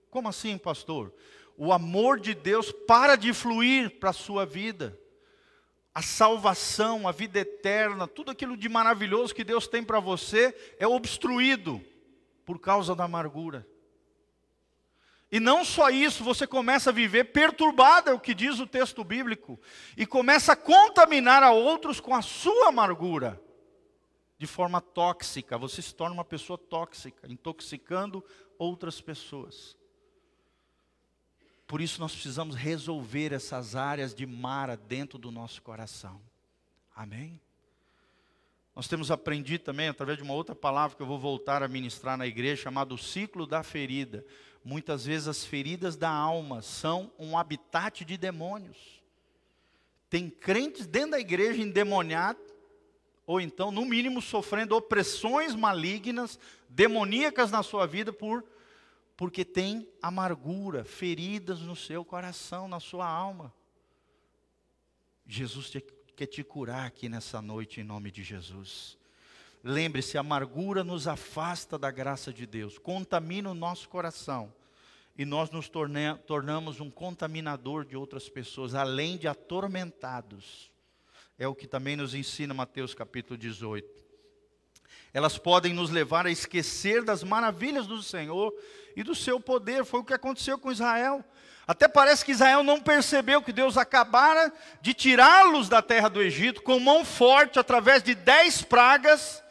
Como 0.09 0.29
assim, 0.29 0.57
pastor? 0.57 1.13
O 1.57 1.73
amor 1.73 2.21
de 2.21 2.33
Deus 2.33 2.71
para 2.71 3.17
de 3.17 3.33
fluir 3.33 3.99
para 3.99 4.11
a 4.11 4.13
sua 4.13 4.45
vida. 4.45 4.97
A 5.93 6.01
salvação, 6.01 7.05
a 7.05 7.11
vida 7.11 7.37
eterna, 7.37 8.07
tudo 8.07 8.31
aquilo 8.31 8.55
de 8.55 8.69
maravilhoso 8.69 9.35
que 9.35 9.43
Deus 9.43 9.67
tem 9.67 9.83
para 9.83 9.99
você 9.99 10.55
é 10.79 10.87
obstruído 10.87 11.83
por 12.45 12.57
causa 12.57 12.95
da 12.95 13.03
amargura. 13.03 13.67
E 15.29 15.37
não 15.37 15.65
só 15.65 15.89
isso, 15.89 16.23
você 16.23 16.47
começa 16.47 16.91
a 16.91 16.93
viver 16.93 17.25
perturbado, 17.25 18.09
é 18.09 18.13
o 18.13 18.19
que 18.21 18.33
diz 18.33 18.57
o 18.61 18.65
texto 18.65 19.03
bíblico, 19.03 19.59
e 19.97 20.05
começa 20.05 20.53
a 20.53 20.55
contaminar 20.55 21.43
a 21.43 21.51
outros 21.51 21.99
com 21.99 22.15
a 22.15 22.21
sua 22.21 22.69
amargura 22.69 23.45
de 24.37 24.45
forma 24.45 24.79
tóxica, 24.79 25.57
você 25.57 25.81
se 25.81 25.93
torna 25.93 26.13
uma 26.13 26.25
pessoa 26.25 26.57
tóxica, 26.57 27.27
intoxicando 27.27 28.23
outras 28.57 29.01
pessoas. 29.01 29.75
Por 31.65 31.81
isso 31.81 31.99
nós 31.99 32.13
precisamos 32.13 32.55
resolver 32.55 33.33
essas 33.33 33.75
áreas 33.75 34.13
de 34.13 34.25
mara 34.25 34.77
dentro 34.77 35.17
do 35.17 35.31
nosso 35.31 35.61
coração. 35.61 36.21
Amém? 36.95 37.41
Nós 38.73 38.87
temos 38.87 39.09
aprendido 39.09 39.63
também, 39.63 39.87
através 39.87 40.19
de 40.19 40.23
uma 40.23 40.35
outra 40.35 40.53
palavra 40.53 40.95
que 40.95 41.01
eu 41.01 41.07
vou 41.07 41.17
voltar 41.17 41.63
a 41.63 41.67
ministrar 41.67 42.15
na 42.15 42.27
igreja, 42.27 42.61
chamado 42.61 42.93
o 42.93 42.97
ciclo 42.97 43.47
da 43.47 43.63
ferida. 43.63 44.23
Muitas 44.63 45.03
vezes 45.03 45.27
as 45.27 45.43
feridas 45.43 45.95
da 45.95 46.11
alma 46.11 46.61
são 46.61 47.11
um 47.17 47.37
habitat 47.37 48.05
de 48.05 48.15
demônios. 48.17 49.01
Tem 50.09 50.29
crentes 50.29 50.85
dentro 50.85 51.11
da 51.11 51.19
igreja 51.19 51.61
endemoniados, 51.61 52.45
ou 53.27 53.41
então, 53.41 53.71
no 53.71 53.85
mínimo, 53.85 54.21
sofrendo 54.21 54.73
opressões 54.73 55.53
malignas, 55.53 56.39
demoníacas 56.69 57.51
na 57.51 57.61
sua 57.61 57.85
vida, 57.85 58.13
por, 58.13 58.41
porque 59.17 59.43
tem 59.43 59.85
amargura, 60.01 60.85
feridas 60.85 61.59
no 61.59 61.75
seu 61.75 62.05
coração, 62.05 62.69
na 62.69 62.79
sua 62.79 63.05
alma. 63.05 63.53
Jesus 65.27 65.69
te, 65.69 65.81
quer 66.15 66.27
te 66.27 66.41
curar 66.41 66.87
aqui 66.87 67.09
nessa 67.09 67.41
noite, 67.41 67.81
em 67.81 67.83
nome 67.83 68.11
de 68.11 68.23
Jesus. 68.23 68.97
Lembre-se, 69.61 70.17
a 70.17 70.21
amargura 70.21 70.81
nos 70.81 71.05
afasta 71.05 71.77
da 71.77 71.91
graça 71.91 72.31
de 72.31 72.45
Deus, 72.45 72.77
contamina 72.77 73.51
o 73.51 73.53
nosso 73.53 73.89
coração 73.89 74.53
e 75.17 75.25
nós 75.25 75.49
nos 75.49 75.67
torne, 75.67 76.15
tornamos 76.25 76.79
um 76.79 76.89
contaminador 76.89 77.83
de 77.83 77.97
outras 77.97 78.29
pessoas, 78.29 78.73
além 78.73 79.17
de 79.17 79.27
atormentados. 79.27 80.71
É 81.39 81.47
o 81.47 81.53
que 81.53 81.67
também 81.67 81.95
nos 81.95 82.15
ensina 82.15 82.51
Mateus 82.51 82.95
capítulo 82.95 83.37
18. 83.37 83.87
Elas 85.13 85.37
podem 85.37 85.71
nos 85.71 85.91
levar 85.91 86.25
a 86.25 86.31
esquecer 86.31 87.03
das 87.03 87.23
maravilhas 87.23 87.85
do 87.85 88.01
Senhor 88.01 88.51
e 88.95 89.03
do 89.03 89.13
seu 89.13 89.39
poder. 89.39 89.85
Foi 89.85 89.99
o 89.99 90.03
que 90.03 90.15
aconteceu 90.15 90.57
com 90.57 90.71
Israel. 90.71 91.23
Até 91.67 91.87
parece 91.87 92.25
que 92.25 92.31
Israel 92.31 92.63
não 92.63 92.81
percebeu 92.81 93.41
que 93.43 93.53
Deus 93.53 93.77
acabara 93.77 94.51
de 94.81 94.95
tirá-los 94.95 95.69
da 95.69 95.79
terra 95.79 96.09
do 96.09 96.23
Egito 96.23 96.63
com 96.63 96.79
mão 96.79 97.05
forte 97.05 97.59
através 97.59 98.01
de 98.01 98.15
dez 98.15 98.63
pragas 98.63 99.43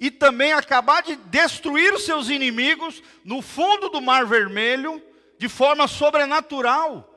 e 0.00 0.10
também 0.10 0.54
acabar 0.54 1.02
de 1.02 1.16
destruir 1.16 1.92
os 1.92 2.06
seus 2.06 2.30
inimigos 2.30 3.02
no 3.22 3.42
fundo 3.42 3.90
do 3.90 4.00
Mar 4.00 4.24
Vermelho 4.24 5.02
de 5.38 5.50
forma 5.50 5.86
sobrenatural. 5.86 7.15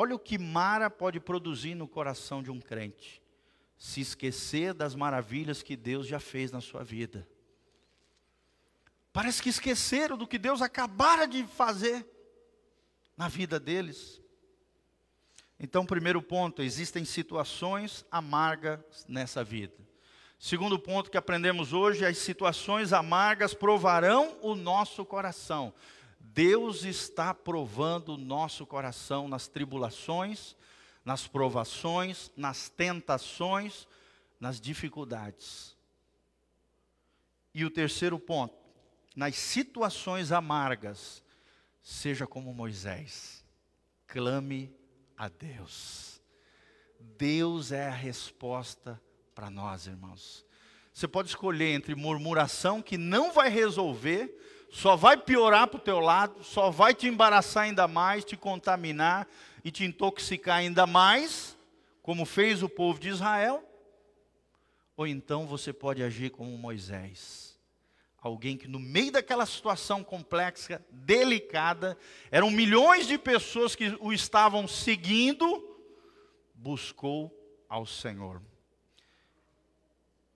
Olha 0.00 0.14
o 0.14 0.18
que 0.18 0.38
Mara 0.38 0.88
pode 0.88 1.18
produzir 1.18 1.74
no 1.74 1.88
coração 1.88 2.40
de 2.40 2.52
um 2.52 2.60
crente. 2.60 3.20
Se 3.76 4.00
esquecer 4.00 4.72
das 4.72 4.94
maravilhas 4.94 5.60
que 5.60 5.74
Deus 5.74 6.06
já 6.06 6.20
fez 6.20 6.52
na 6.52 6.60
sua 6.60 6.84
vida. 6.84 7.28
Parece 9.12 9.42
que 9.42 9.48
esqueceram 9.48 10.16
do 10.16 10.24
que 10.24 10.38
Deus 10.38 10.62
acabara 10.62 11.26
de 11.26 11.44
fazer 11.48 12.06
na 13.16 13.26
vida 13.26 13.58
deles. 13.58 14.22
Então, 15.58 15.84
primeiro 15.84 16.22
ponto, 16.22 16.62
existem 16.62 17.04
situações 17.04 18.06
amargas 18.08 19.04
nessa 19.08 19.42
vida. 19.42 19.74
Segundo 20.38 20.78
ponto 20.78 21.10
que 21.10 21.18
aprendemos 21.18 21.72
hoje, 21.72 22.06
as 22.06 22.18
situações 22.18 22.92
amargas 22.92 23.52
provarão 23.52 24.38
o 24.42 24.54
nosso 24.54 25.04
coração. 25.04 25.74
Deus 26.38 26.84
está 26.84 27.34
provando 27.34 28.10
o 28.10 28.16
nosso 28.16 28.64
coração 28.64 29.26
nas 29.26 29.48
tribulações, 29.48 30.54
nas 31.04 31.26
provações, 31.26 32.30
nas 32.36 32.68
tentações, 32.68 33.88
nas 34.38 34.60
dificuldades. 34.60 35.76
E 37.52 37.64
o 37.64 37.70
terceiro 37.72 38.20
ponto, 38.20 38.56
nas 39.16 39.34
situações 39.34 40.30
amargas, 40.30 41.24
seja 41.82 42.24
como 42.24 42.54
Moisés, 42.54 43.44
clame 44.06 44.72
a 45.16 45.28
Deus. 45.28 46.22
Deus 47.00 47.72
é 47.72 47.88
a 47.88 47.92
resposta 47.92 49.02
para 49.34 49.50
nós, 49.50 49.88
irmãos. 49.88 50.46
Você 50.92 51.08
pode 51.08 51.30
escolher 51.30 51.74
entre 51.74 51.96
murmuração 51.96 52.80
que 52.80 52.96
não 52.96 53.32
vai 53.32 53.48
resolver, 53.48 54.32
só 54.70 54.96
vai 54.96 55.16
piorar 55.16 55.66
para 55.68 55.78
o 55.78 55.82
teu 55.82 56.00
lado, 56.00 56.42
só 56.42 56.70
vai 56.70 56.94
te 56.94 57.06
embaraçar 57.06 57.64
ainda 57.64 57.88
mais, 57.88 58.24
te 58.24 58.36
contaminar 58.36 59.26
e 59.64 59.70
te 59.70 59.84
intoxicar 59.84 60.58
ainda 60.58 60.86
mais, 60.86 61.56
como 62.02 62.24
fez 62.24 62.62
o 62.62 62.68
povo 62.68 62.98
de 62.98 63.08
Israel. 63.08 63.64
Ou 64.96 65.06
então 65.06 65.46
você 65.46 65.72
pode 65.72 66.02
agir 66.02 66.30
como 66.30 66.56
Moisés 66.58 67.48
Alguém 68.20 68.56
que 68.56 68.66
no 68.66 68.80
meio 68.80 69.12
daquela 69.12 69.46
situação 69.46 70.02
complexa, 70.02 70.84
delicada, 70.90 71.96
eram 72.30 72.50
milhões 72.50 73.06
de 73.06 73.16
pessoas 73.16 73.76
que 73.76 73.96
o 74.00 74.12
estavam 74.12 74.66
seguindo, 74.66 75.46
buscou 76.52 77.32
ao 77.68 77.86
Senhor. 77.86 78.42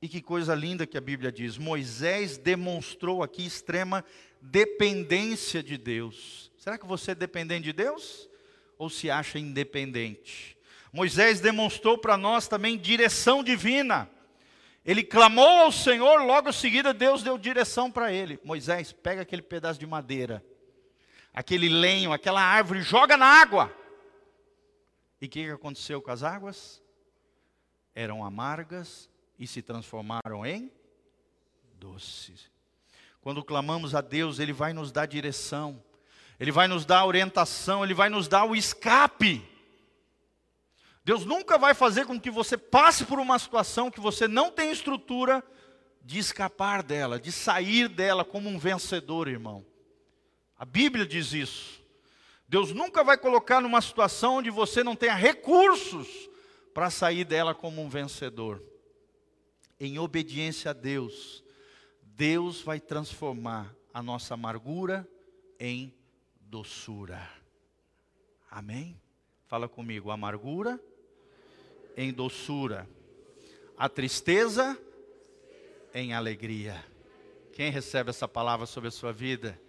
E 0.02 0.08
que 0.08 0.20
coisa 0.20 0.52
linda 0.52 0.84
que 0.84 0.98
a 0.98 1.00
Bíblia 1.00 1.30
diz: 1.30 1.56
Moisés 1.56 2.36
demonstrou 2.36 3.22
aqui 3.22 3.46
extrema 3.46 4.04
dependência 4.40 5.62
de 5.62 5.78
Deus. 5.78 6.50
Será 6.58 6.76
que 6.76 6.84
você 6.84 7.12
é 7.12 7.14
dependente 7.14 7.62
de 7.62 7.72
Deus? 7.72 8.28
Ou 8.76 8.90
se 8.90 9.08
acha 9.08 9.38
independente? 9.38 10.58
Moisés 10.92 11.40
demonstrou 11.40 11.96
para 11.96 12.16
nós 12.16 12.48
também 12.48 12.76
direção 12.76 13.44
divina. 13.44 14.10
Ele 14.84 15.04
clamou 15.04 15.46
ao 15.46 15.70
Senhor, 15.70 16.24
logo 16.24 16.48
em 16.48 16.52
seguida 16.52 16.92
Deus 16.92 17.22
deu 17.22 17.38
direção 17.38 17.88
para 17.88 18.12
ele. 18.12 18.40
Moisés, 18.42 18.92
pega 18.92 19.22
aquele 19.22 19.40
pedaço 19.40 19.78
de 19.78 19.86
madeira, 19.86 20.44
aquele 21.32 21.68
lenho, 21.68 22.12
aquela 22.12 22.42
árvore, 22.42 22.82
joga 22.82 23.16
na 23.16 23.26
água. 23.26 23.72
E 25.20 25.26
o 25.26 25.28
que, 25.28 25.48
aconteceu 25.48 26.02
com 26.02 26.10
as 26.10 26.24
águas? 26.24 26.82
Eram 27.94 28.24
amargas 28.24 29.11
e 29.38 29.46
se 29.46 29.62
transformaram 29.62 30.44
em 30.46 30.70
doces. 31.74 32.50
Quando 33.20 33.44
clamamos 33.44 33.94
a 33.94 34.00
Deus, 34.00 34.38
Ele 34.38 34.52
vai 34.52 34.72
nos 34.72 34.90
dar 34.90 35.06
direção, 35.06 35.82
Ele 36.38 36.50
vai 36.50 36.66
nos 36.66 36.84
dar 36.84 37.04
orientação, 37.04 37.84
Ele 37.84 37.94
vai 37.94 38.08
nos 38.08 38.28
dar 38.28 38.44
o 38.44 38.56
escape. 38.56 39.48
Deus 41.04 41.24
nunca 41.24 41.58
vai 41.58 41.74
fazer 41.74 42.06
com 42.06 42.20
que 42.20 42.30
você 42.30 42.56
passe 42.56 43.04
por 43.04 43.18
uma 43.18 43.38
situação 43.38 43.90
que 43.90 44.00
você 44.00 44.28
não 44.28 44.50
tem 44.50 44.70
estrutura 44.70 45.42
de 46.04 46.18
escapar 46.18 46.82
dela, 46.82 47.18
de 47.18 47.30
sair 47.30 47.88
dela 47.88 48.24
como 48.24 48.48
um 48.48 48.58
vencedor, 48.58 49.28
irmão. 49.28 49.64
A 50.58 50.64
Bíblia 50.64 51.06
diz 51.06 51.32
isso. 51.32 51.82
Deus 52.46 52.72
nunca 52.72 53.02
vai 53.02 53.16
colocar 53.16 53.60
numa 53.60 53.80
situação 53.80 54.36
onde 54.36 54.50
você 54.50 54.84
não 54.84 54.94
tenha 54.94 55.14
recursos 55.14 56.06
para 56.74 56.90
sair 56.90 57.24
dela 57.24 57.54
como 57.54 57.82
um 57.82 57.88
vencedor. 57.88 58.62
Em 59.84 59.98
obediência 59.98 60.70
a 60.70 60.72
Deus, 60.74 61.42
Deus 62.02 62.60
vai 62.60 62.78
transformar 62.78 63.74
a 63.92 64.00
nossa 64.00 64.34
amargura 64.34 65.04
em 65.58 65.92
doçura. 66.40 67.28
Amém? 68.48 68.96
Fala 69.48 69.68
comigo, 69.68 70.12
amargura 70.12 70.80
em 71.96 72.12
doçura, 72.12 72.88
a 73.76 73.88
tristeza 73.88 74.78
em 75.92 76.14
alegria. 76.14 76.86
Quem 77.52 77.72
recebe 77.72 78.10
essa 78.10 78.28
palavra 78.28 78.66
sobre 78.66 78.86
a 78.86 78.92
sua 78.92 79.12
vida? 79.12 79.60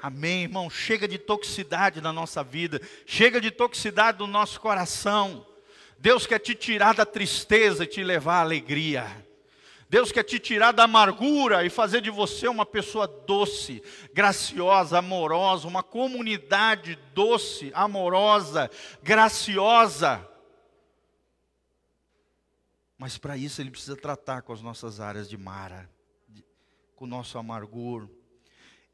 Amém, 0.00 0.44
irmão. 0.44 0.70
Chega 0.70 1.06
de 1.06 1.18
toxicidade 1.18 2.00
na 2.00 2.14
nossa 2.14 2.42
vida, 2.42 2.80
chega 3.04 3.42
de 3.42 3.50
toxicidade 3.50 4.16
do 4.16 4.26
nosso 4.26 4.58
coração. 4.58 5.46
Deus 5.98 6.26
quer 6.26 6.38
te 6.38 6.54
tirar 6.54 6.94
da 6.94 7.04
tristeza 7.04 7.84
e 7.84 7.86
te 7.86 8.02
levar 8.04 8.38
à 8.38 8.40
alegria. 8.40 9.26
Deus 9.90 10.12
quer 10.12 10.22
te 10.22 10.38
tirar 10.38 10.72
da 10.72 10.84
amargura 10.84 11.64
e 11.64 11.70
fazer 11.70 12.02
de 12.02 12.10
você 12.10 12.46
uma 12.46 12.66
pessoa 12.66 13.08
doce, 13.08 13.82
graciosa, 14.12 14.98
amorosa, 14.98 15.66
uma 15.66 15.82
comunidade 15.82 16.98
doce, 17.14 17.72
amorosa, 17.74 18.70
graciosa. 19.02 20.26
Mas 22.98 23.16
para 23.16 23.36
isso 23.36 23.62
ele 23.62 23.70
precisa 23.70 23.96
tratar 23.96 24.42
com 24.42 24.52
as 24.52 24.60
nossas 24.60 25.00
áreas 25.00 25.28
de 25.28 25.38
mara, 25.38 25.88
com 26.94 27.06
o 27.06 27.08
nosso 27.08 27.38
amargor. 27.38 28.08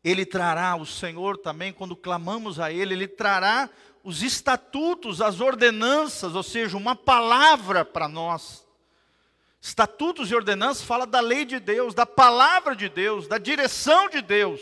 Ele 0.04 0.24
trará, 0.24 0.76
o 0.76 0.84
Senhor 0.84 1.38
também, 1.38 1.72
quando 1.72 1.96
clamamos 1.96 2.60
a 2.60 2.70
Ele, 2.70 2.92
Ele 2.92 3.08
trará 3.08 3.70
os 4.04 4.22
estatutos, 4.22 5.22
as 5.22 5.40
ordenanças, 5.40 6.34
ou 6.34 6.42
seja, 6.42 6.76
uma 6.76 6.94
palavra 6.94 7.86
para 7.86 8.06
nós. 8.06 8.64
Estatutos 9.62 10.30
e 10.30 10.34
ordenanças 10.34 10.84
fala 10.84 11.06
da 11.06 11.20
lei 11.20 11.46
de 11.46 11.58
Deus, 11.58 11.94
da 11.94 12.04
palavra 12.04 12.76
de 12.76 12.90
Deus, 12.90 13.26
da 13.26 13.38
direção 13.38 14.10
de 14.10 14.20
Deus. 14.20 14.60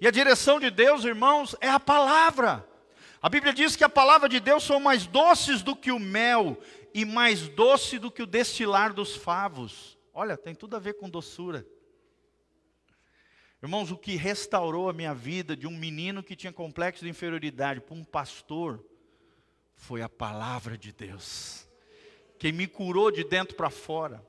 E 0.00 0.06
a 0.06 0.12
direção 0.12 0.60
de 0.60 0.70
Deus, 0.70 1.04
irmãos, 1.04 1.56
é 1.60 1.68
a 1.68 1.80
palavra. 1.80 2.64
A 3.20 3.28
Bíblia 3.28 3.52
diz 3.52 3.74
que 3.74 3.82
a 3.82 3.88
palavra 3.88 4.28
de 4.28 4.38
Deus 4.38 4.62
são 4.62 4.78
mais 4.78 5.06
doces 5.06 5.60
do 5.60 5.74
que 5.74 5.90
o 5.90 5.98
mel 5.98 6.56
e 6.94 7.04
mais 7.04 7.48
doce 7.48 7.98
do 7.98 8.12
que 8.12 8.22
o 8.22 8.26
destilar 8.26 8.92
dos 8.92 9.16
favos. 9.16 9.98
Olha, 10.14 10.36
tem 10.36 10.54
tudo 10.54 10.76
a 10.76 10.78
ver 10.78 10.94
com 10.94 11.10
doçura. 11.10 11.66
Irmãos, 13.62 13.90
o 13.90 13.96
que 13.96 14.16
restaurou 14.16 14.88
a 14.88 14.92
minha 14.92 15.14
vida 15.14 15.56
de 15.56 15.66
um 15.66 15.76
menino 15.76 16.22
que 16.22 16.36
tinha 16.36 16.52
complexo 16.52 17.04
de 17.04 17.10
inferioridade 17.10 17.80
para 17.80 17.94
um 17.94 18.04
pastor 18.04 18.84
foi 19.74 20.02
a 20.02 20.08
palavra 20.08 20.76
de 20.76 20.92
Deus. 20.92 21.68
Quem 22.38 22.52
me 22.52 22.66
curou 22.66 23.10
de 23.10 23.24
dentro 23.24 23.56
para 23.56 23.70
fora. 23.70 24.24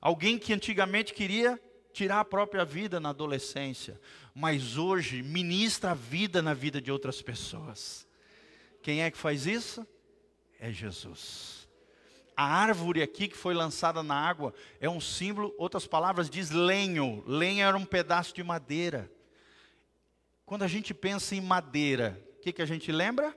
Alguém 0.00 0.38
que 0.38 0.52
antigamente 0.52 1.12
queria 1.12 1.60
tirar 1.92 2.20
a 2.20 2.24
própria 2.24 2.64
vida 2.64 3.00
na 3.00 3.10
adolescência, 3.10 4.00
mas 4.34 4.76
hoje 4.76 5.22
ministra 5.22 5.92
a 5.92 5.94
vida 5.94 6.40
na 6.40 6.54
vida 6.54 6.80
de 6.80 6.90
outras 6.90 7.20
pessoas. 7.22 8.06
Quem 8.82 9.02
é 9.02 9.10
que 9.10 9.18
faz 9.18 9.46
isso? 9.46 9.86
é 10.58 10.72
Jesus. 10.72 11.55
A 12.36 12.44
árvore 12.44 13.00
aqui 13.00 13.28
que 13.28 13.36
foi 13.36 13.54
lançada 13.54 14.02
na 14.02 14.14
água 14.14 14.52
é 14.78 14.90
um 14.90 15.00
símbolo, 15.00 15.54
outras 15.56 15.86
palavras 15.86 16.28
diz 16.28 16.50
lenho. 16.50 17.24
Lenho 17.26 17.64
era 17.64 17.76
um 17.76 17.84
pedaço 17.84 18.34
de 18.34 18.42
madeira. 18.42 19.10
Quando 20.44 20.62
a 20.62 20.68
gente 20.68 20.92
pensa 20.92 21.34
em 21.34 21.40
madeira, 21.40 22.22
o 22.36 22.40
que, 22.42 22.52
que 22.52 22.60
a 22.60 22.66
gente 22.66 22.92
lembra? 22.92 23.36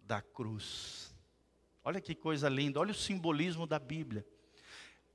Da 0.00 0.20
cruz. 0.20 1.14
Olha 1.84 2.00
que 2.00 2.14
coisa 2.14 2.48
linda, 2.48 2.80
olha 2.80 2.90
o 2.90 2.94
simbolismo 2.94 3.66
da 3.66 3.78
Bíblia. 3.78 4.26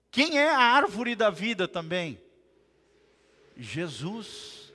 Quem 0.09 0.39
é 0.39 0.49
a 0.49 0.57
árvore 0.57 1.15
da 1.15 1.29
vida 1.29 1.67
também? 1.67 2.19
Jesus. 3.57 4.66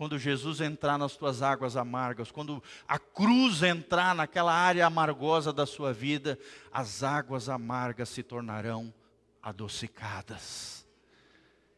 Quando 0.00 0.18
Jesus 0.18 0.62
entrar 0.62 0.96
nas 0.96 1.14
tuas 1.14 1.42
águas 1.42 1.76
amargas, 1.76 2.32
quando 2.32 2.62
a 2.88 2.98
cruz 2.98 3.62
entrar 3.62 4.14
naquela 4.14 4.50
área 4.50 4.86
amargosa 4.86 5.52
da 5.52 5.66
sua 5.66 5.92
vida, 5.92 6.38
as 6.72 7.02
águas 7.02 7.50
amargas 7.50 8.08
se 8.08 8.22
tornarão 8.22 8.94
adocicadas. 9.42 10.86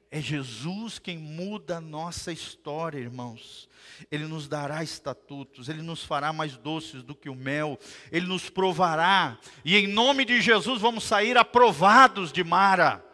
É 0.08 0.20
Jesus 0.20 1.00
quem 1.00 1.18
muda 1.18 1.78
a 1.78 1.80
nossa 1.80 2.30
história, 2.30 3.00
irmãos. 3.00 3.68
Ele 4.08 4.28
nos 4.28 4.46
dará 4.46 4.84
estatutos, 4.84 5.68
ele 5.68 5.82
nos 5.82 6.04
fará 6.04 6.32
mais 6.32 6.56
doces 6.56 7.02
do 7.02 7.16
que 7.16 7.28
o 7.28 7.34
mel, 7.34 7.76
ele 8.12 8.28
nos 8.28 8.48
provará, 8.48 9.36
e 9.64 9.76
em 9.76 9.88
nome 9.88 10.24
de 10.24 10.40
Jesus 10.40 10.80
vamos 10.80 11.02
sair 11.02 11.36
aprovados 11.36 12.30
de 12.30 12.44
Mara. 12.44 13.04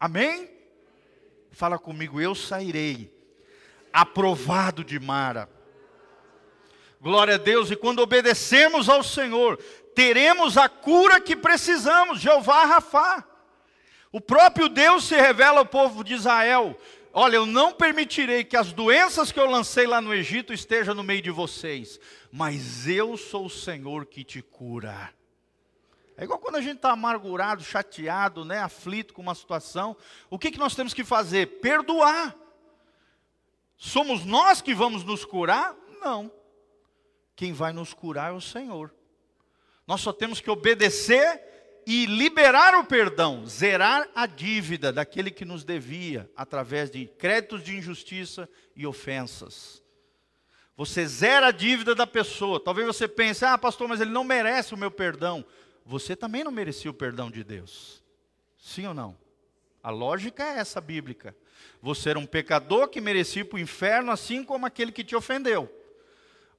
Amém? 0.00 0.48
Fala 1.50 1.78
comigo, 1.78 2.18
eu 2.18 2.34
sairei 2.34 3.17
aprovado 4.00 4.84
de 4.84 4.98
Mara. 5.00 5.48
Glória 7.00 7.34
a 7.34 7.38
Deus, 7.38 7.70
e 7.70 7.76
quando 7.76 8.00
obedecemos 8.00 8.88
ao 8.88 9.02
Senhor, 9.02 9.56
teremos 9.94 10.56
a 10.56 10.68
cura 10.68 11.20
que 11.20 11.34
precisamos, 11.34 12.20
Jeová 12.20 12.64
Rafá. 12.64 13.24
O 14.12 14.20
próprio 14.20 14.68
Deus 14.68 15.04
se 15.04 15.16
revela 15.16 15.58
ao 15.58 15.66
povo 15.66 16.02
de 16.04 16.14
Israel: 16.14 16.78
Olha, 17.12 17.36
eu 17.36 17.46
não 17.46 17.72
permitirei 17.72 18.44
que 18.44 18.56
as 18.56 18.72
doenças 18.72 19.32
que 19.32 19.40
eu 19.40 19.50
lancei 19.50 19.86
lá 19.86 20.00
no 20.00 20.14
Egito 20.14 20.52
estejam 20.52 20.94
no 20.94 21.02
meio 21.02 21.22
de 21.22 21.30
vocês, 21.30 22.00
mas 22.30 22.86
eu 22.86 23.16
sou 23.16 23.46
o 23.46 23.50
Senhor 23.50 24.06
que 24.06 24.22
te 24.22 24.42
cura. 24.42 25.12
É 26.16 26.24
igual 26.24 26.38
quando 26.38 26.56
a 26.56 26.60
gente 26.60 26.76
está 26.76 26.90
amargurado, 26.90 27.62
chateado, 27.62 28.44
né, 28.44 28.58
aflito 28.58 29.14
com 29.14 29.22
uma 29.22 29.34
situação. 29.34 29.96
O 30.28 30.38
que, 30.38 30.50
que 30.50 30.58
nós 30.58 30.74
temos 30.74 30.94
que 30.94 31.04
fazer? 31.04 31.60
Perdoar. 31.60 32.34
Somos 33.78 34.24
nós 34.24 34.60
que 34.60 34.74
vamos 34.74 35.04
nos 35.04 35.24
curar? 35.24 35.74
Não. 36.00 36.30
Quem 37.36 37.52
vai 37.52 37.72
nos 37.72 37.94
curar 37.94 38.32
é 38.32 38.34
o 38.34 38.40
Senhor. 38.40 38.92
Nós 39.86 40.00
só 40.00 40.12
temos 40.12 40.40
que 40.40 40.50
obedecer 40.50 41.40
e 41.86 42.04
liberar 42.04 42.74
o 42.74 42.84
perdão, 42.84 43.46
zerar 43.46 44.06
a 44.14 44.26
dívida 44.26 44.92
daquele 44.92 45.30
que 45.30 45.44
nos 45.44 45.64
devia, 45.64 46.30
através 46.36 46.90
de 46.90 47.06
créditos 47.06 47.62
de 47.62 47.76
injustiça 47.76 48.46
e 48.76 48.86
ofensas. 48.86 49.82
Você 50.76 51.06
zera 51.06 51.46
a 51.46 51.52
dívida 51.52 51.94
da 51.94 52.06
pessoa. 52.06 52.62
Talvez 52.62 52.86
você 52.86 53.08
pense, 53.08 53.44
ah, 53.44 53.56
pastor, 53.56 53.88
mas 53.88 54.00
ele 54.00 54.10
não 54.10 54.24
merece 54.24 54.74
o 54.74 54.76
meu 54.76 54.90
perdão. 54.90 55.44
Você 55.86 56.14
também 56.14 56.44
não 56.44 56.52
merecia 56.52 56.90
o 56.90 56.94
perdão 56.94 57.30
de 57.30 57.42
Deus. 57.42 58.02
Sim 58.58 58.86
ou 58.88 58.94
não? 58.94 59.16
A 59.82 59.90
lógica 59.90 60.44
é 60.44 60.58
essa 60.58 60.80
bíblica. 60.80 61.34
Você 61.80 62.10
era 62.10 62.18
um 62.18 62.26
pecador 62.26 62.88
que 62.88 63.00
merecia 63.00 63.42
ir 63.42 63.44
para 63.44 63.56
o 63.56 63.60
inferno, 63.60 64.10
assim 64.10 64.42
como 64.44 64.66
aquele 64.66 64.92
que 64.92 65.04
te 65.04 65.14
ofendeu. 65.14 65.72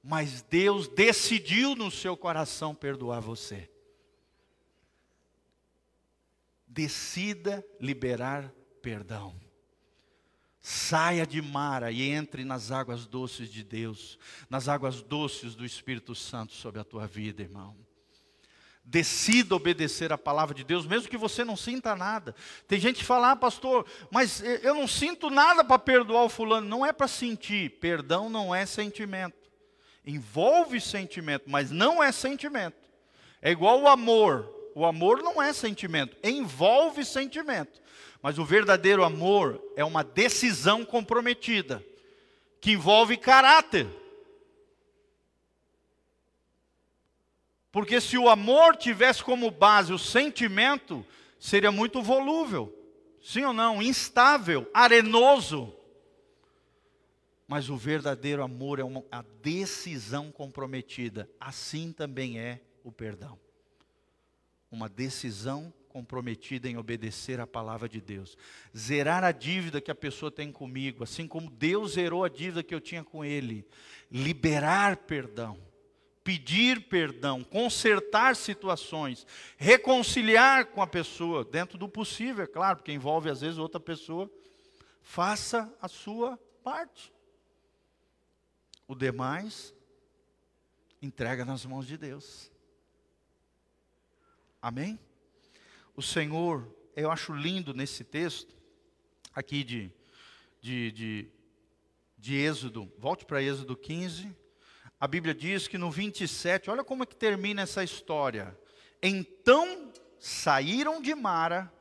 Mas 0.02 0.42
Deus 0.42 0.88
decidiu 0.88 1.74
no 1.74 1.90
seu 1.90 2.16
coração 2.16 2.74
perdoar 2.74 3.20
você. 3.20 3.70
Decida 6.66 7.64
liberar 7.80 8.52
perdão. 8.80 9.34
Saia 10.62 11.26
de 11.26 11.40
Mara 11.40 11.90
e 11.90 12.02
entre 12.02 12.44
nas 12.44 12.70
águas 12.70 13.06
doces 13.06 13.50
de 13.50 13.64
Deus, 13.64 14.18
nas 14.48 14.68
águas 14.68 15.02
doces 15.02 15.54
do 15.54 15.64
Espírito 15.64 16.14
Santo 16.14 16.52
sobre 16.52 16.80
a 16.80 16.84
tua 16.84 17.06
vida, 17.06 17.42
irmão. 17.42 17.76
Decida 18.90 19.54
obedecer 19.54 20.12
a 20.12 20.18
palavra 20.18 20.52
de 20.52 20.64
Deus, 20.64 20.84
mesmo 20.84 21.08
que 21.08 21.16
você 21.16 21.44
não 21.44 21.56
sinta 21.56 21.94
nada. 21.94 22.34
Tem 22.66 22.80
gente 22.80 22.96
que 22.98 23.04
fala, 23.04 23.30
ah, 23.30 23.36
pastor, 23.36 23.86
mas 24.10 24.42
eu 24.64 24.74
não 24.74 24.88
sinto 24.88 25.30
nada 25.30 25.62
para 25.62 25.78
perdoar 25.78 26.24
o 26.24 26.28
fulano. 26.28 26.66
Não 26.66 26.84
é 26.84 26.92
para 26.92 27.06
sentir. 27.06 27.78
Perdão 27.78 28.28
não 28.28 28.52
é 28.52 28.66
sentimento. 28.66 29.36
Envolve 30.04 30.80
sentimento, 30.80 31.44
mas 31.46 31.70
não 31.70 32.02
é 32.02 32.10
sentimento. 32.10 32.76
É 33.40 33.52
igual 33.52 33.80
o 33.80 33.86
amor. 33.86 34.52
O 34.74 34.84
amor 34.84 35.22
não 35.22 35.40
é 35.40 35.52
sentimento, 35.52 36.16
envolve 36.22 37.04
sentimento. 37.04 37.80
Mas 38.20 38.38
o 38.38 38.44
verdadeiro 38.44 39.04
amor 39.04 39.62
é 39.76 39.84
uma 39.84 40.02
decisão 40.02 40.84
comprometida, 40.84 41.84
que 42.60 42.72
envolve 42.72 43.16
caráter. 43.16 43.86
Porque 47.72 48.00
se 48.00 48.18
o 48.18 48.28
amor 48.28 48.76
tivesse 48.76 49.22
como 49.22 49.50
base 49.50 49.92
o 49.92 49.98
sentimento, 49.98 51.06
seria 51.38 51.70
muito 51.70 52.02
volúvel. 52.02 52.76
Sim 53.22 53.44
ou 53.44 53.52
não? 53.52 53.82
Instável, 53.82 54.68
arenoso. 54.74 55.74
Mas 57.46 57.68
o 57.68 57.76
verdadeiro 57.76 58.42
amor 58.42 58.78
é 58.78 58.84
uma, 58.84 59.04
a 59.10 59.22
decisão 59.42 60.32
comprometida. 60.32 61.28
Assim 61.38 61.92
também 61.92 62.38
é 62.38 62.60
o 62.82 62.90
perdão. 62.90 63.38
Uma 64.70 64.88
decisão 64.88 65.72
comprometida 65.88 66.68
em 66.68 66.76
obedecer 66.76 67.40
a 67.40 67.46
palavra 67.46 67.88
de 67.88 68.00
Deus. 68.00 68.36
Zerar 68.76 69.24
a 69.24 69.32
dívida 69.32 69.80
que 69.80 69.90
a 69.90 69.94
pessoa 69.96 70.30
tem 70.30 70.52
comigo, 70.52 71.02
assim 71.02 71.26
como 71.26 71.50
Deus 71.50 71.92
zerou 71.92 72.24
a 72.24 72.28
dívida 72.28 72.62
que 72.62 72.74
eu 72.74 72.80
tinha 72.80 73.02
com 73.02 73.24
ele. 73.24 73.66
Liberar 74.10 74.96
perdão 74.98 75.69
pedir 76.22 76.88
perdão, 76.88 77.42
consertar 77.42 78.36
situações, 78.36 79.26
reconciliar 79.56 80.66
com 80.66 80.82
a 80.82 80.86
pessoa, 80.86 81.44
dentro 81.44 81.78
do 81.78 81.88
possível, 81.88 82.44
é 82.44 82.46
claro, 82.46 82.78
porque 82.78 82.92
envolve 82.92 83.30
às 83.30 83.40
vezes 83.40 83.58
outra 83.58 83.80
pessoa. 83.80 84.30
Faça 85.02 85.72
a 85.80 85.88
sua 85.88 86.38
parte. 86.62 87.12
O 88.86 88.94
demais, 88.94 89.74
entrega 91.00 91.44
nas 91.44 91.64
mãos 91.64 91.86
de 91.86 91.96
Deus. 91.96 92.52
Amém? 94.60 94.98
O 95.96 96.02
Senhor, 96.02 96.68
eu 96.94 97.10
acho 97.10 97.32
lindo 97.32 97.72
nesse 97.72 98.04
texto, 98.04 98.54
aqui 99.34 99.64
de, 99.64 99.90
de, 100.60 100.92
de, 100.92 101.30
de 102.18 102.34
Êxodo, 102.36 102.92
volte 102.98 103.24
para 103.24 103.42
Êxodo 103.42 103.74
15 103.74 104.39
a 105.00 105.08
Bíblia 105.08 105.34
diz 105.34 105.66
que 105.66 105.78
no 105.78 105.90
27, 105.90 106.70
olha 106.70 106.84
como 106.84 107.02
é 107.02 107.06
que 107.06 107.16
termina 107.16 107.62
essa 107.62 107.82
história. 107.82 108.54
Então 109.02 109.90
saíram 110.18 111.00
de 111.00 111.14
Mara 111.14 111.72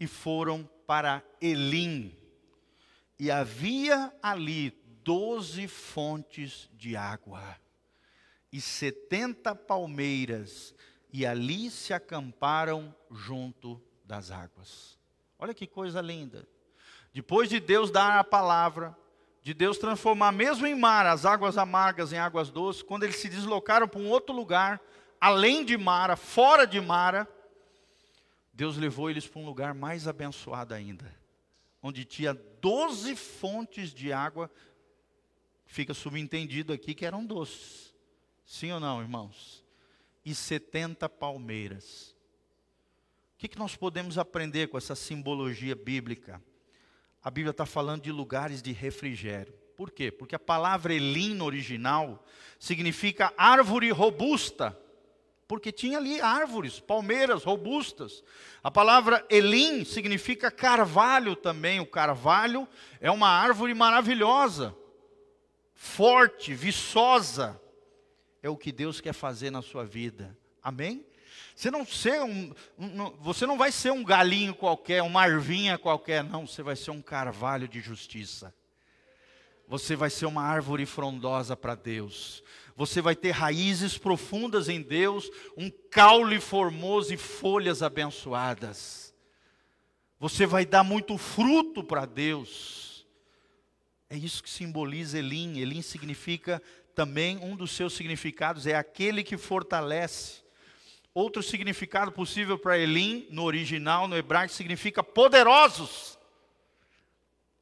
e 0.00 0.06
foram 0.06 0.68
para 0.86 1.22
Elim. 1.40 2.16
E 3.18 3.30
havia 3.30 4.10
ali 4.22 4.70
doze 5.04 5.68
fontes 5.68 6.70
de 6.72 6.96
água 6.96 7.60
e 8.50 8.60
setenta 8.60 9.54
palmeiras, 9.54 10.74
e 11.12 11.24
ali 11.24 11.70
se 11.70 11.94
acamparam 11.94 12.94
junto 13.10 13.82
das 14.04 14.30
águas. 14.30 14.98
Olha 15.38 15.54
que 15.54 15.66
coisa 15.66 16.00
linda. 16.00 16.46
Depois 17.12 17.48
de 17.48 17.58
Deus 17.60 17.90
dar 17.90 18.18
a 18.18 18.24
palavra, 18.24 18.96
de 19.42 19.52
Deus 19.52 19.76
transformar 19.76 20.30
mesmo 20.30 20.66
em 20.66 20.74
mar 20.74 21.04
as 21.04 21.26
águas 21.26 21.58
amargas 21.58 22.12
em 22.12 22.18
águas 22.18 22.48
doces, 22.48 22.82
quando 22.82 23.02
eles 23.02 23.16
se 23.16 23.28
deslocaram 23.28 23.88
para 23.88 24.00
um 24.00 24.08
outro 24.08 24.32
lugar, 24.34 24.80
além 25.20 25.64
de 25.64 25.76
Mara, 25.76 26.16
fora 26.16 26.64
de 26.64 26.80
Mara, 26.80 27.28
Deus 28.52 28.76
levou 28.76 29.10
eles 29.10 29.26
para 29.26 29.40
um 29.40 29.44
lugar 29.44 29.74
mais 29.74 30.06
abençoado 30.06 30.72
ainda, 30.72 31.12
onde 31.82 32.04
tinha 32.04 32.34
doze 32.60 33.16
fontes 33.16 33.92
de 33.92 34.12
água, 34.12 34.48
fica 35.66 35.92
subentendido 35.92 36.72
aqui 36.72 36.94
que 36.94 37.04
eram 37.04 37.26
doces. 37.26 37.92
Sim 38.44 38.70
ou 38.72 38.78
não, 38.78 39.00
irmãos? 39.00 39.64
E 40.24 40.34
setenta 40.34 41.08
palmeiras. 41.08 42.14
O 43.34 43.38
que, 43.38 43.48
que 43.48 43.58
nós 43.58 43.74
podemos 43.74 44.18
aprender 44.18 44.68
com 44.68 44.78
essa 44.78 44.94
simbologia 44.94 45.74
bíblica? 45.74 46.40
A 47.22 47.30
Bíblia 47.30 47.52
está 47.52 47.64
falando 47.64 48.02
de 48.02 48.10
lugares 48.10 48.60
de 48.60 48.72
refrigério. 48.72 49.54
Por 49.76 49.90
quê? 49.90 50.10
Porque 50.10 50.34
a 50.34 50.40
palavra 50.40 50.92
Elim 50.92 51.34
no 51.34 51.44
original 51.44 52.24
significa 52.58 53.32
árvore 53.36 53.90
robusta. 53.90 54.78
Porque 55.46 55.70
tinha 55.70 55.98
ali 55.98 56.20
árvores, 56.20 56.80
palmeiras 56.80 57.44
robustas. 57.44 58.24
A 58.62 58.70
palavra 58.70 59.24
Elim 59.28 59.84
significa 59.84 60.50
carvalho 60.50 61.36
também. 61.36 61.78
O 61.78 61.86
carvalho 61.86 62.66
é 63.00 63.10
uma 63.10 63.28
árvore 63.28 63.74
maravilhosa, 63.74 64.74
forte, 65.74 66.54
viçosa. 66.54 67.60
É 68.42 68.48
o 68.48 68.56
que 68.56 68.72
Deus 68.72 69.00
quer 69.00 69.12
fazer 69.12 69.50
na 69.50 69.62
sua 69.62 69.84
vida. 69.84 70.36
Amém? 70.62 71.04
Você 71.54 71.70
não, 71.70 71.84
ser 71.86 72.22
um, 72.22 72.52
um, 72.78 73.10
você 73.20 73.46
não 73.46 73.58
vai 73.58 73.70
ser 73.70 73.92
um 73.92 74.02
galinho 74.02 74.54
qualquer, 74.54 75.02
uma 75.02 75.22
arvinha 75.22 75.78
qualquer, 75.78 76.24
não. 76.24 76.46
Você 76.46 76.62
vai 76.62 76.76
ser 76.76 76.90
um 76.90 77.02
carvalho 77.02 77.68
de 77.68 77.80
justiça. 77.80 78.54
Você 79.68 79.94
vai 79.96 80.10
ser 80.10 80.26
uma 80.26 80.42
árvore 80.42 80.86
frondosa 80.86 81.56
para 81.56 81.74
Deus. 81.74 82.42
Você 82.76 83.00
vai 83.00 83.14
ter 83.14 83.30
raízes 83.30 83.98
profundas 83.98 84.68
em 84.68 84.80
Deus, 84.80 85.30
um 85.56 85.70
caule 85.90 86.40
formoso 86.40 87.12
e 87.12 87.16
folhas 87.16 87.82
abençoadas. 87.82 89.14
Você 90.18 90.46
vai 90.46 90.64
dar 90.64 90.84
muito 90.84 91.18
fruto 91.18 91.82
para 91.82 92.06
Deus. 92.06 93.06
É 94.08 94.16
isso 94.16 94.42
que 94.42 94.50
simboliza 94.50 95.18
Elim. 95.18 95.58
Elim 95.58 95.82
significa 95.82 96.62
também, 96.94 97.38
um 97.38 97.56
dos 97.56 97.72
seus 97.72 97.94
significados 97.94 98.66
é 98.66 98.74
aquele 98.74 99.24
que 99.24 99.36
fortalece. 99.36 100.41
Outro 101.14 101.42
significado 101.42 102.10
possível 102.10 102.58
para 102.58 102.78
Elim, 102.78 103.26
no 103.30 103.44
original, 103.44 104.08
no 104.08 104.16
hebraico, 104.16 104.52
significa 104.52 105.02
poderosos. 105.02 106.18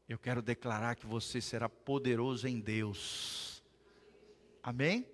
Eu 0.08 0.18
quero 0.18 0.40
declarar 0.40 0.94
que 0.96 1.06
você 1.06 1.40
será 1.40 1.68
poderoso 1.68 2.46
em 2.46 2.60
Deus. 2.60 3.62
Amém? 4.62 5.06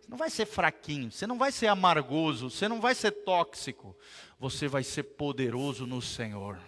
Você 0.00 0.08
não 0.08 0.16
vai 0.16 0.30
ser 0.30 0.46
fraquinho, 0.46 1.10
você 1.10 1.26
não 1.26 1.38
vai 1.38 1.52
ser 1.52 1.66
amargoso, 1.66 2.50
você 2.50 2.68
não 2.68 2.80
vai 2.80 2.94
ser 2.94 3.10
tóxico. 3.10 3.96
Você 4.38 4.68
vai 4.68 4.82
ser 4.82 5.02
poderoso 5.02 5.86
no 5.86 6.02
Senhor 6.02 6.58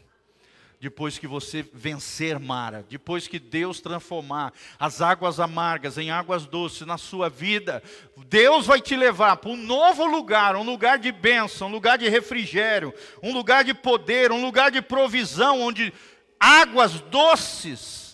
depois 0.81 1.19
que 1.19 1.27
você 1.27 1.63
vencer 1.73 2.39
Mara, 2.39 2.87
depois 2.89 3.27
que 3.27 3.39
Deus 3.39 3.81
transformar 3.81 4.53
as 4.79 5.01
águas 5.01 5.41
amargas 5.41 5.99
em 5.99 6.11
águas 6.11 6.47
doces 6.47 6.87
na 6.87 6.97
sua 6.97 7.29
vida, 7.29 7.83
Deus 8.29 8.67
vai 8.67 8.81
te 8.81 8.95
levar 8.97 9.39
para 9.39 9.51
um 9.51 9.57
novo 9.57 10.07
lugar, 10.07 10.55
um 10.55 10.63
lugar 10.63 10.99
de 10.99 11.11
bênção, 11.11 11.69
um 11.69 11.73
lugar 11.73 11.99
de 11.99 12.09
refrigério, 12.09 12.95
um 13.23 13.33
lugar 13.33 13.65
de 13.65 13.75
poder, 13.75 14.31
um 14.31 14.43
lugar 14.43 14.71
de 14.71 14.81
provisão, 14.81 15.61
onde 15.61 15.93
águas 16.39 17.01
doces 17.01 18.09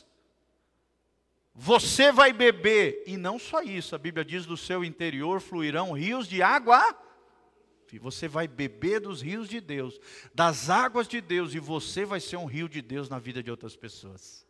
você 1.54 2.10
vai 2.10 2.32
beber, 2.32 3.04
e 3.06 3.16
não 3.16 3.38
só 3.38 3.62
isso, 3.62 3.94
a 3.94 3.98
Bíblia 3.98 4.24
diz: 4.24 4.44
do 4.44 4.56
seu 4.56 4.84
interior 4.84 5.40
fluirão 5.40 5.92
rios 5.92 6.26
de 6.26 6.42
água 6.42 6.76
você 7.98 8.28
vai 8.28 8.46
beber 8.48 9.00
dos 9.00 9.20
rios 9.20 9.48
de 9.48 9.60
Deus, 9.60 10.00
das 10.34 10.70
águas 10.70 11.06
de 11.06 11.20
Deus, 11.20 11.54
e 11.54 11.58
você 11.58 12.04
vai 12.04 12.20
ser 12.20 12.36
um 12.36 12.46
rio 12.46 12.68
de 12.68 12.82
Deus 12.82 13.08
na 13.08 13.18
vida 13.18 13.42
de 13.42 13.50
outras 13.50 13.76
pessoas. 13.76 14.46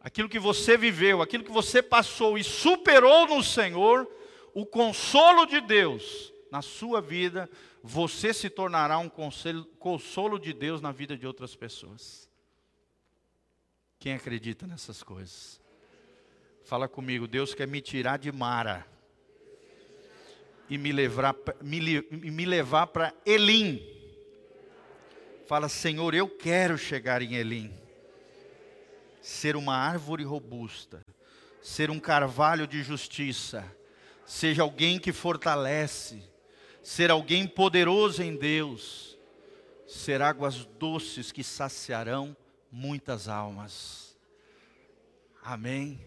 Aquilo 0.00 0.28
que 0.28 0.38
você 0.38 0.76
viveu, 0.76 1.20
aquilo 1.20 1.44
que 1.44 1.50
você 1.50 1.82
passou 1.82 2.38
e 2.38 2.44
superou 2.44 3.26
no 3.26 3.42
Senhor, 3.42 4.08
o 4.54 4.64
consolo 4.64 5.46
de 5.46 5.60
Deus 5.60 6.32
na 6.50 6.62
sua 6.62 7.00
vida, 7.00 7.48
você 7.82 8.32
se 8.32 8.48
tornará 8.48 8.98
um 8.98 9.10
consolo 9.78 10.38
de 10.38 10.52
Deus 10.52 10.80
na 10.80 10.92
vida 10.92 11.16
de 11.16 11.26
outras 11.26 11.54
pessoas. 11.54 12.28
Quem 13.98 14.14
acredita 14.14 14.66
nessas 14.66 15.02
coisas? 15.02 15.60
Fala 16.64 16.88
comigo, 16.88 17.26
Deus 17.26 17.54
quer 17.54 17.66
me 17.66 17.80
tirar 17.80 18.18
de 18.18 18.30
Mara 18.30 18.86
e 20.68 20.76
me 20.76 20.92
levar, 20.92 21.34
me, 21.62 22.02
me 22.10 22.44
levar 22.44 22.88
para 22.88 23.14
Elim. 23.24 23.82
Fala, 25.46 25.68
Senhor, 25.68 26.14
eu 26.14 26.28
quero 26.28 26.76
chegar 26.76 27.22
em 27.22 27.34
Elim. 27.34 27.72
Ser 29.22 29.56
uma 29.56 29.74
árvore 29.76 30.24
robusta, 30.24 31.04
ser 31.62 31.90
um 31.90 31.98
carvalho 31.98 32.66
de 32.66 32.82
justiça, 32.82 33.64
seja 34.26 34.62
alguém 34.62 34.98
que 34.98 35.12
fortalece, 35.12 36.22
ser 36.82 37.10
alguém 37.10 37.46
poderoso 37.46 38.22
em 38.22 38.36
Deus, 38.36 39.18
ser 39.86 40.20
águas 40.20 40.66
doces 40.78 41.32
que 41.32 41.42
saciarão 41.42 42.36
muitas 42.70 43.26
almas. 43.26 44.16
Amém. 45.42 45.98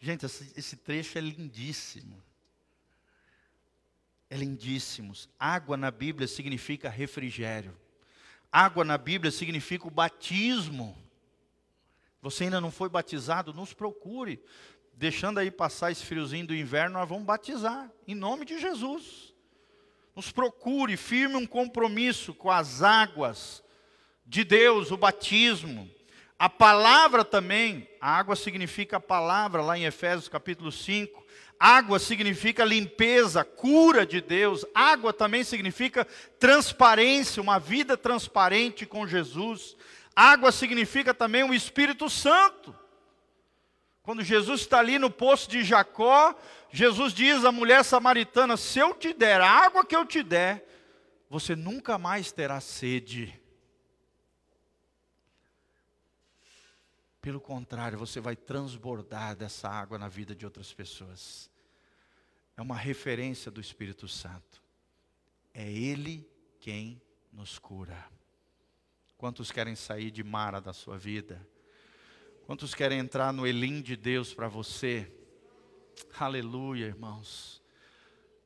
Gente, 0.00 0.24
esse 0.24 0.76
trecho 0.76 1.18
é 1.18 1.20
lindíssimo 1.20 2.22
é 4.28 4.36
lindíssimos. 4.36 5.28
Água 5.38 5.76
na 5.76 5.90
Bíblia 5.90 6.26
significa 6.28 6.88
refrigério. 6.88 7.76
Água 8.50 8.84
na 8.84 8.98
Bíblia 8.98 9.30
significa 9.30 9.86
o 9.86 9.90
batismo. 9.90 10.96
Você 12.22 12.44
ainda 12.44 12.60
não 12.60 12.70
foi 12.70 12.88
batizado? 12.88 13.52
Nos 13.52 13.72
procure. 13.72 14.42
Deixando 14.94 15.38
aí 15.38 15.50
passar 15.50 15.92
esse 15.92 16.04
friozinho 16.04 16.46
do 16.46 16.54
inverno, 16.54 16.98
nós 16.98 17.08
vamos 17.08 17.24
batizar, 17.24 17.90
em 18.08 18.14
nome 18.14 18.46
de 18.46 18.58
Jesus. 18.58 19.34
Nos 20.14 20.32
procure, 20.32 20.96
firme 20.96 21.36
um 21.36 21.46
compromisso 21.46 22.32
com 22.32 22.50
as 22.50 22.82
águas 22.82 23.62
de 24.24 24.42
Deus, 24.42 24.90
o 24.90 24.96
batismo. 24.96 25.90
A 26.38 26.48
palavra 26.48 27.24
também, 27.24 27.86
a 28.00 28.10
água 28.10 28.34
significa 28.34 28.96
a 28.96 29.00
palavra, 29.00 29.60
lá 29.60 29.76
em 29.76 29.84
Efésios 29.84 30.28
capítulo 30.28 30.72
5. 30.72 31.25
Água 31.58 31.98
significa 31.98 32.64
limpeza, 32.64 33.44
cura 33.44 34.04
de 34.04 34.20
Deus. 34.20 34.64
Água 34.74 35.12
também 35.12 35.42
significa 35.42 36.06
transparência, 36.38 37.42
uma 37.42 37.58
vida 37.58 37.96
transparente 37.96 38.84
com 38.84 39.06
Jesus. 39.06 39.76
Água 40.14 40.52
significa 40.52 41.14
também 41.14 41.44
o 41.44 41.54
Espírito 41.54 42.10
Santo. 42.10 42.74
Quando 44.02 44.22
Jesus 44.22 44.60
está 44.60 44.78
ali 44.78 44.98
no 44.98 45.10
poço 45.10 45.50
de 45.50 45.64
Jacó, 45.64 46.34
Jesus 46.70 47.12
diz 47.12 47.44
à 47.44 47.50
mulher 47.50 47.84
samaritana: 47.84 48.56
Se 48.56 48.78
eu 48.78 48.94
te 48.94 49.12
der 49.12 49.40
a 49.40 49.50
água 49.50 49.84
que 49.84 49.96
eu 49.96 50.04
te 50.04 50.22
der, 50.22 50.64
você 51.28 51.56
nunca 51.56 51.98
mais 51.98 52.30
terá 52.30 52.60
sede. 52.60 53.40
Pelo 57.26 57.40
contrário, 57.40 57.98
você 57.98 58.20
vai 58.20 58.36
transbordar 58.36 59.34
dessa 59.34 59.68
água 59.68 59.98
na 59.98 60.06
vida 60.06 60.32
de 60.32 60.44
outras 60.44 60.72
pessoas. 60.72 61.50
É 62.56 62.62
uma 62.62 62.76
referência 62.76 63.50
do 63.50 63.60
Espírito 63.60 64.06
Santo. 64.06 64.62
É 65.52 65.68
Ele 65.68 66.24
quem 66.60 67.02
nos 67.32 67.58
cura. 67.58 68.08
Quantos 69.18 69.50
querem 69.50 69.74
sair 69.74 70.12
de 70.12 70.22
Mara 70.22 70.60
da 70.60 70.72
sua 70.72 70.96
vida? 70.96 71.44
Quantos 72.44 72.76
querem 72.76 73.00
entrar 73.00 73.32
no 73.32 73.44
Elim 73.44 73.82
de 73.82 73.96
Deus 73.96 74.32
para 74.32 74.46
você? 74.46 75.12
Aleluia, 76.16 76.84
irmãos. 76.84 77.60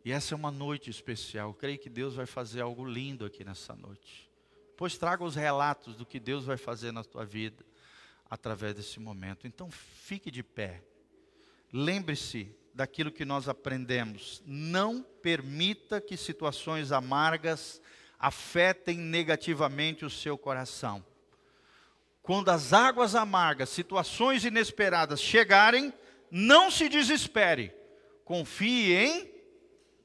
E 0.03 0.11
essa 0.11 0.35
é 0.35 0.37
uma 0.37 0.51
noite 0.51 0.89
especial. 0.89 1.51
Eu 1.51 1.55
creio 1.55 1.79
que 1.79 1.91
Deus 1.91 2.15
vai 2.15 2.25
fazer 2.25 2.63
algo 2.63 2.87
lindo 2.87 3.27
aqui 3.27 3.45
nessa 3.45 3.77
noite. 3.77 4.31
Pois 4.75 4.97
traga 4.97 5.23
os 5.23 5.35
relatos 5.35 5.97
do 5.97 6.07
que 6.07 6.19
Deus 6.19 6.47
vai 6.47 6.57
fazer 6.57 6.93
na 6.93 7.05
tua 7.05 7.27
vida 7.27 7.69
através 8.31 8.75
desse 8.75 9.01
momento. 9.01 9.47
Então 9.47 9.69
fique 9.71 10.31
de 10.31 10.43
pé. 10.43 10.83
Lembre-se 11.73 12.55
daquilo 12.73 13.11
que 13.11 13.25
nós 13.25 13.49
aprendemos. 13.49 14.41
Não 14.47 15.03
permita 15.03 16.01
que 16.01 16.17
situações 16.17 16.93
amargas 16.93 17.83
afetem 18.19 18.97
negativamente 18.97 20.05
o 20.05 20.11
seu 20.11 20.39
coração. 20.39 21.05
Quando 22.23 22.51
as 22.51 22.73
águas 22.73 23.15
amargas, 23.15 23.71
situações 23.71 24.45
inesperadas 24.45 25.21
chegarem, 25.21 25.93
não 26.31 26.71
se 26.71 26.89
desespere. 26.89 27.75
Confie 28.25 28.93
em 28.93 29.31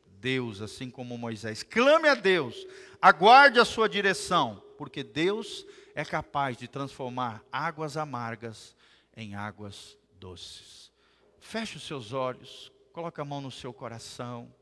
Deus, 0.07 0.61
assim 0.61 0.89
como 0.89 1.17
Moisés. 1.17 1.61
Clame 1.61 2.07
a 2.07 2.15
Deus, 2.15 2.65
aguarde 2.99 3.59
a 3.59 3.65
sua 3.65 3.87
direção, 3.87 4.63
porque 4.77 5.03
Deus 5.03 5.65
é 5.67 5.75
capaz 6.03 6.57
de 6.57 6.67
transformar 6.67 7.41
águas 7.49 7.95
amargas 7.95 8.75
em 9.15 9.33
águas 9.33 9.97
doces. 10.19 10.91
Feche 11.39 11.77
os 11.77 11.83
seus 11.83 12.11
olhos, 12.11 12.69
coloque 12.91 13.21
a 13.21 13.25
mão 13.25 13.39
no 13.39 13.49
seu 13.49 13.73
coração. 13.73 14.53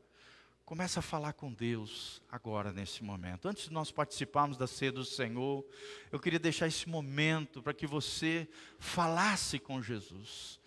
Começa 0.64 1.00
a 1.00 1.02
falar 1.02 1.32
com 1.32 1.52
Deus 1.52 2.22
agora, 2.30 2.72
nesse 2.72 3.02
momento. 3.02 3.48
Antes 3.48 3.64
de 3.64 3.72
nós 3.72 3.90
participarmos 3.90 4.56
da 4.56 4.66
ceia 4.66 4.92
do 4.92 5.04
Senhor, 5.04 5.64
eu 6.12 6.20
queria 6.20 6.38
deixar 6.38 6.68
esse 6.68 6.88
momento 6.88 7.60
para 7.60 7.74
que 7.74 7.86
você 7.86 8.48
falasse 8.78 9.58
com 9.58 9.82
Jesus. 9.82 10.60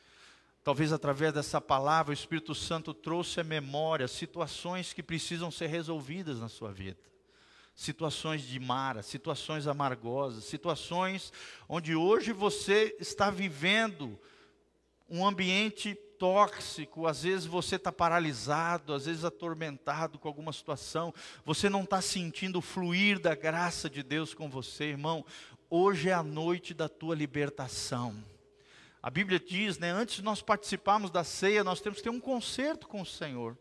Talvez 0.63 0.91
através 0.91 1.33
dessa 1.33 1.61
palavra 1.61 2.11
o 2.11 2.13
Espírito 2.13 2.53
Santo 2.53 2.93
trouxe 2.93 3.39
à 3.39 3.43
memória 3.43 4.07
situações 4.07 4.91
que 4.91 5.01
precisam 5.01 5.49
ser 5.49 5.67
resolvidas 5.67 6.41
na 6.41 6.49
sua 6.49 6.73
vida 6.73 7.07
situações 7.77 8.41
de 8.41 8.59
mara, 8.59 9.03
situações 9.03 9.67
amargosas, 9.67 10.45
situações 10.45 11.31
onde 11.69 11.95
hoje 11.95 12.33
você 12.33 12.97
está 12.99 13.29
vivendo 13.29 14.19
um 15.07 15.25
ambiente 15.25 15.93
tóxico, 16.17 17.05
às 17.05 17.21
vezes 17.21 17.45
você 17.45 17.75
está 17.75 17.91
paralisado, 17.91 18.95
às 18.95 19.05
vezes 19.05 19.23
atormentado 19.23 20.17
com 20.17 20.27
alguma 20.27 20.51
situação, 20.51 21.13
você 21.45 21.69
não 21.69 21.83
está 21.83 22.01
sentindo 22.01 22.57
o 22.57 22.63
fluir 22.63 23.19
da 23.19 23.35
graça 23.35 23.87
de 23.87 24.01
Deus 24.01 24.33
com 24.33 24.49
você, 24.49 24.85
irmão. 24.85 25.23
Hoje 25.69 26.09
é 26.09 26.13
a 26.13 26.23
noite 26.23 26.73
da 26.73 26.89
tua 26.89 27.13
libertação. 27.13 28.15
A 29.03 29.11
Bíblia 29.11 29.39
diz, 29.39 29.77
né, 29.77 29.91
antes 29.91 30.15
de 30.15 30.23
nós 30.23 30.41
participarmos 30.41 31.11
da 31.11 31.23
ceia, 31.23 31.63
nós 31.63 31.79
temos 31.79 31.99
que 31.99 32.05
ter 32.05 32.09
um 32.09 32.19
concerto 32.19 32.87
com 32.87 33.01
o 33.01 33.05
Senhor. 33.05 33.55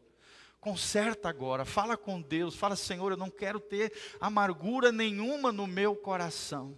Conserta 0.61 1.29
agora, 1.29 1.65
fala 1.65 1.97
com 1.97 2.21
Deus, 2.21 2.57
fala, 2.57 2.75
Senhor, 2.75 3.13
eu 3.13 3.17
não 3.17 3.31
quero 3.31 3.61
ter 3.61 3.93
amargura 4.21 4.91
nenhuma 4.91 5.53
no 5.53 5.67
meu 5.67 5.95
coração. 5.95 6.77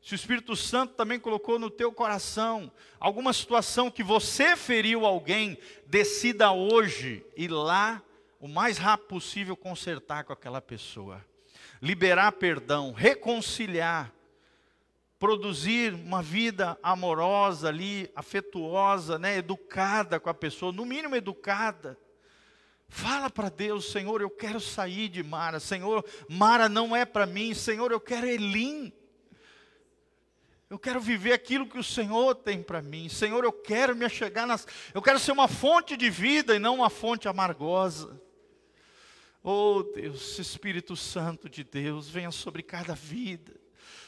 Se 0.00 0.14
o 0.14 0.16
Espírito 0.16 0.56
Santo 0.56 0.94
também 0.94 1.20
colocou 1.20 1.58
no 1.58 1.70
teu 1.70 1.92
coração 1.92 2.72
alguma 2.98 3.32
situação 3.32 3.90
que 3.90 4.02
você 4.02 4.56
feriu 4.56 5.06
alguém, 5.06 5.56
decida 5.86 6.50
hoje 6.50 7.24
ir 7.36 7.48
lá 7.48 8.02
o 8.40 8.48
mais 8.48 8.78
rápido 8.78 9.06
possível 9.06 9.56
consertar 9.56 10.24
com 10.24 10.32
aquela 10.32 10.60
pessoa. 10.60 11.24
Liberar 11.80 12.32
perdão, 12.32 12.92
reconciliar 12.92 14.12
produzir 15.22 15.94
uma 15.94 16.20
vida 16.20 16.76
amorosa 16.82 17.68
ali, 17.68 18.10
afetuosa, 18.12 19.20
né, 19.20 19.36
educada 19.36 20.18
com 20.18 20.28
a 20.28 20.34
pessoa, 20.34 20.72
no 20.72 20.84
mínimo 20.84 21.14
educada. 21.14 21.96
Fala 22.94 23.30
para 23.30 23.48
Deus, 23.48 23.90
Senhor, 23.90 24.20
eu 24.20 24.28
quero 24.28 24.60
sair 24.60 25.08
de 25.08 25.22
Mara. 25.22 25.58
Senhor, 25.58 26.04
Mara 26.28 26.68
não 26.68 26.94
é 26.94 27.06
para 27.06 27.24
mim. 27.24 27.54
Senhor, 27.54 27.90
eu 27.90 27.98
quero 27.98 28.26
Elim. 28.26 28.92
Eu 30.68 30.78
quero 30.78 31.00
viver 31.00 31.32
aquilo 31.32 31.66
que 31.66 31.78
o 31.78 31.82
Senhor 31.82 32.34
tem 32.34 32.62
para 32.62 32.82
mim. 32.82 33.08
Senhor, 33.08 33.42
eu 33.44 33.52
quero 33.52 33.96
me 33.96 34.04
achegar 34.04 34.46
nas. 34.46 34.66
Eu 34.92 35.00
quero 35.00 35.18
ser 35.18 35.32
uma 35.32 35.48
fonte 35.48 35.96
de 35.96 36.10
vida 36.10 36.54
e 36.54 36.58
não 36.58 36.74
uma 36.76 36.90
fonte 36.90 37.26
amargosa. 37.26 38.20
Oh 39.42 39.82
Deus, 39.82 40.38
Espírito 40.38 40.94
Santo 40.94 41.48
de 41.48 41.64
Deus, 41.64 42.10
venha 42.10 42.30
sobre 42.30 42.62
cada 42.62 42.94
vida, 42.94 43.58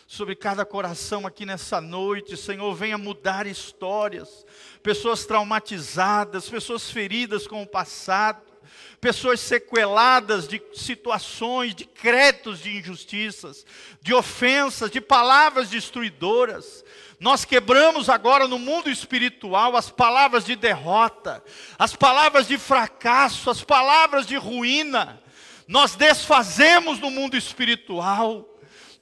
sobre 0.07 0.37
cada 0.37 0.65
coração 0.67 1.27
aqui 1.27 1.47
nessa 1.47 1.81
noite, 1.81 2.37
Senhor, 2.37 2.73
venha 2.75 2.99
mudar 2.99 3.47
histórias, 3.47 4.45
pessoas 4.83 5.25
traumatizadas, 5.25 6.51
pessoas 6.51 6.91
feridas 6.91 7.47
com 7.47 7.63
o 7.63 7.67
passado 7.67 8.54
pessoas 9.01 9.41
sequeladas 9.41 10.49
de 10.49 10.63
situações, 10.75 11.75
de 11.75 11.85
créditos 11.85 12.61
de 12.61 12.77
injustiças, 12.79 13.67
de 14.01 14.15
ofensas, 14.15 14.91
de 14.91 15.01
palavras 15.01 15.69
destruidoras. 15.69 16.85
Nós 17.21 17.45
quebramos 17.45 18.09
agora 18.09 18.49
no 18.49 18.59
mundo 18.59 18.91
espiritual 18.91 19.77
as 19.77 19.91
palavras 19.91 20.45
de 20.45 20.57
derrota, 20.57 21.43
as 21.79 21.95
palavras 21.95 22.47
de 22.49 22.59
fracasso, 22.59 23.51
as 23.51 23.63
palavras 23.63 24.27
de 24.27 24.37
ruína. 24.37 25.23
Nós 25.67 25.95
desfazemos 25.97 26.99
no 26.99 27.11
mundo 27.11 27.37
espiritual 27.37 28.49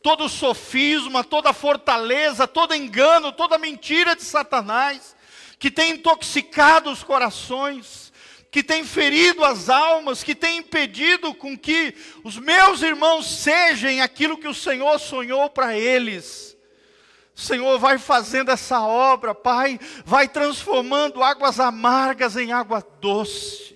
todo 0.03 0.29
sofisma, 0.29 1.23
toda 1.23 1.53
fortaleza, 1.53 2.49
todo 2.49 2.75
engano, 2.75 3.31
toda 3.31 3.57
mentira 3.57 4.17
de 4.17 4.23
Satanás 4.25 5.15
que 5.63 5.71
tem 5.71 5.93
intoxicado 5.93 6.91
os 6.91 7.05
corações 7.05 8.02
que 8.53 8.63
tem 8.63 8.85
ferido 8.85 9.43
as 9.47 9.71
almas, 9.71 10.23
que 10.23 10.35
tem 10.35 10.59
impedido 10.59 11.33
com 11.33 11.57
que 11.57 11.95
os 12.23 12.39
meus 12.39 12.83
irmãos 12.83 13.27
sejam 13.27 14.03
aquilo 14.03 14.37
que 14.37 14.47
o 14.47 14.53
Senhor 14.53 14.99
sonhou 15.01 15.49
para 15.49 15.75
eles. 15.75 16.55
Senhor, 17.35 17.79
vai 17.79 17.97
fazendo 17.97 18.51
essa 18.51 18.83
obra, 18.83 19.35
Pai, 19.35 19.81
vai 20.05 20.29
transformando 20.29 21.23
águas 21.23 21.59
amargas 21.59 22.37
em 22.37 22.53
água 22.53 22.87
doce. 23.01 23.75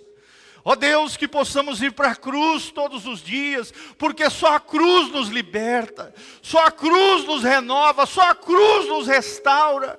Ó 0.62 0.72
oh 0.72 0.76
Deus, 0.76 1.16
que 1.16 1.26
possamos 1.26 1.80
ir 1.80 1.92
para 1.92 2.10
a 2.10 2.16
cruz 2.16 2.70
todos 2.70 3.06
os 3.06 3.22
dias, 3.22 3.72
porque 3.96 4.28
só 4.28 4.56
a 4.56 4.60
cruz 4.60 5.10
nos 5.10 5.28
liberta, 5.28 6.12
só 6.42 6.66
a 6.66 6.70
cruz 6.70 7.24
nos 7.24 7.42
renova, 7.42 8.04
só 8.04 8.28
a 8.28 8.34
cruz 8.34 8.88
nos 8.88 9.06
restaura. 9.06 9.98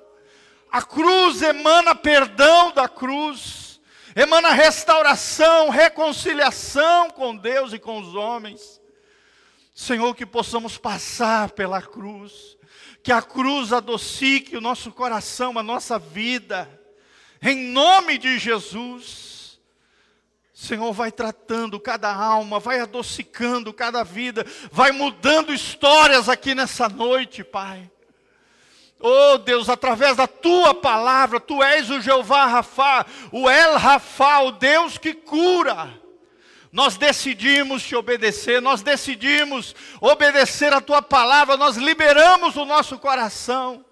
A 0.70 0.82
cruz 0.82 1.42
emana 1.42 1.96
perdão 1.96 2.70
da 2.70 2.88
cruz 2.88 3.67
emana 4.20 4.50
restauração, 4.50 5.68
reconciliação 5.68 7.08
com 7.10 7.36
Deus 7.36 7.72
e 7.72 7.78
com 7.78 8.00
os 8.00 8.16
homens. 8.16 8.80
Senhor, 9.72 10.12
que 10.16 10.26
possamos 10.26 10.76
passar 10.76 11.52
pela 11.52 11.80
cruz, 11.80 12.58
que 13.00 13.12
a 13.12 13.22
cruz 13.22 13.72
adocique 13.72 14.56
o 14.56 14.60
nosso 14.60 14.90
coração, 14.90 15.56
a 15.56 15.62
nossa 15.62 16.00
vida, 16.00 16.68
em 17.40 17.68
nome 17.68 18.18
de 18.18 18.38
Jesus. 18.38 19.60
Senhor, 20.52 20.92
vai 20.92 21.12
tratando 21.12 21.78
cada 21.78 22.12
alma, 22.12 22.58
vai 22.58 22.80
adocicando 22.80 23.72
cada 23.72 24.02
vida, 24.02 24.44
vai 24.72 24.90
mudando 24.90 25.54
histórias 25.54 26.28
aqui 26.28 26.56
nessa 26.56 26.88
noite, 26.88 27.44
Pai. 27.44 27.88
Oh 29.00 29.38
Deus, 29.38 29.68
através 29.68 30.16
da 30.16 30.26
tua 30.26 30.74
palavra, 30.74 31.38
tu 31.38 31.62
és 31.62 31.88
o 31.88 32.00
Jeová 32.00 32.46
Rafa, 32.46 33.06
o 33.30 33.48
El 33.48 33.76
Rafa, 33.76 34.40
o 34.40 34.52
Deus 34.52 34.98
que 34.98 35.14
cura. 35.14 36.00
Nós 36.72 36.96
decidimos 36.96 37.82
te 37.82 37.94
obedecer, 37.94 38.60
nós 38.60 38.82
decidimos 38.82 39.74
obedecer 40.00 40.72
a 40.72 40.80
tua 40.80 41.00
palavra, 41.00 41.56
nós 41.56 41.76
liberamos 41.76 42.56
o 42.56 42.64
nosso 42.64 42.98
coração 42.98 43.84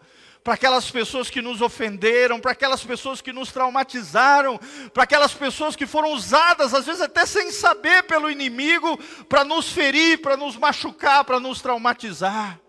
para 0.42 0.54
aquelas 0.54 0.90
pessoas 0.90 1.30
que 1.30 1.40
nos 1.40 1.61
ofenderam, 1.61 2.38
para 2.40 2.52
aquelas 2.52 2.84
pessoas 2.84 3.20
que 3.20 3.32
nos 3.32 3.50
traumatizaram, 3.50 4.59
para 4.92 5.04
aquelas 5.04 5.32
pessoas 5.32 5.74
que 5.74 5.86
foram 5.86 6.12
usadas, 6.12 6.74
às 6.74 6.84
vezes 6.84 7.00
até 7.00 7.24
sem 7.24 7.50
saber, 7.50 8.02
pelo 8.04 8.30
inimigo, 8.30 8.98
para 9.28 9.44
nos 9.44 9.70
ferir, 9.70 10.20
para 10.20 10.36
nos 10.36 10.57
machucar, 10.57 11.24
para 11.24 11.40
nos 11.40 11.62
traumatizar 11.62 12.61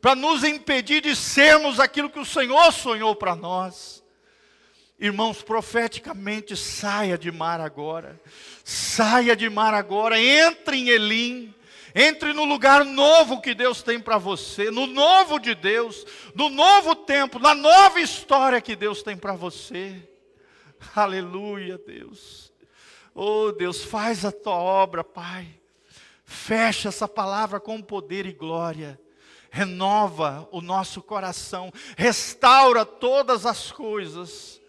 para 0.00 0.14
nos 0.14 0.42
impedir 0.44 1.02
de 1.02 1.14
sermos 1.14 1.78
aquilo 1.78 2.10
que 2.10 2.18
o 2.18 2.24
Senhor 2.24 2.72
sonhou 2.72 3.14
para 3.14 3.36
nós. 3.36 4.02
Irmãos, 4.98 5.42
profeticamente, 5.42 6.56
saia 6.56 7.16
de 7.16 7.30
mar 7.30 7.60
agora, 7.60 8.20
saia 8.64 9.34
de 9.34 9.48
mar 9.48 9.72
agora, 9.72 10.20
entre 10.20 10.76
em 10.76 10.88
Elim, 10.88 11.54
entre 11.94 12.32
no 12.32 12.44
lugar 12.44 12.84
novo 12.84 13.40
que 13.40 13.54
Deus 13.54 13.82
tem 13.82 13.98
para 13.98 14.18
você, 14.18 14.70
no 14.70 14.86
novo 14.86 15.38
de 15.38 15.54
Deus, 15.54 16.04
no 16.34 16.48
novo 16.50 16.94
tempo, 16.94 17.38
na 17.38 17.54
nova 17.54 18.00
história 18.00 18.60
que 18.60 18.76
Deus 18.76 19.02
tem 19.02 19.16
para 19.16 19.32
você. 19.32 20.06
Aleluia, 20.94 21.78
Deus. 21.78 22.52
Oh, 23.14 23.52
Deus, 23.52 23.82
faz 23.82 24.24
a 24.24 24.32
tua 24.32 24.54
obra, 24.54 25.02
Pai. 25.02 25.48
Fecha 26.24 26.88
essa 26.88 27.08
palavra 27.08 27.58
com 27.58 27.82
poder 27.82 28.24
e 28.24 28.32
glória 28.32 28.98
renova 29.50 30.48
o 30.52 30.60
nosso 30.60 31.02
coração, 31.02 31.72
restaura 31.96 32.84
todas 32.84 33.44
as 33.44 33.70
coisas. 33.72 34.60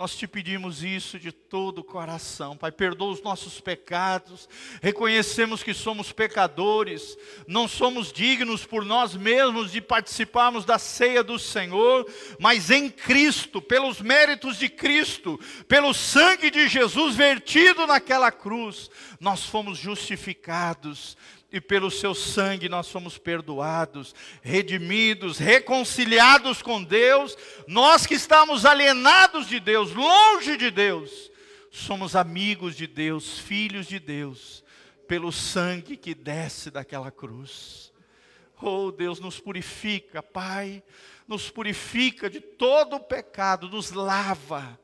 Nós 0.00 0.16
te 0.16 0.26
pedimos 0.26 0.82
isso 0.82 1.18
de 1.18 1.30
todo 1.30 1.80
o 1.80 1.84
coração, 1.84 2.56
Pai. 2.56 2.72
Perdoa 2.72 3.12
os 3.12 3.22
nossos 3.22 3.60
pecados. 3.60 4.48
Reconhecemos 4.80 5.62
que 5.62 5.74
somos 5.74 6.10
pecadores, 6.10 7.18
não 7.46 7.68
somos 7.68 8.10
dignos 8.10 8.64
por 8.64 8.82
nós 8.82 9.14
mesmos 9.14 9.72
de 9.72 9.78
participarmos 9.78 10.64
da 10.64 10.78
ceia 10.78 11.22
do 11.22 11.38
Senhor, 11.38 12.10
mas 12.38 12.70
em 12.70 12.88
Cristo, 12.88 13.60
pelos 13.60 14.00
méritos 14.00 14.56
de 14.56 14.70
Cristo, 14.70 15.38
pelo 15.68 15.92
sangue 15.92 16.50
de 16.50 16.66
Jesus 16.66 17.14
vertido 17.14 17.86
naquela 17.86 18.32
cruz, 18.32 18.90
nós 19.20 19.44
fomos 19.44 19.76
justificados 19.76 21.14
e 21.52 21.60
pelo 21.60 21.90
seu 21.90 22.14
sangue 22.14 22.68
nós 22.68 22.86
somos 22.86 23.18
perdoados, 23.18 24.14
redimidos, 24.42 25.38
reconciliados 25.38 26.62
com 26.62 26.82
Deus. 26.82 27.36
Nós 27.66 28.06
que 28.06 28.14
estamos 28.14 28.64
alienados 28.64 29.48
de 29.48 29.58
Deus, 29.58 29.92
longe 29.92 30.56
de 30.56 30.70
Deus, 30.70 31.30
somos 31.70 32.14
amigos 32.14 32.76
de 32.76 32.86
Deus, 32.86 33.38
filhos 33.38 33.86
de 33.86 33.98
Deus, 33.98 34.64
pelo 35.08 35.32
sangue 35.32 35.96
que 35.96 36.14
desce 36.14 36.70
daquela 36.70 37.10
cruz. 37.10 37.92
Oh, 38.62 38.92
Deus 38.92 39.18
nos 39.18 39.40
purifica, 39.40 40.22
Pai, 40.22 40.82
nos 41.26 41.50
purifica 41.50 42.28
de 42.28 42.40
todo 42.40 42.96
o 42.96 43.00
pecado, 43.00 43.68
nos 43.68 43.90
lava 43.90 44.78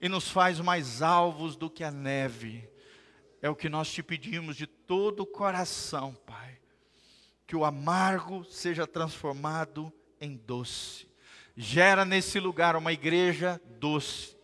e 0.00 0.08
nos 0.08 0.30
faz 0.30 0.60
mais 0.60 1.02
alvos 1.02 1.56
do 1.56 1.68
que 1.68 1.84
a 1.84 1.90
neve 1.90 2.70
é 3.42 3.48
o 3.48 3.56
que 3.56 3.68
nós 3.68 3.90
te 3.90 4.02
pedimos 4.02 4.56
de 4.56 4.66
todo 4.90 5.20
o 5.20 5.26
coração, 5.26 6.12
Pai. 6.26 6.58
Que 7.46 7.54
o 7.54 7.64
amargo 7.64 8.44
seja 8.44 8.88
transformado 8.88 9.92
em 10.20 10.36
doce. 10.36 11.06
Gera 11.56 12.04
nesse 12.04 12.40
lugar 12.40 12.74
uma 12.74 12.92
igreja 12.92 13.60
doce 13.78 14.36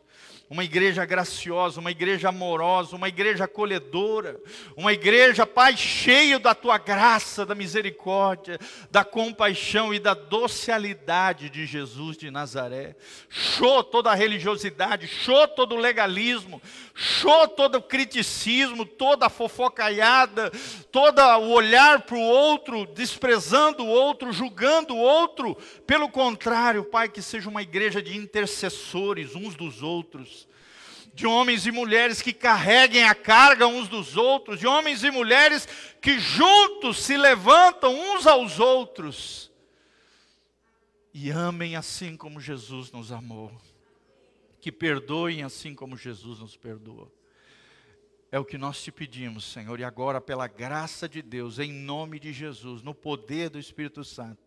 uma 0.49 0.63
igreja 0.63 1.05
graciosa, 1.05 1.81
uma 1.81 1.91
igreja 1.91 2.29
amorosa, 2.29 2.95
uma 2.95 3.09
igreja 3.09 3.45
acolhedora, 3.45 4.41
uma 4.77 4.93
igreja, 4.93 5.45
Pai, 5.45 5.77
cheio 5.77 6.39
da 6.39 6.55
tua 6.55 6.79
graça, 6.79 7.45
da 7.45 7.55
misericórdia, 7.55 8.59
da 8.89 9.05
compaixão 9.05 9.93
e 9.93 9.99
da 9.99 10.15
docilidade 10.15 11.51
de 11.51 11.67
Jesus 11.67 12.17
de 12.17 12.31
Nazaré. 12.31 12.95
Show 13.29 13.83
toda 13.83 14.13
a 14.13 14.15
religiosidade, 14.15 15.09
show 15.09 15.49
todo 15.49 15.75
o 15.75 15.79
legalismo, 15.79 16.63
show 16.95 17.49
todo 17.49 17.79
o 17.79 17.83
criticismo, 17.83 18.87
toda 18.87 19.27
a 19.27 19.31
fofocaiada, 19.31 20.53
todo 20.93 21.19
o 21.19 21.51
olhar 21.51 22.03
para 22.03 22.17
o 22.17 22.21
outro, 22.21 22.87
desprezando 22.87 23.83
o 23.83 23.89
outro, 23.89 24.33
julgando 24.33 24.95
o 24.95 24.99
outro. 24.99 25.57
Pelo 25.85 26.09
contrário, 26.09 26.85
Pai, 26.85 27.09
que 27.09 27.21
seja 27.21 27.49
uma 27.49 27.63
igreja 27.63 28.01
de 28.01 28.17
intercessores 28.17 29.35
uns 29.35 29.57
dos 29.57 29.83
outros 29.83 30.36
de 31.17 31.27
homens 31.27 31.67
e 31.67 31.73
mulheres 31.73 32.23
que 32.23 32.33
carreguem 32.33 33.03
a 33.03 33.15
carga 33.15 33.67
uns 33.67 33.89
dos 33.89 34.17
outros, 34.17 34.61
de 34.61 34.67
homens 34.67 35.03
e 35.03 35.11
mulheres 35.11 35.67
que 36.01 36.21
juntos 36.21 36.99
se 36.99 37.17
levantam 37.17 37.93
uns 37.93 38.27
aos 38.27 38.61
outros 38.61 39.51
e 41.19 41.31
amem 41.31 41.77
assim 41.77 42.15
como 42.15 42.39
Jesus 42.39 42.93
nos 42.93 43.11
amou, 43.11 43.51
que 44.61 44.71
perdoem 44.71 45.43
assim 45.43 45.75
como 45.75 45.97
Jesus 45.97 46.41
nos 46.41 46.59
perdoou. 46.59 47.11
É 48.31 48.39
o 48.39 48.45
que 48.45 48.59
nós 48.59 48.83
te 48.83 48.93
pedimos, 48.93 49.45
Senhor, 49.45 49.81
e 49.81 49.85
agora, 49.85 50.21
pela 50.21 50.47
graça 50.47 51.09
de 51.09 51.23
Deus, 51.23 51.59
em 51.59 51.73
nome 51.73 52.21
de 52.21 52.35
Jesus, 52.35 52.83
no 52.83 52.95
poder 52.95 53.49
do 53.49 53.59
Espírito 53.59 54.05
Santo, 54.05 54.45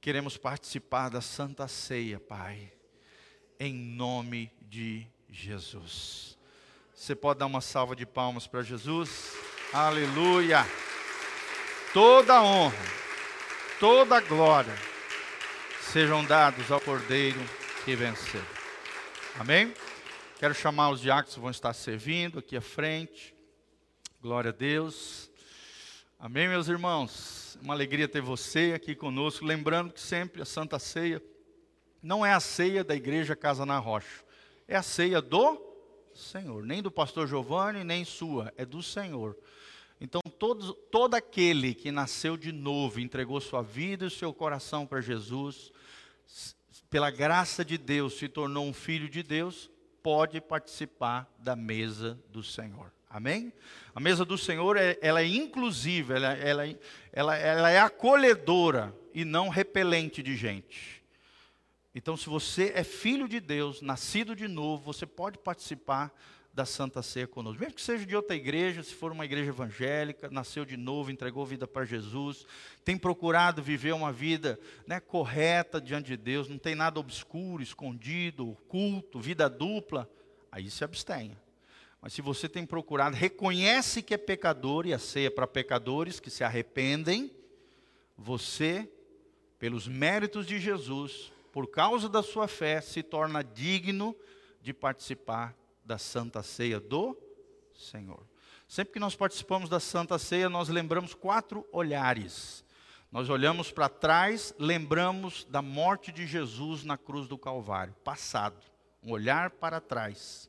queremos 0.00 0.36
participar 0.36 1.08
da 1.08 1.20
Santa 1.20 1.68
Ceia, 1.68 2.18
Pai, 2.18 2.72
em 3.60 3.72
nome 3.72 4.50
de 4.62 5.06
Jesus. 5.32 6.38
Você 6.94 7.14
pode 7.16 7.40
dar 7.40 7.46
uma 7.46 7.60
salva 7.60 7.96
de 7.96 8.04
palmas 8.04 8.46
para 8.46 8.62
Jesus? 8.62 9.32
Aleluia! 9.72 10.64
Toda 11.92 12.42
honra, 12.42 12.76
toda 13.80 14.20
glória 14.20 14.74
sejam 15.80 16.24
dados 16.24 16.70
ao 16.70 16.80
Cordeiro 16.80 17.40
que 17.84 17.96
venceu. 17.96 18.42
Amém? 19.38 19.74
Quero 20.38 20.54
chamar 20.54 20.90
os 20.90 21.00
diáconos 21.00 21.34
que 21.34 21.40
vão 21.40 21.50
estar 21.50 21.72
servindo 21.72 22.38
aqui 22.38 22.56
à 22.56 22.60
frente. 22.60 23.34
Glória 24.20 24.50
a 24.50 24.52
Deus. 24.52 25.30
Amém, 26.18 26.48
meus 26.48 26.68
irmãos? 26.68 27.58
Uma 27.60 27.74
alegria 27.74 28.06
ter 28.06 28.20
você 28.20 28.72
aqui 28.74 28.94
conosco. 28.94 29.44
Lembrando 29.44 29.92
que 29.92 30.00
sempre 30.00 30.42
a 30.42 30.44
Santa 30.44 30.78
Ceia 30.78 31.22
não 32.02 32.24
é 32.24 32.32
a 32.32 32.40
ceia 32.40 32.82
da 32.82 32.94
Igreja 32.94 33.36
Casa 33.36 33.64
na 33.64 33.78
Rocha, 33.78 34.24
é 34.66 34.76
a 34.76 34.82
ceia 34.82 35.20
do 35.20 35.60
Senhor, 36.14 36.64
nem 36.64 36.82
do 36.82 36.90
pastor 36.90 37.26
Giovanni, 37.26 37.84
nem 37.84 38.04
sua, 38.04 38.52
é 38.56 38.64
do 38.64 38.82
Senhor. 38.82 39.36
Então, 40.00 40.20
todo, 40.38 40.74
todo 40.74 41.14
aquele 41.14 41.74
que 41.74 41.92
nasceu 41.92 42.36
de 42.36 42.50
novo, 42.50 42.98
entregou 42.98 43.40
sua 43.40 43.62
vida 43.62 44.06
e 44.06 44.10
seu 44.10 44.34
coração 44.34 44.84
para 44.86 45.00
Jesus, 45.00 45.72
pela 46.90 47.10
graça 47.10 47.64
de 47.64 47.78
Deus, 47.78 48.18
se 48.18 48.28
tornou 48.28 48.66
um 48.66 48.72
filho 48.72 49.08
de 49.08 49.22
Deus, 49.22 49.70
pode 50.02 50.40
participar 50.40 51.32
da 51.38 51.54
mesa 51.54 52.18
do 52.30 52.42
Senhor. 52.42 52.92
Amém? 53.08 53.52
A 53.94 54.00
mesa 54.00 54.24
do 54.24 54.38
Senhor, 54.38 54.76
é, 54.76 54.98
ela 55.00 55.20
é 55.20 55.26
inclusiva, 55.26 56.16
ela, 56.16 56.32
ela, 56.32 56.78
ela, 57.12 57.36
ela 57.36 57.70
é 57.70 57.78
acolhedora 57.78 58.94
e 59.14 59.24
não 59.24 59.48
repelente 59.48 60.22
de 60.22 60.34
gente. 60.34 61.01
Então, 61.94 62.16
se 62.16 62.28
você 62.28 62.72
é 62.74 62.82
filho 62.82 63.28
de 63.28 63.38
Deus, 63.38 63.82
nascido 63.82 64.34
de 64.34 64.48
novo, 64.48 64.82
você 64.82 65.04
pode 65.04 65.38
participar 65.38 66.12
da 66.52 66.66
Santa 66.66 67.02
Ceia 67.02 67.26
conosco. 67.26 67.60
Mesmo 67.60 67.74
que 67.74 67.82
seja 67.82 68.04
de 68.04 68.14
outra 68.14 68.36
igreja, 68.36 68.82
se 68.82 68.94
for 68.94 69.10
uma 69.10 69.24
igreja 69.24 69.50
evangélica, 69.50 70.30
nasceu 70.30 70.64
de 70.64 70.76
novo, 70.76 71.10
entregou 71.10 71.46
vida 71.46 71.66
para 71.66 71.84
Jesus, 71.84 72.46
tem 72.84 72.96
procurado 72.96 73.62
viver 73.62 73.92
uma 73.92 74.12
vida 74.12 74.58
né, 74.86 75.00
correta 75.00 75.80
diante 75.80 76.08
de 76.08 76.16
Deus, 76.16 76.48
não 76.48 76.58
tem 76.58 76.74
nada 76.74 77.00
obscuro, 77.00 77.62
escondido, 77.62 78.50
oculto, 78.50 79.18
vida 79.18 79.48
dupla, 79.48 80.08
aí 80.50 80.70
se 80.70 80.84
abstenha. 80.84 81.40
Mas 82.02 82.12
se 82.12 82.20
você 82.20 82.48
tem 82.48 82.66
procurado, 82.66 83.16
reconhece 83.16 84.02
que 84.02 84.12
é 84.12 84.18
pecador 84.18 84.86
e 84.86 84.92
a 84.92 84.98
ceia 84.98 85.28
é 85.28 85.30
para 85.30 85.46
pecadores 85.46 86.20
que 86.20 86.30
se 86.30 86.44
arrependem, 86.44 87.30
você, 88.16 88.90
pelos 89.58 89.88
méritos 89.88 90.46
de 90.46 90.58
Jesus, 90.58 91.31
por 91.52 91.68
causa 91.70 92.08
da 92.08 92.22
sua 92.22 92.48
fé, 92.48 92.80
se 92.80 93.02
torna 93.02 93.44
digno 93.44 94.16
de 94.62 94.72
participar 94.72 95.54
da 95.84 95.98
Santa 95.98 96.42
Ceia 96.42 96.80
do 96.80 97.16
Senhor. 97.74 98.26
Sempre 98.66 98.94
que 98.94 98.98
nós 98.98 99.14
participamos 99.14 99.68
da 99.68 99.78
Santa 99.78 100.18
Ceia, 100.18 100.48
nós 100.48 100.70
lembramos 100.70 101.12
quatro 101.12 101.66
olhares. 101.70 102.64
Nós 103.10 103.28
olhamos 103.28 103.70
para 103.70 103.90
trás, 103.90 104.54
lembramos 104.58 105.44
da 105.50 105.60
morte 105.60 106.10
de 106.10 106.26
Jesus 106.26 106.82
na 106.82 106.96
cruz 106.96 107.28
do 107.28 107.36
Calvário, 107.36 107.92
passado, 108.02 108.64
um 109.02 109.12
olhar 109.12 109.50
para 109.50 109.78
trás. 109.78 110.48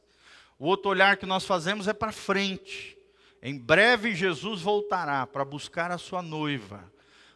O 0.57 0.65
outro 0.67 0.89
olhar 0.89 1.17
que 1.17 1.25
nós 1.25 1.45
fazemos 1.45 1.89
é 1.89 1.93
para 1.93 2.13
frente. 2.13 2.97
Em 3.41 3.57
breve 3.57 4.15
Jesus 4.15 4.61
voltará 4.61 5.27
para 5.27 5.43
buscar 5.43 5.91
a 5.91 5.97
sua 5.97 6.21
noiva. 6.21 6.89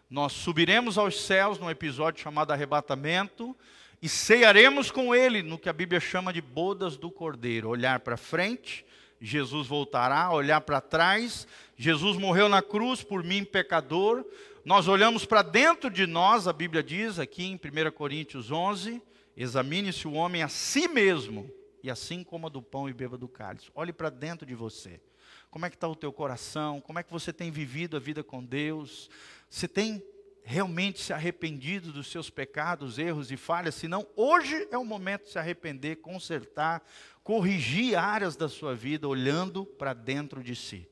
Nós 0.09 0.31
subiremos 0.31 0.97
aos 0.97 1.19
céus 1.19 1.59
num 1.59 1.69
episódio 1.69 2.23
chamado 2.23 2.51
arrebatamento 2.51 3.53
e 4.01 4.07
cearemos 4.07 4.89
com 4.89 5.13
ele 5.13 5.43
no 5.43 5.57
que 5.57 5.67
a 5.67 5.73
Bíblia 5.73 5.99
chama 5.99 6.31
de 6.31 6.39
bodas 6.41 6.95
do 6.95 7.11
Cordeiro. 7.11 7.67
Olhar 7.67 7.99
para 7.99 8.15
frente, 8.15 8.85
Jesus 9.19 9.67
voltará, 9.67 10.31
olhar 10.31 10.61
para 10.61 10.79
trás, 10.79 11.45
Jesus 11.75 12.15
morreu 12.15 12.47
na 12.47 12.61
cruz 12.61 13.03
por 13.03 13.21
mim, 13.21 13.43
pecador. 13.43 14.25
Nós 14.63 14.87
olhamos 14.87 15.25
para 15.25 15.41
dentro 15.41 15.89
de 15.89 16.07
nós, 16.07 16.47
a 16.47 16.53
Bíblia 16.53 16.81
diz 16.81 17.19
aqui 17.19 17.43
em 17.43 17.55
1 17.55 17.91
Coríntios 17.91 18.49
11: 18.49 19.01
examine-se 19.35 20.07
o 20.07 20.13
homem 20.13 20.41
a 20.41 20.47
si 20.47 20.87
mesmo 20.87 21.51
e 21.83 21.91
assim 21.91 22.23
coma 22.23 22.49
do 22.49 22.61
pão 22.61 22.87
e 22.87 22.93
beba 22.93 23.17
do 23.17 23.27
cálice. 23.27 23.69
Olhe 23.75 23.91
para 23.91 24.09
dentro 24.09 24.45
de 24.45 24.55
você. 24.55 25.01
Como 25.49 25.65
é 25.65 25.69
que 25.69 25.75
está 25.75 25.87
o 25.87 25.95
teu 25.95 26.11
coração? 26.11 26.79
Como 26.81 26.99
é 26.99 27.03
que 27.03 27.11
você 27.11 27.33
tem 27.33 27.49
vivido 27.49 27.97
a 27.97 27.99
vida 27.99 28.23
com 28.23 28.43
Deus? 28.43 29.09
Você 29.49 29.67
tem 29.67 30.03
realmente 30.43 31.01
se 31.01 31.11
arrependido 31.11 31.91
dos 31.91 32.07
seus 32.07 32.29
pecados, 32.29 32.97
erros 32.97 33.31
e 33.31 33.37
falhas? 33.37 33.75
Se 33.75 33.87
não, 33.87 34.07
hoje 34.15 34.67
é 34.71 34.77
o 34.77 34.85
momento 34.85 35.23
de 35.23 35.31
se 35.31 35.39
arrepender, 35.39 35.97
consertar, 35.97 36.81
corrigir 37.23 37.97
áreas 37.97 38.35
da 38.35 38.47
sua 38.47 38.73
vida, 38.73 39.07
olhando 39.07 39.65
para 39.65 39.93
dentro 39.93 40.43
de 40.43 40.55
si. 40.55 40.87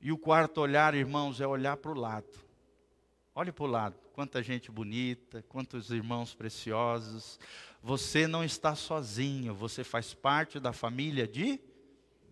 E 0.00 0.12
o 0.12 0.18
quarto 0.18 0.60
olhar, 0.60 0.94
irmãos, 0.94 1.40
é 1.40 1.46
olhar 1.46 1.76
para 1.76 1.90
o 1.90 1.94
lado. 1.94 2.46
Olhe 3.34 3.52
para 3.52 3.64
o 3.64 3.66
lado, 3.66 3.96
quanta 4.12 4.42
gente 4.42 4.70
bonita, 4.70 5.44
quantos 5.48 5.90
irmãos 5.90 6.34
preciosos. 6.34 7.38
Você 7.82 8.26
não 8.26 8.42
está 8.42 8.74
sozinho, 8.74 9.54
você 9.54 9.84
faz 9.84 10.14
parte 10.14 10.58
da 10.58 10.72
família 10.72 11.26
de 11.26 11.60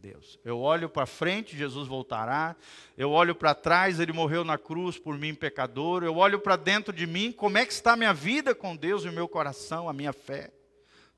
Deus. 0.04 0.38
Eu 0.44 0.60
olho 0.60 0.86
para 0.86 1.06
frente, 1.06 1.56
Jesus 1.56 1.88
voltará. 1.88 2.54
Eu 2.94 3.10
olho 3.10 3.34
para 3.34 3.54
trás, 3.54 3.98
ele 3.98 4.12
morreu 4.12 4.44
na 4.44 4.58
cruz 4.58 4.98
por 4.98 5.16
mim, 5.16 5.34
pecador. 5.34 6.04
Eu 6.04 6.16
olho 6.16 6.38
para 6.38 6.56
dentro 6.56 6.92
de 6.92 7.06
mim, 7.06 7.32
como 7.32 7.56
é 7.56 7.64
que 7.64 7.72
está 7.72 7.94
a 7.94 7.96
minha 7.96 8.12
vida 8.12 8.54
com 8.54 8.76
Deus 8.76 9.04
e 9.04 9.08
o 9.08 9.12
meu 9.12 9.26
coração, 9.26 9.88
a 9.88 9.94
minha 9.94 10.12
fé? 10.12 10.52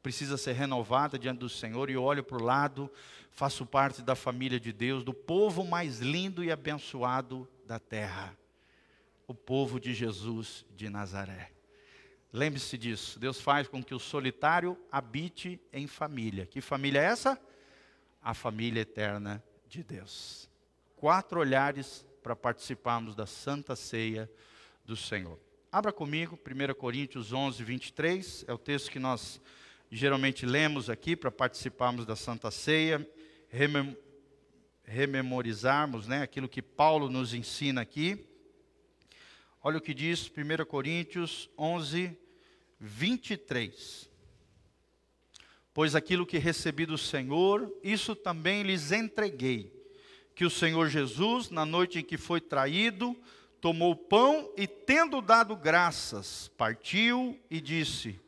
Precisa 0.00 0.36
ser 0.36 0.52
renovada 0.52 1.18
diante 1.18 1.38
do 1.38 1.48
Senhor. 1.48 1.90
E 1.90 1.94
eu 1.94 2.02
olho 2.04 2.22
para 2.22 2.38
o 2.38 2.42
lado, 2.42 2.88
faço 3.32 3.66
parte 3.66 4.02
da 4.02 4.14
família 4.14 4.60
de 4.60 4.72
Deus, 4.72 5.02
do 5.02 5.12
povo 5.12 5.64
mais 5.64 5.98
lindo 5.98 6.44
e 6.44 6.52
abençoado 6.52 7.48
da 7.66 7.80
terra 7.80 8.36
o 9.26 9.34
povo 9.34 9.80
de 9.80 9.92
Jesus 9.92 10.64
de 10.76 10.88
Nazaré. 10.88 11.50
Lembre-se 12.32 12.78
disso, 12.78 13.18
Deus 13.18 13.40
faz 13.40 13.66
com 13.66 13.82
que 13.82 13.94
o 13.94 13.98
solitário 13.98 14.78
habite 14.92 15.60
em 15.72 15.86
família. 15.86 16.46
Que 16.46 16.60
família 16.60 17.00
é 17.00 17.06
essa? 17.06 17.40
A 18.26 18.34
família 18.34 18.80
eterna 18.80 19.40
de 19.68 19.84
Deus. 19.84 20.50
Quatro 20.96 21.38
olhares 21.38 22.04
para 22.24 22.34
participarmos 22.34 23.14
da 23.14 23.24
Santa 23.24 23.76
Ceia 23.76 24.28
do 24.84 24.96
Senhor. 24.96 25.38
Abra 25.70 25.92
comigo, 25.92 26.36
1 26.36 26.74
Coríntios 26.74 27.32
11, 27.32 27.62
23, 27.62 28.44
é 28.48 28.52
o 28.52 28.58
texto 28.58 28.90
que 28.90 28.98
nós 28.98 29.40
geralmente 29.88 30.44
lemos 30.44 30.90
aqui 30.90 31.14
para 31.14 31.30
participarmos 31.30 32.04
da 32.04 32.16
Santa 32.16 32.50
Ceia, 32.50 33.08
remem 33.48 33.96
rememorizarmos 34.84 36.08
né, 36.08 36.22
aquilo 36.22 36.48
que 36.48 36.60
Paulo 36.60 37.08
nos 37.08 37.32
ensina 37.32 37.80
aqui. 37.80 38.26
Olha 39.62 39.78
o 39.78 39.80
que 39.80 39.94
diz 39.94 40.28
1 40.28 40.64
Coríntios 40.64 41.48
11, 41.56 42.18
23. 42.80 44.15
Pois 45.76 45.94
aquilo 45.94 46.24
que 46.24 46.38
recebi 46.38 46.86
do 46.86 46.96
Senhor, 46.96 47.70
isso 47.82 48.16
também 48.16 48.62
lhes 48.62 48.92
entreguei. 48.92 49.70
Que 50.34 50.46
o 50.46 50.50
Senhor 50.50 50.88
Jesus, 50.88 51.50
na 51.50 51.66
noite 51.66 51.98
em 51.98 52.02
que 52.02 52.16
foi 52.16 52.40
traído, 52.40 53.14
tomou 53.60 53.90
o 53.92 53.96
pão 53.96 54.50
e, 54.56 54.66
tendo 54.66 55.20
dado 55.20 55.54
graças, 55.54 56.50
partiu 56.56 57.38
e 57.50 57.60
disse: 57.60 58.18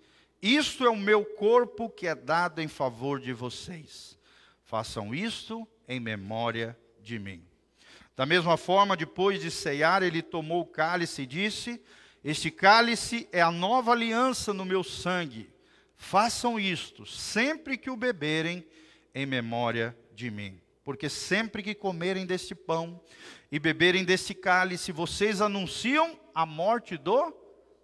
Isto 0.42 0.84
é 0.84 0.90
o 0.90 0.96
meu 0.96 1.24
corpo 1.24 1.88
que 1.88 2.06
é 2.06 2.14
dado 2.14 2.60
em 2.60 2.68
favor 2.68 3.18
de 3.18 3.32
vocês. 3.32 4.18
Façam 4.66 5.14
isto 5.14 5.66
em 5.88 5.98
memória 5.98 6.78
de 7.00 7.18
mim. 7.18 7.42
Da 8.14 8.26
mesma 8.26 8.58
forma, 8.58 8.94
depois 8.94 9.40
de 9.40 9.50
ceiar, 9.50 10.02
ele 10.02 10.20
tomou 10.20 10.60
o 10.60 10.66
cálice 10.66 11.22
e 11.22 11.26
disse: 11.26 11.82
Este 12.22 12.50
cálice 12.50 13.26
é 13.32 13.40
a 13.40 13.50
nova 13.50 13.92
aliança 13.92 14.52
no 14.52 14.66
meu 14.66 14.84
sangue. 14.84 15.48
Façam 15.98 16.58
isto 16.58 17.04
sempre 17.04 17.76
que 17.76 17.90
o 17.90 17.96
beberem, 17.96 18.64
em 19.12 19.26
memória 19.26 19.98
de 20.14 20.30
mim. 20.30 20.58
Porque 20.84 21.08
sempre 21.08 21.62
que 21.62 21.74
comerem 21.74 22.24
deste 22.24 22.54
pão 22.54 22.98
e 23.50 23.58
beberem 23.58 24.04
deste 24.04 24.32
cálice, 24.32 24.92
vocês 24.92 25.42
anunciam 25.42 26.18
a 26.32 26.46
morte 26.46 26.96
do 26.96 27.36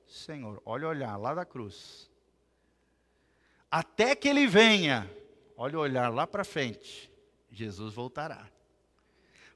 Senhor. 0.06 0.62
Olha 0.64 0.88
olhar 0.88 1.16
lá 1.16 1.34
da 1.34 1.44
cruz. 1.44 2.08
Até 3.68 4.14
que 4.14 4.28
ele 4.28 4.46
venha, 4.46 5.10
olha 5.56 5.78
olhar 5.78 6.08
lá 6.08 6.24
para 6.26 6.44
frente, 6.44 7.10
Jesus 7.50 7.92
voltará. 7.92 8.48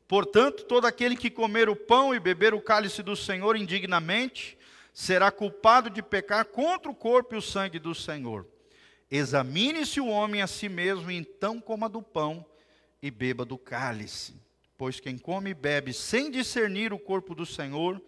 Portanto, 0.09 0.65
todo 0.65 0.87
aquele 0.87 1.17
que 1.17 1.31
comer 1.31 1.69
o 1.69 1.77
pão 1.77 2.13
e 2.13 2.19
beber 2.19 2.55
o 2.55 2.61
cálice 2.61 3.03
do 3.03 3.15
Senhor 3.15 3.57
indignamente, 3.57 4.58
será 4.99 5.31
culpado 5.31 5.89
de 5.89 6.03
pecar 6.03 6.45
contra 6.47 6.91
o 6.91 6.95
corpo 6.95 7.33
e 7.33 7.39
o 7.39 7.41
sangue 7.41 7.79
do 7.79 7.95
Senhor. 7.95 8.45
Examine-se 9.09 10.01
o 10.01 10.09
homem 10.09 10.43
a 10.43 10.49
si 10.49 10.69
mesmo, 10.69 11.09
e 11.09 11.15
então 11.17 11.61
coma 11.61 11.89
do 11.89 12.03
pão 12.03 12.45
e 13.01 13.09
beba 13.09 13.45
do 13.45 13.57
cálice. 13.57 14.35
Pois 14.77 14.99
quem 14.99 15.17
come 15.17 15.51
e 15.51 15.55
bebe 15.55 15.93
sem 15.93 16.33
discernir 16.33 16.93
o 16.93 16.99
corpo 16.99 17.33
do 17.33 17.47
Senhor, 17.47 18.03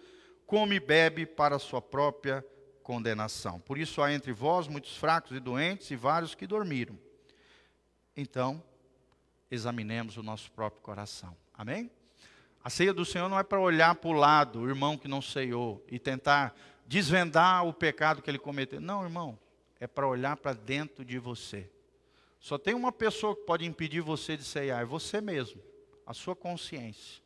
come 0.45 0.75
e 0.75 0.81
bebe 0.81 1.27
para 1.27 1.61
sua 1.61 1.81
própria 1.81 2.45
condenação. 2.83 3.61
Por 3.61 3.79
isso 3.79 4.03
há 4.03 4.13
entre 4.13 4.33
vós 4.33 4.67
muitos 4.67 4.97
fracos 4.97 5.31
e 5.31 5.39
doentes 5.39 5.93
e 5.93 5.97
vários 5.97 6.35
que 6.35 6.45
dormiram. 6.45 6.99
Então, 8.17 8.61
examinemos 9.49 10.17
o 10.17 10.25
nosso 10.25 10.51
próprio 10.51 10.83
coração. 10.83 11.37
Amém? 11.55 11.89
A 12.65 12.69
ceia 12.69 12.93
do 12.93 13.05
Senhor 13.05 13.29
não 13.29 13.39
é 13.39 13.45
para 13.45 13.61
olhar 13.61 13.95
para 13.95 14.11
o 14.11 14.13
lado, 14.13 14.61
o 14.61 14.69
irmão 14.69 14.99
que 14.99 15.07
não 15.07 15.23
ceiou, 15.23 15.83
e 15.89 15.97
tentar 15.97 16.53
desvendar 16.91 17.65
o 17.65 17.73
pecado 17.73 18.21
que 18.21 18.29
ele 18.29 18.37
cometeu. 18.37 18.81
Não, 18.81 19.05
irmão, 19.05 19.39
é 19.79 19.87
para 19.87 20.09
olhar 20.09 20.37
para 20.37 20.53
dentro 20.53 21.05
de 21.05 21.21
você. 21.21 21.71
Só 22.41 22.59
tem 22.59 22.75
uma 22.75 22.91
pessoa 22.91 23.37
que 23.37 23.43
pode 23.43 23.65
impedir 23.65 24.01
você 24.01 24.37
de 24.37 24.43
ceiar, 24.43 24.83
é 24.83 24.85
você 24.85 25.21
mesmo, 25.21 25.63
a 26.05 26.13
sua 26.13 26.35
consciência. 26.35 27.23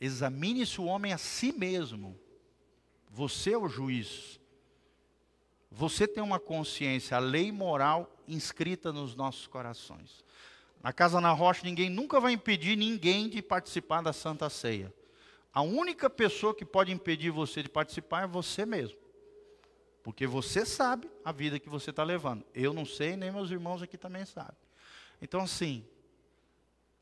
Examine-se 0.00 0.80
o 0.80 0.84
homem 0.84 1.12
a 1.12 1.18
si 1.18 1.50
mesmo. 1.50 2.16
Você 3.10 3.54
é 3.54 3.58
o 3.58 3.68
juiz. 3.68 4.38
Você 5.68 6.06
tem 6.06 6.22
uma 6.22 6.38
consciência, 6.38 7.16
a 7.16 7.20
lei 7.20 7.50
moral 7.50 8.08
inscrita 8.28 8.92
nos 8.92 9.16
nossos 9.16 9.48
corações. 9.48 10.24
Na 10.80 10.92
casa 10.92 11.20
na 11.20 11.32
rocha, 11.32 11.62
ninguém 11.64 11.90
nunca 11.90 12.20
vai 12.20 12.34
impedir 12.34 12.76
ninguém 12.76 13.28
de 13.28 13.42
participar 13.42 14.00
da 14.00 14.12
Santa 14.12 14.48
Ceia. 14.48 14.94
A 15.56 15.62
única 15.62 16.10
pessoa 16.10 16.54
que 16.54 16.66
pode 16.66 16.92
impedir 16.92 17.30
você 17.30 17.62
de 17.62 17.68
participar 17.70 18.24
é 18.24 18.26
você 18.26 18.66
mesmo. 18.66 18.98
Porque 20.02 20.26
você 20.26 20.66
sabe 20.66 21.10
a 21.24 21.32
vida 21.32 21.58
que 21.58 21.70
você 21.70 21.88
está 21.88 22.04
levando. 22.04 22.44
Eu 22.52 22.74
não 22.74 22.84
sei, 22.84 23.16
nem 23.16 23.32
meus 23.32 23.50
irmãos 23.50 23.82
aqui 23.82 23.96
também 23.96 24.26
sabem. 24.26 24.54
Então, 25.18 25.40
assim, 25.40 25.82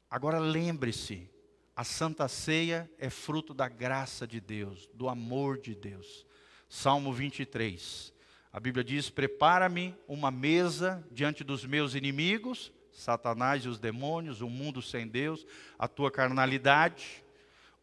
agora 0.09 0.39
lembre-se: 0.39 1.29
a 1.75 1.83
Santa 1.83 2.29
Ceia 2.29 2.89
é 2.97 3.11
fruto 3.11 3.53
da 3.53 3.69
graça 3.69 4.25
de 4.25 4.41
Deus, 4.41 4.89
do 4.95 5.09
amor 5.09 5.59
de 5.59 5.75
Deus. 5.75 6.25
Salmo 6.69 7.13
23. 7.13 8.15
A 8.53 8.61
Bíblia 8.61 8.85
diz: 8.85 9.11
Prepara-me 9.11 9.97
uma 10.07 10.31
mesa 10.31 11.05
diante 11.11 11.43
dos 11.43 11.67
meus 11.67 11.97
inimigos, 11.97 12.73
Satanás 12.93 13.65
e 13.65 13.69
os 13.69 13.81
demônios, 13.81 14.43
o 14.43 14.49
mundo 14.49 14.81
sem 14.81 15.09
Deus, 15.09 15.45
a 15.77 15.89
tua 15.89 16.09
carnalidade. 16.09 17.24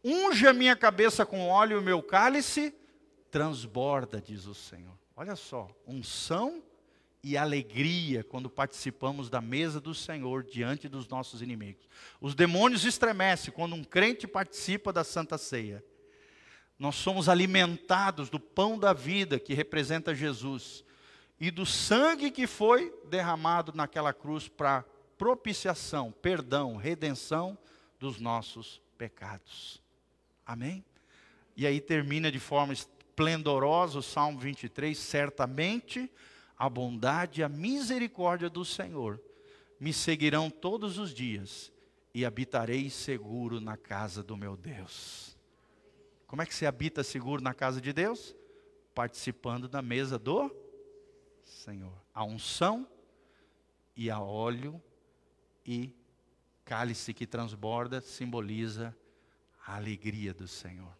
Unge 0.04 0.46
a 0.46 0.52
minha 0.52 0.74
cabeça 0.74 1.24
com 1.24 1.48
óleo 1.48 1.76
e 1.76 1.80
o 1.80 1.82
meu 1.82 2.02
cálice 2.02 2.74
transborda, 3.30 4.20
diz 4.20 4.46
o 4.46 4.54
Senhor. 4.54 4.98
Olha 5.16 5.36
só, 5.36 5.68
unção 5.86 6.62
e 7.22 7.36
alegria 7.36 8.24
quando 8.24 8.50
participamos 8.50 9.30
da 9.30 9.40
mesa 9.40 9.80
do 9.80 9.94
Senhor 9.94 10.42
diante 10.42 10.88
dos 10.88 11.06
nossos 11.06 11.40
inimigos. 11.40 11.88
Os 12.20 12.34
demônios 12.34 12.84
estremecem 12.84 13.52
quando 13.52 13.74
um 13.74 13.84
crente 13.84 14.26
participa 14.26 14.92
da 14.92 15.04
Santa 15.04 15.38
Ceia. 15.38 15.84
Nós 16.78 16.96
somos 16.96 17.28
alimentados 17.28 18.28
do 18.28 18.40
pão 18.40 18.78
da 18.78 18.92
vida 18.92 19.38
que 19.38 19.54
representa 19.54 20.14
Jesus 20.14 20.84
e 21.38 21.50
do 21.50 21.64
sangue 21.64 22.30
que 22.30 22.46
foi 22.46 22.92
derramado 23.08 23.72
naquela 23.74 24.12
cruz 24.12 24.48
para 24.48 24.84
propiciação, 25.16 26.10
perdão, 26.10 26.76
redenção 26.76 27.56
dos 28.00 28.18
nossos 28.18 28.80
pecados. 28.98 29.81
Amém? 30.46 30.84
E 31.56 31.66
aí 31.66 31.80
termina 31.80 32.30
de 32.30 32.38
forma 32.38 32.72
esplendorosa 32.72 33.98
o 33.98 34.02
Salmo 34.02 34.38
23, 34.38 34.96
certamente 34.98 36.10
a 36.58 36.68
bondade 36.68 37.40
e 37.40 37.44
a 37.44 37.48
misericórdia 37.48 38.48
do 38.48 38.64
Senhor 38.64 39.20
me 39.78 39.92
seguirão 39.92 40.48
todos 40.48 40.98
os 40.98 41.12
dias 41.12 41.72
e 42.14 42.24
habitarei 42.24 42.88
seguro 42.88 43.60
na 43.60 43.76
casa 43.76 44.22
do 44.22 44.36
meu 44.36 44.56
Deus. 44.56 45.36
Como 46.26 46.40
é 46.40 46.46
que 46.46 46.54
se 46.54 46.66
habita 46.66 47.02
seguro 47.02 47.42
na 47.42 47.52
casa 47.52 47.80
de 47.80 47.92
Deus? 47.92 48.34
Participando 48.94 49.68
da 49.68 49.82
mesa 49.82 50.18
do 50.18 50.54
Senhor. 51.42 51.92
A 52.14 52.24
unção 52.24 52.86
e 53.96 54.10
a 54.10 54.20
óleo 54.20 54.80
e 55.66 55.94
cálice 56.64 57.12
que 57.12 57.26
transborda 57.26 58.00
simboliza 58.00 58.96
a 59.66 59.76
alegria 59.76 60.34
do 60.34 60.48
Senhor. 60.48 60.96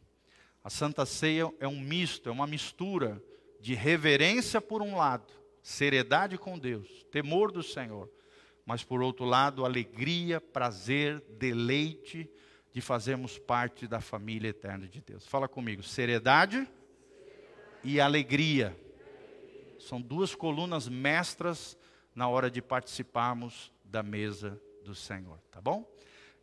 A 0.63 0.71
Santa 0.71 1.05
Ceia 1.05 1.53
é 1.59 1.67
um 1.67 1.81
misto, 1.81 2.29
é 2.29 2.33
uma 2.33 2.47
mistura 2.47 3.23
de 3.61 3.75
reverência 3.75 4.61
por 4.61 4.81
um 4.83 4.97
lado, 4.97 5.33
seriedade 5.63 6.39
com 6.39 6.59
Deus, 6.59 7.05
temor 7.11 7.51
do 7.51 7.63
Senhor, 7.63 8.11
mas 8.65 8.85
por 8.85 9.03
outro 9.03 9.25
lado, 9.25 9.65
alegria, 9.65 10.41
prazer, 10.41 11.21
deleite 11.39 12.31
de 12.73 12.81
fazermos 12.81 13.39
parte 13.39 13.87
da 13.87 14.01
família 14.01 14.49
eterna 14.49 14.89
de 14.89 15.01
Deus. 15.01 15.27
Fala 15.27 15.49
comigo, 15.49 15.83
seriedade 15.83 16.67
e 17.85 18.01
alegria. 18.01 18.77
São 19.79 20.01
duas 20.01 20.35
colunas 20.35 20.89
mestras 20.89 21.77
na 22.15 22.29
hora 22.29 22.51
de 22.51 22.63
participarmos 22.63 23.73
da 23.85 24.03
mesa 24.03 24.61
do 24.85 24.95
Senhor, 24.95 25.39
tá 25.51 25.61
bom? 25.61 25.92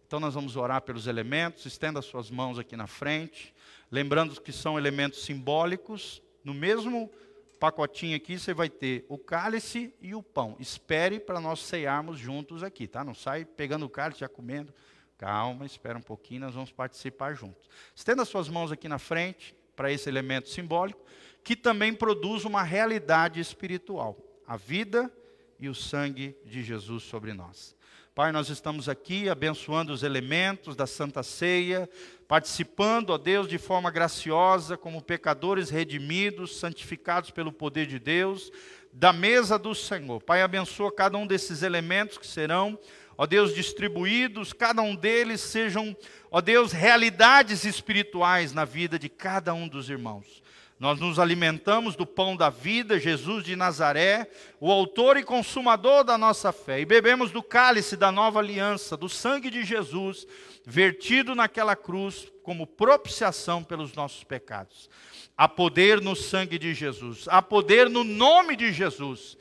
Então 0.09 0.19
nós 0.19 0.33
vamos 0.33 0.55
orar 0.55 0.81
pelos 0.81 1.05
elementos, 1.05 1.67
estenda 1.67 2.01
suas 2.01 2.31
mãos 2.31 2.57
aqui 2.57 2.75
na 2.75 2.87
frente. 2.87 3.53
Lembrando 3.91 4.41
que 4.41 4.51
são 4.51 4.75
elementos 4.75 5.23
simbólicos, 5.23 6.19
no 6.43 6.51
mesmo 6.51 7.11
pacotinho 7.59 8.17
aqui 8.17 8.39
você 8.39 8.51
vai 8.51 8.71
ter 8.71 9.05
o 9.07 9.19
cálice 9.19 9.93
e 10.01 10.15
o 10.15 10.23
pão. 10.23 10.57
Espere 10.59 11.19
para 11.19 11.39
nós 11.39 11.59
ceiarmos 11.59 12.17
juntos 12.17 12.63
aqui, 12.63 12.87
tá? 12.87 13.03
Não 13.03 13.13
sai 13.13 13.45
pegando 13.45 13.85
o 13.85 13.89
cálice 13.89 14.21
já 14.21 14.27
comendo. 14.27 14.73
Calma, 15.15 15.63
espera 15.63 15.99
um 15.99 16.01
pouquinho, 16.01 16.41
nós 16.41 16.55
vamos 16.55 16.71
participar 16.71 17.35
juntos. 17.35 17.69
Estenda 17.95 18.25
suas 18.25 18.49
mãos 18.49 18.71
aqui 18.71 18.89
na 18.89 18.97
frente 18.97 19.55
para 19.75 19.91
esse 19.91 20.09
elemento 20.09 20.49
simbólico, 20.49 21.05
que 21.43 21.55
também 21.55 21.93
produz 21.93 22.45
uma 22.45 22.63
realidade 22.63 23.39
espiritual, 23.39 24.17
a 24.47 24.57
vida 24.57 25.13
e 25.59 25.69
o 25.69 25.75
sangue 25.75 26.35
de 26.43 26.63
Jesus 26.63 27.03
sobre 27.03 27.31
nós. 27.31 27.77
Pai, 28.19 28.33
nós 28.33 28.49
estamos 28.49 28.89
aqui 28.89 29.29
abençoando 29.29 29.93
os 29.93 30.03
elementos 30.03 30.75
da 30.75 30.85
Santa 30.85 31.23
Ceia, 31.23 31.89
participando, 32.27 33.11
ó 33.11 33.17
Deus, 33.17 33.47
de 33.47 33.57
forma 33.57 33.89
graciosa, 33.89 34.75
como 34.75 35.01
pecadores 35.01 35.69
redimidos, 35.69 36.59
santificados 36.59 37.31
pelo 37.31 37.49
poder 37.49 37.87
de 37.87 37.97
Deus, 37.97 38.51
da 38.91 39.13
mesa 39.13 39.57
do 39.57 39.73
Senhor. 39.73 40.21
Pai, 40.21 40.41
abençoa 40.41 40.91
cada 40.91 41.17
um 41.17 41.25
desses 41.25 41.63
elementos 41.63 42.17
que 42.17 42.27
serão, 42.27 42.77
ó 43.17 43.25
Deus, 43.25 43.55
distribuídos, 43.55 44.51
cada 44.51 44.81
um 44.81 44.97
deles 44.97 45.39
sejam, 45.39 45.95
ó 46.29 46.41
Deus, 46.41 46.73
realidades 46.73 47.63
espirituais 47.63 48.51
na 48.51 48.65
vida 48.65 48.99
de 48.99 49.07
cada 49.07 49.53
um 49.53 49.65
dos 49.65 49.89
irmãos. 49.89 50.43
Nós 50.79 50.97
nos 50.97 51.19
alimentamos 51.19 51.97
do 51.97 52.05
pão 52.05 52.37
da 52.37 52.49
vida, 52.49 52.97
Jesus 52.97 53.43
de 53.43 53.53
Nazaré, 53.53 54.31
o 54.61 54.71
autor 54.71 55.17
e 55.17 55.23
consumador 55.23 56.05
da 56.05 56.17
nossa 56.17 56.53
fé, 56.53 56.79
e 56.79 56.85
bebemos 56.85 57.31
do 57.31 57.43
cálice 57.43 57.97
da 57.97 58.13
nova 58.13 58.39
aliança, 58.39 58.95
do 58.95 59.09
sangue 59.09 59.49
de 59.49 59.65
Jesus, 59.65 60.25
vertido 60.65 61.35
naquela 61.35 61.75
cruz 61.75 62.31
como 62.43 62.65
propiciação 62.65 63.61
pelos 63.61 63.93
nossos 63.93 64.23
pecados. 64.23 64.89
Há 65.35 65.49
poder 65.49 65.99
no 65.99 66.15
sangue 66.15 66.57
de 66.57 66.73
Jesus, 66.73 67.25
há 67.27 67.41
poder 67.41 67.89
no 67.89 68.05
nome 68.05 68.55
de 68.55 68.71
Jesus 68.71 69.37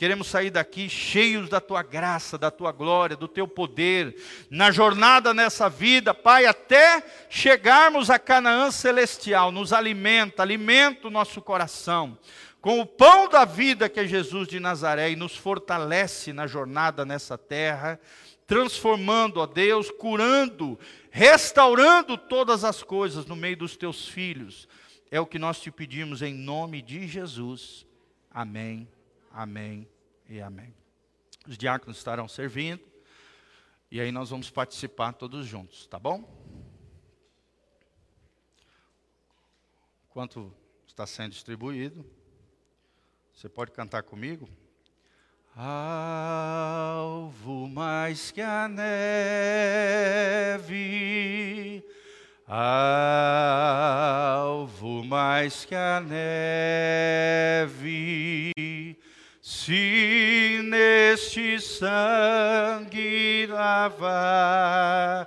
Queremos 0.00 0.28
sair 0.28 0.48
daqui 0.48 0.88
cheios 0.88 1.50
da 1.50 1.60
tua 1.60 1.82
graça, 1.82 2.38
da 2.38 2.50
tua 2.50 2.72
glória, 2.72 3.14
do 3.14 3.28
teu 3.28 3.46
poder, 3.46 4.16
na 4.48 4.70
jornada 4.70 5.34
nessa 5.34 5.68
vida, 5.68 6.14
Pai, 6.14 6.46
até 6.46 7.04
chegarmos 7.28 8.08
a 8.08 8.18
Canaã 8.18 8.70
celestial. 8.70 9.52
Nos 9.52 9.74
alimenta, 9.74 10.40
alimenta 10.40 11.08
o 11.08 11.10
nosso 11.10 11.42
coração 11.42 12.16
com 12.62 12.80
o 12.80 12.86
pão 12.86 13.28
da 13.28 13.44
vida 13.44 13.90
que 13.90 14.00
é 14.00 14.06
Jesus 14.06 14.48
de 14.48 14.58
Nazaré 14.58 15.10
e 15.10 15.16
nos 15.16 15.36
fortalece 15.36 16.32
na 16.32 16.46
jornada 16.46 17.04
nessa 17.04 17.36
terra, 17.36 18.00
transformando, 18.46 19.36
ó 19.36 19.44
Deus, 19.44 19.90
curando, 19.90 20.78
restaurando 21.10 22.16
todas 22.16 22.64
as 22.64 22.82
coisas 22.82 23.26
no 23.26 23.36
meio 23.36 23.58
dos 23.58 23.76
teus 23.76 24.08
filhos. 24.08 24.66
É 25.10 25.20
o 25.20 25.26
que 25.26 25.38
nós 25.38 25.60
te 25.60 25.70
pedimos 25.70 26.22
em 26.22 26.32
nome 26.32 26.80
de 26.80 27.06
Jesus. 27.06 27.84
Amém. 28.30 28.88
Amém 29.30 29.88
e 30.28 30.40
amém. 30.40 30.74
Os 31.46 31.56
diáconos 31.56 31.98
estarão 31.98 32.26
servindo 32.26 32.82
e 33.90 34.00
aí 34.00 34.10
nós 34.10 34.30
vamos 34.30 34.50
participar 34.50 35.12
todos 35.12 35.46
juntos, 35.46 35.86
tá 35.86 35.98
bom? 35.98 36.28
Enquanto 40.10 40.52
está 40.86 41.06
sendo 41.06 41.30
distribuído, 41.30 42.04
você 43.32 43.48
pode 43.48 43.70
cantar 43.70 44.02
comigo? 44.02 44.48
Alvo 45.56 46.88
mais 47.68 48.30
que 48.30 48.40
a 48.40 48.68
neve, 48.68 48.84
alvo 52.46 53.64
mais 55.04 55.64
que 55.64 55.74
a 55.74 56.00
neve 56.00 57.40
se 59.50 60.62
neste 60.62 61.58
sangue 61.60 63.48
lavado 63.48 65.26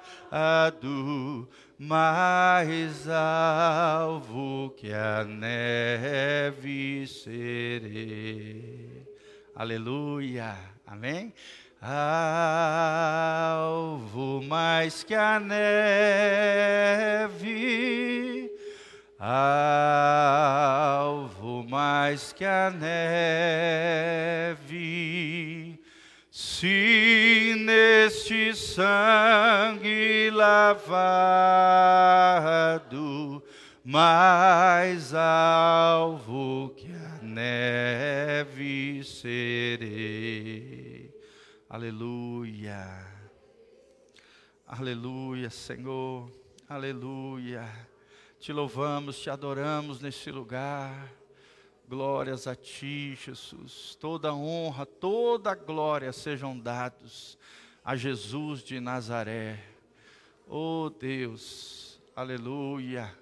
mais 1.77 3.05
alvo 3.09 4.73
que 4.77 4.93
a 4.93 5.25
neve 5.25 7.05
serei. 7.05 9.05
Aleluia, 9.53 10.55
amém? 10.87 11.33
Alvo 11.81 12.01
mais 14.41 15.03
que 15.03 15.15
a 15.15 15.37
neve, 15.37 15.59
alvo 19.25 21.13
mais 21.63 22.33
que 22.33 22.43
a 22.43 22.69
neve 22.69 24.59
se 26.29 27.55
neste 27.59 28.53
sangue 28.53 30.29
lavado, 30.29 30.91
mais 33.85 35.13
alvo 35.13 36.73
que 36.75 36.91
a 36.91 37.19
neve 37.21 39.05
serei. 39.05 39.97
Aleluia. 41.69 43.07
Aleluia, 44.67 45.49
Senhor. 45.49 46.29
Aleluia. 46.67 47.92
Te 48.43 48.51
louvamos, 48.51 49.21
te 49.21 49.29
adoramos 49.29 50.01
neste 50.01 50.29
lugar. 50.29 51.09
Glórias 51.87 52.45
a 52.45 52.53
ti, 52.53 53.15
Jesus. 53.15 53.95
Toda 53.95 54.33
honra, 54.33 54.85
toda 54.85 55.55
glória 55.55 56.11
sejam 56.11 56.59
dados 56.59 57.37
a 57.85 57.95
Jesus 57.95 58.61
de 58.61 58.81
Nazaré. 58.81 59.63
Oh 60.45 60.89
Deus, 60.89 62.01
aleluia. 62.13 63.17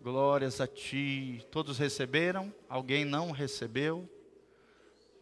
Glórias 0.00 0.62
a 0.62 0.66
ti. 0.66 1.44
Todos 1.50 1.76
receberam? 1.76 2.50
Alguém 2.70 3.04
não 3.04 3.32
recebeu? 3.32 4.08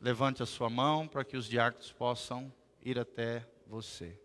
Levante 0.00 0.40
a 0.40 0.46
sua 0.46 0.70
mão 0.70 1.08
para 1.08 1.24
que 1.24 1.36
os 1.36 1.48
diáconos 1.48 1.90
possam 1.90 2.54
ir 2.80 2.96
até 2.96 3.44
você. 3.66 4.16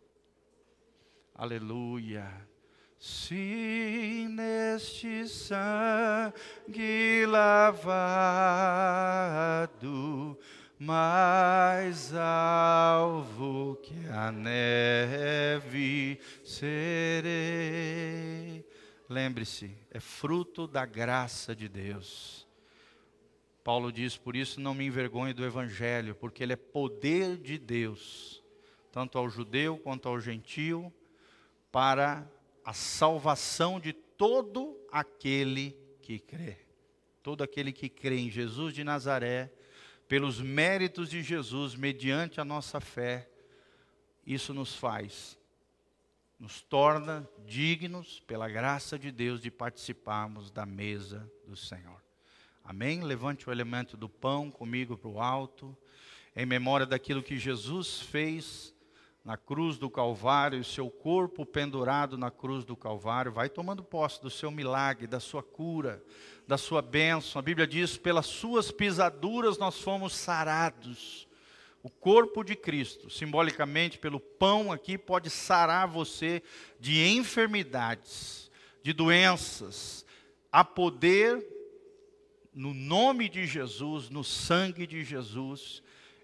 Aleluia. 1.34 2.51
Se 3.04 4.28
neste 4.30 5.28
sangue 5.28 6.36
lavado, 7.26 7.98
mais 10.78 12.14
alvo 12.14 13.80
que 13.82 14.08
a 14.08 14.32
neve 14.32 16.20
serei. 16.44 17.34
Lembre-se, 19.10 19.76
é 19.90 20.00
fruto 20.00 20.68
da 20.68 20.86
graça 20.86 21.56
de 21.56 21.68
Deus. 21.68 22.48
Paulo 23.64 23.92
diz: 23.92 24.16
Por 24.16 24.36
isso 24.36 24.62
não 24.62 24.76
me 24.76 24.86
envergonho 24.86 25.34
do 25.34 25.44
Evangelho, 25.44 26.14
porque 26.14 26.44
ele 26.44 26.54
é 26.54 26.56
poder 26.56 27.36
de 27.38 27.58
Deus, 27.58 28.44
tanto 28.92 29.18
ao 29.18 29.28
judeu 29.28 29.80
quanto 29.80 30.08
ao 30.08 30.20
gentio, 30.20 30.94
para 31.72 32.30
a 32.64 32.74
salvação 32.74 33.80
de 33.80 33.94
todo 33.94 34.80
aquele 34.92 35.78
que 36.02 36.20
crê. 36.20 36.58
Todo 37.24 37.44
aquele 37.44 37.72
que 37.72 37.90
crê 37.90 38.18
em 38.18 38.30
Jesus 38.30 38.74
de 38.74 38.84
Nazaré, 38.84 39.52
pelos 40.08 40.42
méritos 40.42 41.10
de 41.10 41.22
Jesus, 41.22 41.76
mediante 41.76 42.42
a 42.42 42.46
nossa 42.46 42.80
fé, 42.80 43.30
isso 44.26 44.54
nos 44.54 44.76
faz, 44.76 45.38
nos 46.40 46.62
torna 46.62 47.28
dignos, 47.46 48.20
pela 48.22 48.50
graça 48.50 48.98
de 48.98 49.12
Deus, 49.12 49.42
de 49.42 49.50
participarmos 49.50 50.52
da 50.52 50.66
mesa 50.66 51.32
do 51.46 51.56
Senhor. 51.56 52.02
Amém? 52.64 53.02
Levante 53.02 53.50
o 53.50 53.52
elemento 53.52 53.98
do 53.98 54.10
pão 54.10 54.52
comigo 54.52 54.98
para 54.98 55.10
o 55.10 55.20
alto, 55.20 55.76
em 56.36 56.46
memória 56.46 56.86
daquilo 56.86 57.24
que 57.24 57.38
Jesus 57.38 58.02
fez 58.02 58.74
na 59.24 59.38
cruz 59.38 59.78
do 59.78 59.90
Calvário, 59.90 60.64
seu 60.64 60.90
corpo 60.90 61.46
pendurado 61.46 62.18
na 62.18 62.32
cruz 62.32 62.66
do 62.66 62.76
Calvário, 62.76 63.32
vai 63.32 63.50
tomando 63.50 63.84
posse 63.84 64.22
do 64.22 64.30
seu 64.30 64.50
milagre, 64.50 65.06
da 65.06 65.20
sua 65.20 65.44
cura, 65.44 66.04
da 66.48 66.58
sua 66.58 66.82
bênção. 66.82 67.40
A 67.40 67.44
Bíblia 67.44 67.68
diz: 67.68 67.98
pelas 67.98 68.26
suas 68.26 68.72
pisaduras 68.72 69.58
nós 69.58 69.80
fomos 69.80 70.16
sarados. 70.16 71.28
O 71.84 71.90
corpo 71.90 72.44
de 72.44 72.56
Cristo, 72.56 73.10
simbolicamente 73.10 73.98
pelo 73.98 74.20
pão 74.20 74.72
aqui, 74.72 74.98
pode 74.98 75.30
sarar 75.30 75.88
você 75.88 76.44
de 76.80 77.04
enfermidades, 77.04 78.52
de 78.84 78.94
doenças. 78.94 80.06
Há 80.52 80.64
poder 80.64 81.44
no 82.54 82.74
nome 82.74 83.30
de 83.30 83.48
Jesus, 83.48 84.10
no 84.10 84.24
sangue 84.24 84.86
de 84.86 85.04
Jesus 85.04 85.82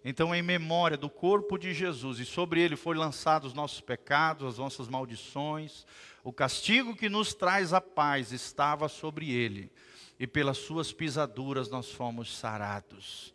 então, 0.09 0.33
em 0.33 0.41
memória 0.41 0.95
do 0.95 1.09
corpo 1.09 1.57
de 1.57 1.73
Jesus, 1.73 2.19
e 2.19 2.25
sobre 2.25 2.61
ele 2.61 2.77
foi 2.77 2.95
lançados 2.95 3.49
os 3.49 3.53
nossos 3.53 3.81
pecados, 3.81 4.47
as 4.47 4.57
nossas 4.57 4.87
maldições, 4.87 5.85
o 6.23 6.31
castigo 6.31 6.95
que 6.95 7.09
nos 7.09 7.33
traz 7.33 7.73
a 7.73 7.81
paz 7.81 8.31
estava 8.31 8.87
sobre 8.87 9.29
ele, 9.29 9.69
e 10.17 10.25
pelas 10.25 10.59
suas 10.59 10.93
pisaduras 10.93 11.67
nós 11.69 11.91
fomos 11.91 12.37
sarados. 12.37 13.33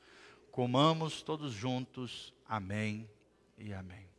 Comamos 0.51 1.21
todos 1.21 1.53
juntos. 1.53 2.33
Amém 2.49 3.07
e 3.59 3.75
amém. 3.75 4.13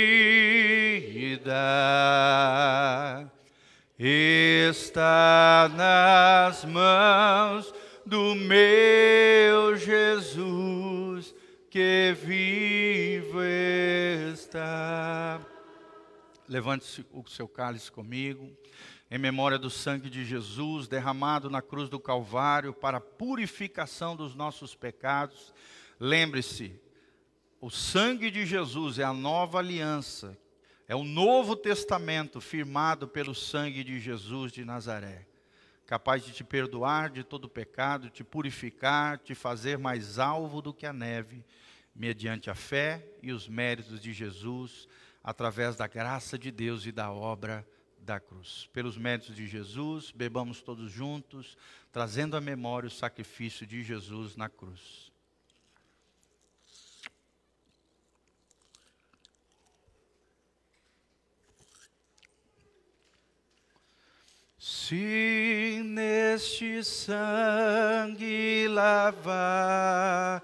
está 3.98 5.70
nas 5.74 6.64
mãos 6.64 7.74
do 8.04 8.34
meu 8.34 9.76
Jesus 9.76 11.34
que 11.68 12.16
vivo 12.22 13.42
está. 14.32 15.40
Levante 16.48 17.04
o 17.12 17.28
seu 17.28 17.48
cálice 17.48 17.90
comigo 17.90 18.50
em 19.10 19.18
memória 19.18 19.58
do 19.58 19.70
sangue 19.70 20.10
de 20.10 20.24
Jesus 20.24 20.88
derramado 20.88 21.48
na 21.48 21.62
cruz 21.62 21.88
do 21.88 22.00
Calvário 22.00 22.72
para 22.72 23.00
purificação 23.00 24.16
dos 24.16 24.34
nossos 24.34 24.74
pecados. 24.74 25.52
Lembre-se, 25.98 26.80
o 27.66 27.70
sangue 27.70 28.30
de 28.30 28.46
Jesus 28.46 28.96
é 29.00 29.02
a 29.02 29.12
nova 29.12 29.58
aliança, 29.58 30.38
é 30.86 30.94
o 30.94 31.02
novo 31.02 31.56
testamento 31.56 32.40
firmado 32.40 33.08
pelo 33.08 33.34
sangue 33.34 33.82
de 33.82 33.98
Jesus 33.98 34.52
de 34.52 34.64
Nazaré, 34.64 35.26
capaz 35.84 36.24
de 36.24 36.30
te 36.30 36.44
perdoar 36.44 37.10
de 37.10 37.24
todo 37.24 37.48
pecado, 37.48 38.08
te 38.08 38.22
purificar, 38.22 39.18
te 39.18 39.34
fazer 39.34 39.78
mais 39.78 40.16
alvo 40.16 40.62
do 40.62 40.72
que 40.72 40.86
a 40.86 40.92
neve, 40.92 41.44
mediante 41.92 42.48
a 42.48 42.54
fé 42.54 43.04
e 43.20 43.32
os 43.32 43.48
méritos 43.48 44.00
de 44.00 44.12
Jesus, 44.12 44.86
através 45.20 45.74
da 45.74 45.88
graça 45.88 46.38
de 46.38 46.52
Deus 46.52 46.86
e 46.86 46.92
da 46.92 47.10
obra 47.10 47.66
da 47.98 48.20
cruz. 48.20 48.70
Pelos 48.72 48.96
méritos 48.96 49.34
de 49.34 49.44
Jesus, 49.44 50.12
bebamos 50.12 50.62
todos 50.62 50.92
juntos, 50.92 51.58
trazendo 51.90 52.36
à 52.36 52.40
memória 52.40 52.86
o 52.86 52.92
sacrifício 52.92 53.66
de 53.66 53.82
Jesus 53.82 54.36
na 54.36 54.48
cruz. 54.48 55.05
Se 64.88 65.82
neste 65.82 66.84
sangue 66.84 68.68
lavado 68.68 70.40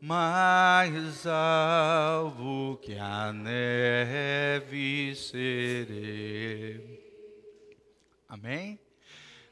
mais 0.00 1.24
alvo 1.28 2.76
que 2.82 2.98
a 2.98 3.32
neve 3.32 5.14
serei. 5.14 7.00
Amém? 8.28 8.80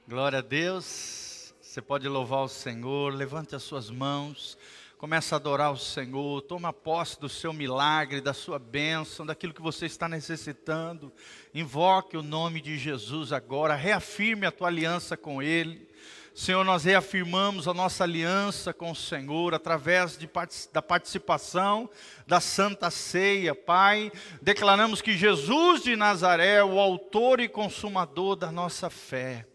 Glória 0.08 0.40
a 0.40 0.42
Deus. 0.42 1.54
Você 1.60 1.80
pode 1.80 2.08
louvar 2.08 2.40
o 2.40 2.48
Senhor, 2.48 3.14
levante 3.14 3.54
as 3.54 3.62
suas 3.62 3.90
mãos. 3.90 4.58
Começa 5.04 5.34
a 5.34 5.36
adorar 5.36 5.70
o 5.70 5.76
Senhor, 5.76 6.40
toma 6.40 6.72
posse 6.72 7.20
do 7.20 7.28
seu 7.28 7.52
milagre, 7.52 8.22
da 8.22 8.32
sua 8.32 8.58
bênção, 8.58 9.26
daquilo 9.26 9.52
que 9.52 9.60
você 9.60 9.84
está 9.84 10.08
necessitando. 10.08 11.12
Invoque 11.52 12.16
o 12.16 12.22
nome 12.22 12.58
de 12.58 12.78
Jesus 12.78 13.30
agora, 13.30 13.74
reafirme 13.74 14.46
a 14.46 14.50
tua 14.50 14.68
aliança 14.68 15.14
com 15.14 15.42
Ele. 15.42 15.86
Senhor, 16.34 16.64
nós 16.64 16.84
reafirmamos 16.84 17.68
a 17.68 17.74
nossa 17.74 18.02
aliança 18.02 18.72
com 18.72 18.92
o 18.92 18.96
Senhor 18.96 19.52
através 19.52 20.16
de, 20.16 20.26
da 20.72 20.80
participação 20.80 21.90
da 22.26 22.40
Santa 22.40 22.90
Ceia, 22.90 23.54
Pai. 23.54 24.10
Declaramos 24.40 25.02
que 25.02 25.18
Jesus 25.18 25.82
de 25.82 25.96
Nazaré 25.96 26.54
é 26.54 26.64
o 26.64 26.80
autor 26.80 27.40
e 27.40 27.48
consumador 27.48 28.36
da 28.36 28.50
nossa 28.50 28.88
fé. 28.88 29.46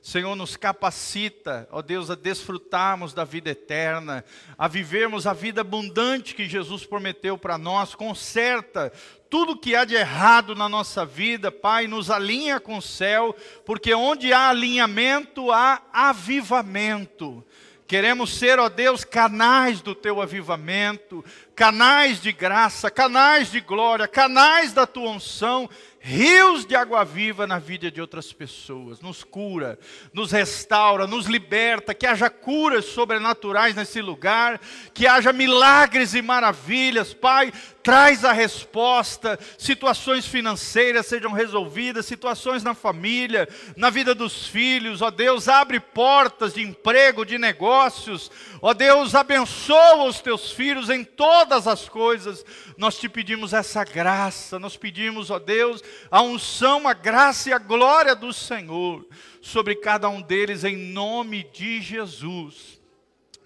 Senhor, 0.00 0.36
nos 0.36 0.56
capacita, 0.56 1.68
ó 1.70 1.82
Deus, 1.82 2.08
a 2.08 2.14
desfrutarmos 2.14 3.12
da 3.12 3.24
vida 3.24 3.50
eterna, 3.50 4.24
a 4.56 4.68
vivermos 4.68 5.26
a 5.26 5.32
vida 5.32 5.60
abundante 5.60 6.34
que 6.34 6.48
Jesus 6.48 6.86
prometeu 6.86 7.36
para 7.36 7.58
nós, 7.58 7.94
conserta 7.94 8.92
tudo 9.28 9.58
que 9.58 9.74
há 9.74 9.84
de 9.84 9.94
errado 9.94 10.54
na 10.54 10.68
nossa 10.68 11.04
vida, 11.04 11.52
Pai, 11.52 11.86
nos 11.86 12.10
alinha 12.10 12.58
com 12.58 12.78
o 12.78 12.82
céu, 12.82 13.36
porque 13.66 13.92
onde 13.92 14.32
há 14.32 14.48
alinhamento, 14.48 15.52
há 15.52 15.82
avivamento. 15.92 17.44
Queremos 17.86 18.34
ser, 18.34 18.58
ó 18.58 18.68
Deus, 18.68 19.02
canais 19.02 19.80
do 19.80 19.94
teu 19.94 20.20
avivamento, 20.20 21.24
canais 21.54 22.20
de 22.20 22.32
graça, 22.32 22.90
canais 22.90 23.50
de 23.50 23.60
glória, 23.60 24.06
canais 24.06 24.74
da 24.74 24.86
tua 24.86 25.10
unção, 25.10 25.68
rios 26.08 26.64
de 26.64 26.74
água 26.74 27.04
viva 27.04 27.46
na 27.46 27.58
vida 27.58 27.90
de 27.90 28.00
outras 28.00 28.32
pessoas. 28.32 29.02
Nos 29.02 29.22
cura, 29.22 29.78
nos 30.10 30.32
restaura, 30.32 31.06
nos 31.06 31.26
liberta, 31.26 31.92
que 31.92 32.06
haja 32.06 32.30
curas 32.30 32.86
sobrenaturais 32.86 33.76
nesse 33.76 34.00
lugar, 34.00 34.58
que 34.94 35.06
haja 35.06 35.34
milagres 35.34 36.14
e 36.14 36.22
maravilhas. 36.22 37.12
Pai, 37.12 37.52
traz 37.88 38.22
a 38.22 38.32
resposta, 38.32 39.38
situações 39.56 40.26
financeiras 40.26 41.06
sejam 41.06 41.32
resolvidas, 41.32 42.04
situações 42.04 42.62
na 42.62 42.74
família, 42.74 43.48
na 43.78 43.88
vida 43.88 44.14
dos 44.14 44.46
filhos. 44.46 45.00
Ó 45.00 45.10
Deus, 45.10 45.48
abre 45.48 45.80
portas 45.80 46.52
de 46.52 46.60
emprego, 46.60 47.24
de 47.24 47.38
negócios. 47.38 48.30
Ó 48.60 48.74
Deus, 48.74 49.14
abençoa 49.14 50.04
os 50.04 50.20
teus 50.20 50.52
filhos 50.52 50.90
em 50.90 51.02
todas 51.02 51.66
as 51.66 51.88
coisas. 51.88 52.44
Nós 52.76 52.98
te 52.98 53.08
pedimos 53.08 53.54
essa 53.54 53.82
graça, 53.84 54.58
nós 54.58 54.76
pedimos, 54.76 55.30
ó 55.30 55.38
Deus, 55.38 55.82
a 56.10 56.20
unção, 56.20 56.86
a 56.86 56.92
graça 56.92 57.48
e 57.48 57.54
a 57.54 57.58
glória 57.58 58.14
do 58.14 58.34
Senhor 58.34 59.06
sobre 59.40 59.74
cada 59.76 60.10
um 60.10 60.20
deles, 60.20 60.62
em 60.62 60.76
nome 60.76 61.42
de 61.54 61.80
Jesus, 61.80 62.78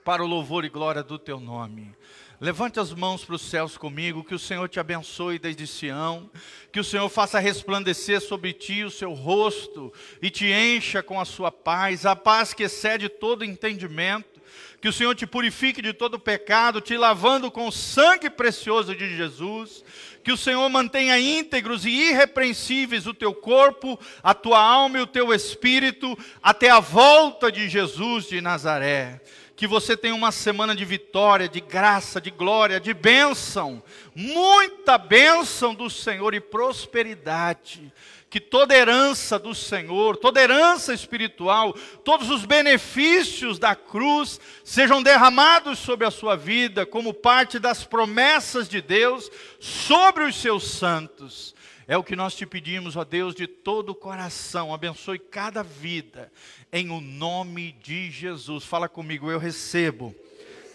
para 0.04 0.20
o 0.20 0.26
louvor 0.26 0.64
e 0.64 0.68
glória 0.68 1.04
do 1.04 1.16
teu 1.16 1.38
nome. 1.38 1.94
Levante 2.42 2.80
as 2.80 2.92
mãos 2.92 3.24
para 3.24 3.36
os 3.36 3.42
céus 3.42 3.76
comigo, 3.76 4.24
que 4.24 4.34
o 4.34 4.38
Senhor 4.38 4.68
te 4.68 4.80
abençoe 4.80 5.38
desde 5.38 5.64
Sião, 5.64 6.28
que 6.72 6.80
o 6.80 6.84
Senhor 6.84 7.08
faça 7.08 7.38
resplandecer 7.38 8.20
sobre 8.20 8.52
ti 8.52 8.82
o 8.82 8.90
seu 8.90 9.12
rosto 9.12 9.92
e 10.20 10.28
te 10.28 10.50
encha 10.50 11.04
com 11.04 11.20
a 11.20 11.24
sua 11.24 11.52
paz, 11.52 12.04
a 12.04 12.16
paz 12.16 12.52
que 12.52 12.64
excede 12.64 13.08
todo 13.08 13.44
entendimento, 13.44 14.42
que 14.80 14.88
o 14.88 14.92
Senhor 14.92 15.14
te 15.14 15.24
purifique 15.24 15.80
de 15.80 15.92
todo 15.92 16.18
pecado, 16.18 16.80
te 16.80 16.96
lavando 16.96 17.48
com 17.48 17.68
o 17.68 17.72
sangue 17.72 18.28
precioso 18.28 18.92
de 18.92 19.16
Jesus, 19.16 19.84
que 20.24 20.32
o 20.32 20.36
Senhor 20.36 20.68
mantenha 20.68 21.20
íntegros 21.20 21.86
e 21.86 21.90
irrepreensíveis 21.90 23.06
o 23.06 23.14
teu 23.14 23.32
corpo, 23.32 23.96
a 24.20 24.34
tua 24.34 24.58
alma 24.60 24.98
e 24.98 25.02
o 25.02 25.06
teu 25.06 25.32
espírito, 25.32 26.18
até 26.42 26.70
a 26.70 26.80
volta 26.80 27.52
de 27.52 27.68
Jesus 27.68 28.28
de 28.28 28.40
Nazaré. 28.40 29.20
Que 29.62 29.66
você 29.68 29.96
tenha 29.96 30.12
uma 30.12 30.32
semana 30.32 30.74
de 30.74 30.84
vitória, 30.84 31.48
de 31.48 31.60
graça, 31.60 32.20
de 32.20 32.32
glória, 32.32 32.80
de 32.80 32.92
bênção, 32.92 33.80
muita 34.12 34.98
bênção 34.98 35.72
do 35.72 35.88
Senhor 35.88 36.34
e 36.34 36.40
prosperidade 36.40 37.92
que 38.28 38.40
toda 38.40 38.74
herança 38.74 39.38
do 39.38 39.54
Senhor, 39.54 40.16
toda 40.16 40.40
herança 40.40 40.92
espiritual, 40.92 41.74
todos 42.02 42.28
os 42.28 42.44
benefícios 42.44 43.56
da 43.56 43.76
cruz 43.76 44.40
sejam 44.64 45.00
derramados 45.00 45.78
sobre 45.78 46.08
a 46.08 46.10
sua 46.10 46.34
vida, 46.34 46.84
como 46.84 47.14
parte 47.14 47.60
das 47.60 47.84
promessas 47.84 48.68
de 48.68 48.80
Deus 48.80 49.30
sobre 49.60 50.24
os 50.24 50.34
seus 50.34 50.64
santos. 50.72 51.54
É 51.86 51.96
o 51.96 52.04
que 52.04 52.14
nós 52.14 52.34
te 52.34 52.46
pedimos, 52.46 52.96
ó 52.96 53.04
Deus, 53.04 53.34
de 53.34 53.46
todo 53.46 53.90
o 53.90 53.94
coração. 53.94 54.72
Abençoe 54.72 55.18
cada 55.18 55.62
vida, 55.62 56.30
em 56.72 56.90
o 56.90 57.00
nome 57.00 57.72
de 57.82 58.10
Jesus. 58.10 58.64
Fala 58.64 58.88
comigo, 58.88 59.30
eu 59.30 59.38
recebo, 59.38 60.14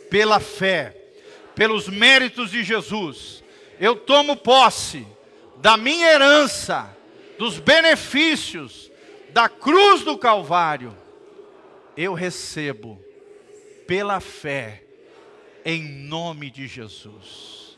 pela 0.10 0.40
fé, 0.40 0.96
pelos 1.56 1.88
méritos 1.88 2.52
de 2.52 2.64
Jesus, 2.64 3.44
eu 3.80 3.96
tomo 3.96 4.36
posse 4.36 5.08
da 5.58 5.76
minha 5.78 6.08
herança 6.12 6.96
dos 7.38 7.60
benefícios 7.60 8.92
da 9.30 9.48
cruz 9.48 10.04
do 10.04 10.18
Calvário, 10.18 10.96
eu 11.96 12.14
recebo 12.14 13.02
pela 13.88 14.20
fé, 14.20 14.84
em 15.66 15.84
nome 15.84 16.50
de 16.50 16.68
Jesus. 16.68 17.78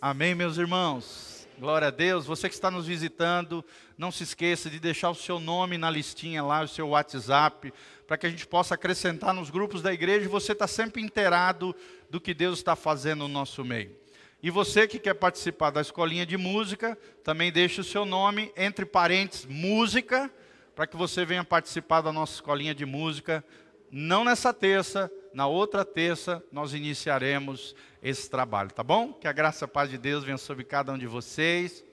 Amém, 0.00 0.34
meus 0.34 0.58
irmãos? 0.58 1.31
Glória 1.62 1.86
a 1.86 1.90
Deus. 1.92 2.26
Você 2.26 2.48
que 2.48 2.56
está 2.56 2.72
nos 2.72 2.88
visitando, 2.88 3.64
não 3.96 4.10
se 4.10 4.24
esqueça 4.24 4.68
de 4.68 4.80
deixar 4.80 5.10
o 5.10 5.14
seu 5.14 5.38
nome 5.38 5.78
na 5.78 5.88
listinha 5.88 6.42
lá, 6.42 6.60
o 6.60 6.66
seu 6.66 6.88
WhatsApp, 6.88 7.72
para 8.04 8.18
que 8.18 8.26
a 8.26 8.28
gente 8.28 8.48
possa 8.48 8.74
acrescentar 8.74 9.32
nos 9.32 9.48
grupos 9.48 9.80
da 9.80 9.92
igreja 9.92 10.28
você 10.28 10.50
está 10.50 10.66
sempre 10.66 11.00
inteirado 11.00 11.72
do 12.10 12.20
que 12.20 12.34
Deus 12.34 12.58
está 12.58 12.74
fazendo 12.74 13.20
no 13.20 13.28
nosso 13.28 13.64
meio. 13.64 13.96
E 14.42 14.50
você 14.50 14.88
que 14.88 14.98
quer 14.98 15.14
participar 15.14 15.70
da 15.70 15.80
escolinha 15.80 16.26
de 16.26 16.36
música, 16.36 16.98
também 17.22 17.52
deixe 17.52 17.80
o 17.80 17.84
seu 17.84 18.04
nome 18.04 18.52
entre 18.56 18.84
parênteses 18.84 19.46
música, 19.46 20.28
para 20.74 20.88
que 20.88 20.96
você 20.96 21.24
venha 21.24 21.44
participar 21.44 22.00
da 22.00 22.12
nossa 22.12 22.34
escolinha 22.34 22.74
de 22.74 22.84
música. 22.84 23.44
Não 23.88 24.24
nessa 24.24 24.52
terça, 24.52 25.08
na 25.32 25.46
outra 25.46 25.84
terça 25.84 26.42
nós 26.50 26.74
iniciaremos 26.74 27.76
esse 28.02 28.28
trabalho, 28.28 28.70
tá 28.72 28.82
bom? 28.82 29.12
Que 29.12 29.28
a 29.28 29.32
graça 29.32 29.64
e 29.64 29.66
a 29.66 29.68
paz 29.68 29.88
de 29.88 29.96
Deus 29.96 30.24
venha 30.24 30.38
sobre 30.38 30.64
cada 30.64 30.92
um 30.92 30.98
de 30.98 31.06
vocês. 31.06 31.84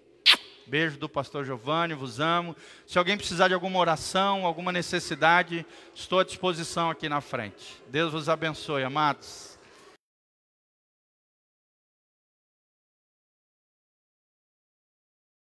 Beijo 0.66 0.97
do 0.97 1.10
pastor 1.10 1.45
Giovanni, 1.45 1.93
vos 1.93 2.20
amo. 2.20 2.55
Se 2.86 2.97
alguém 2.97 3.18
precisar 3.18 3.47
de 3.47 3.53
alguma 3.53 3.80
oração, 3.80 4.45
alguma 4.45 4.72
necessidade, 4.72 5.66
estou 5.95 6.20
à 6.20 6.24
disposição 6.24 6.89
aqui 6.91 7.10
na 7.10 7.22
frente. 7.22 7.82
Deus 7.89 8.12
vos 8.12 8.30
abençoe, 8.30 8.84
amados. 8.84 9.49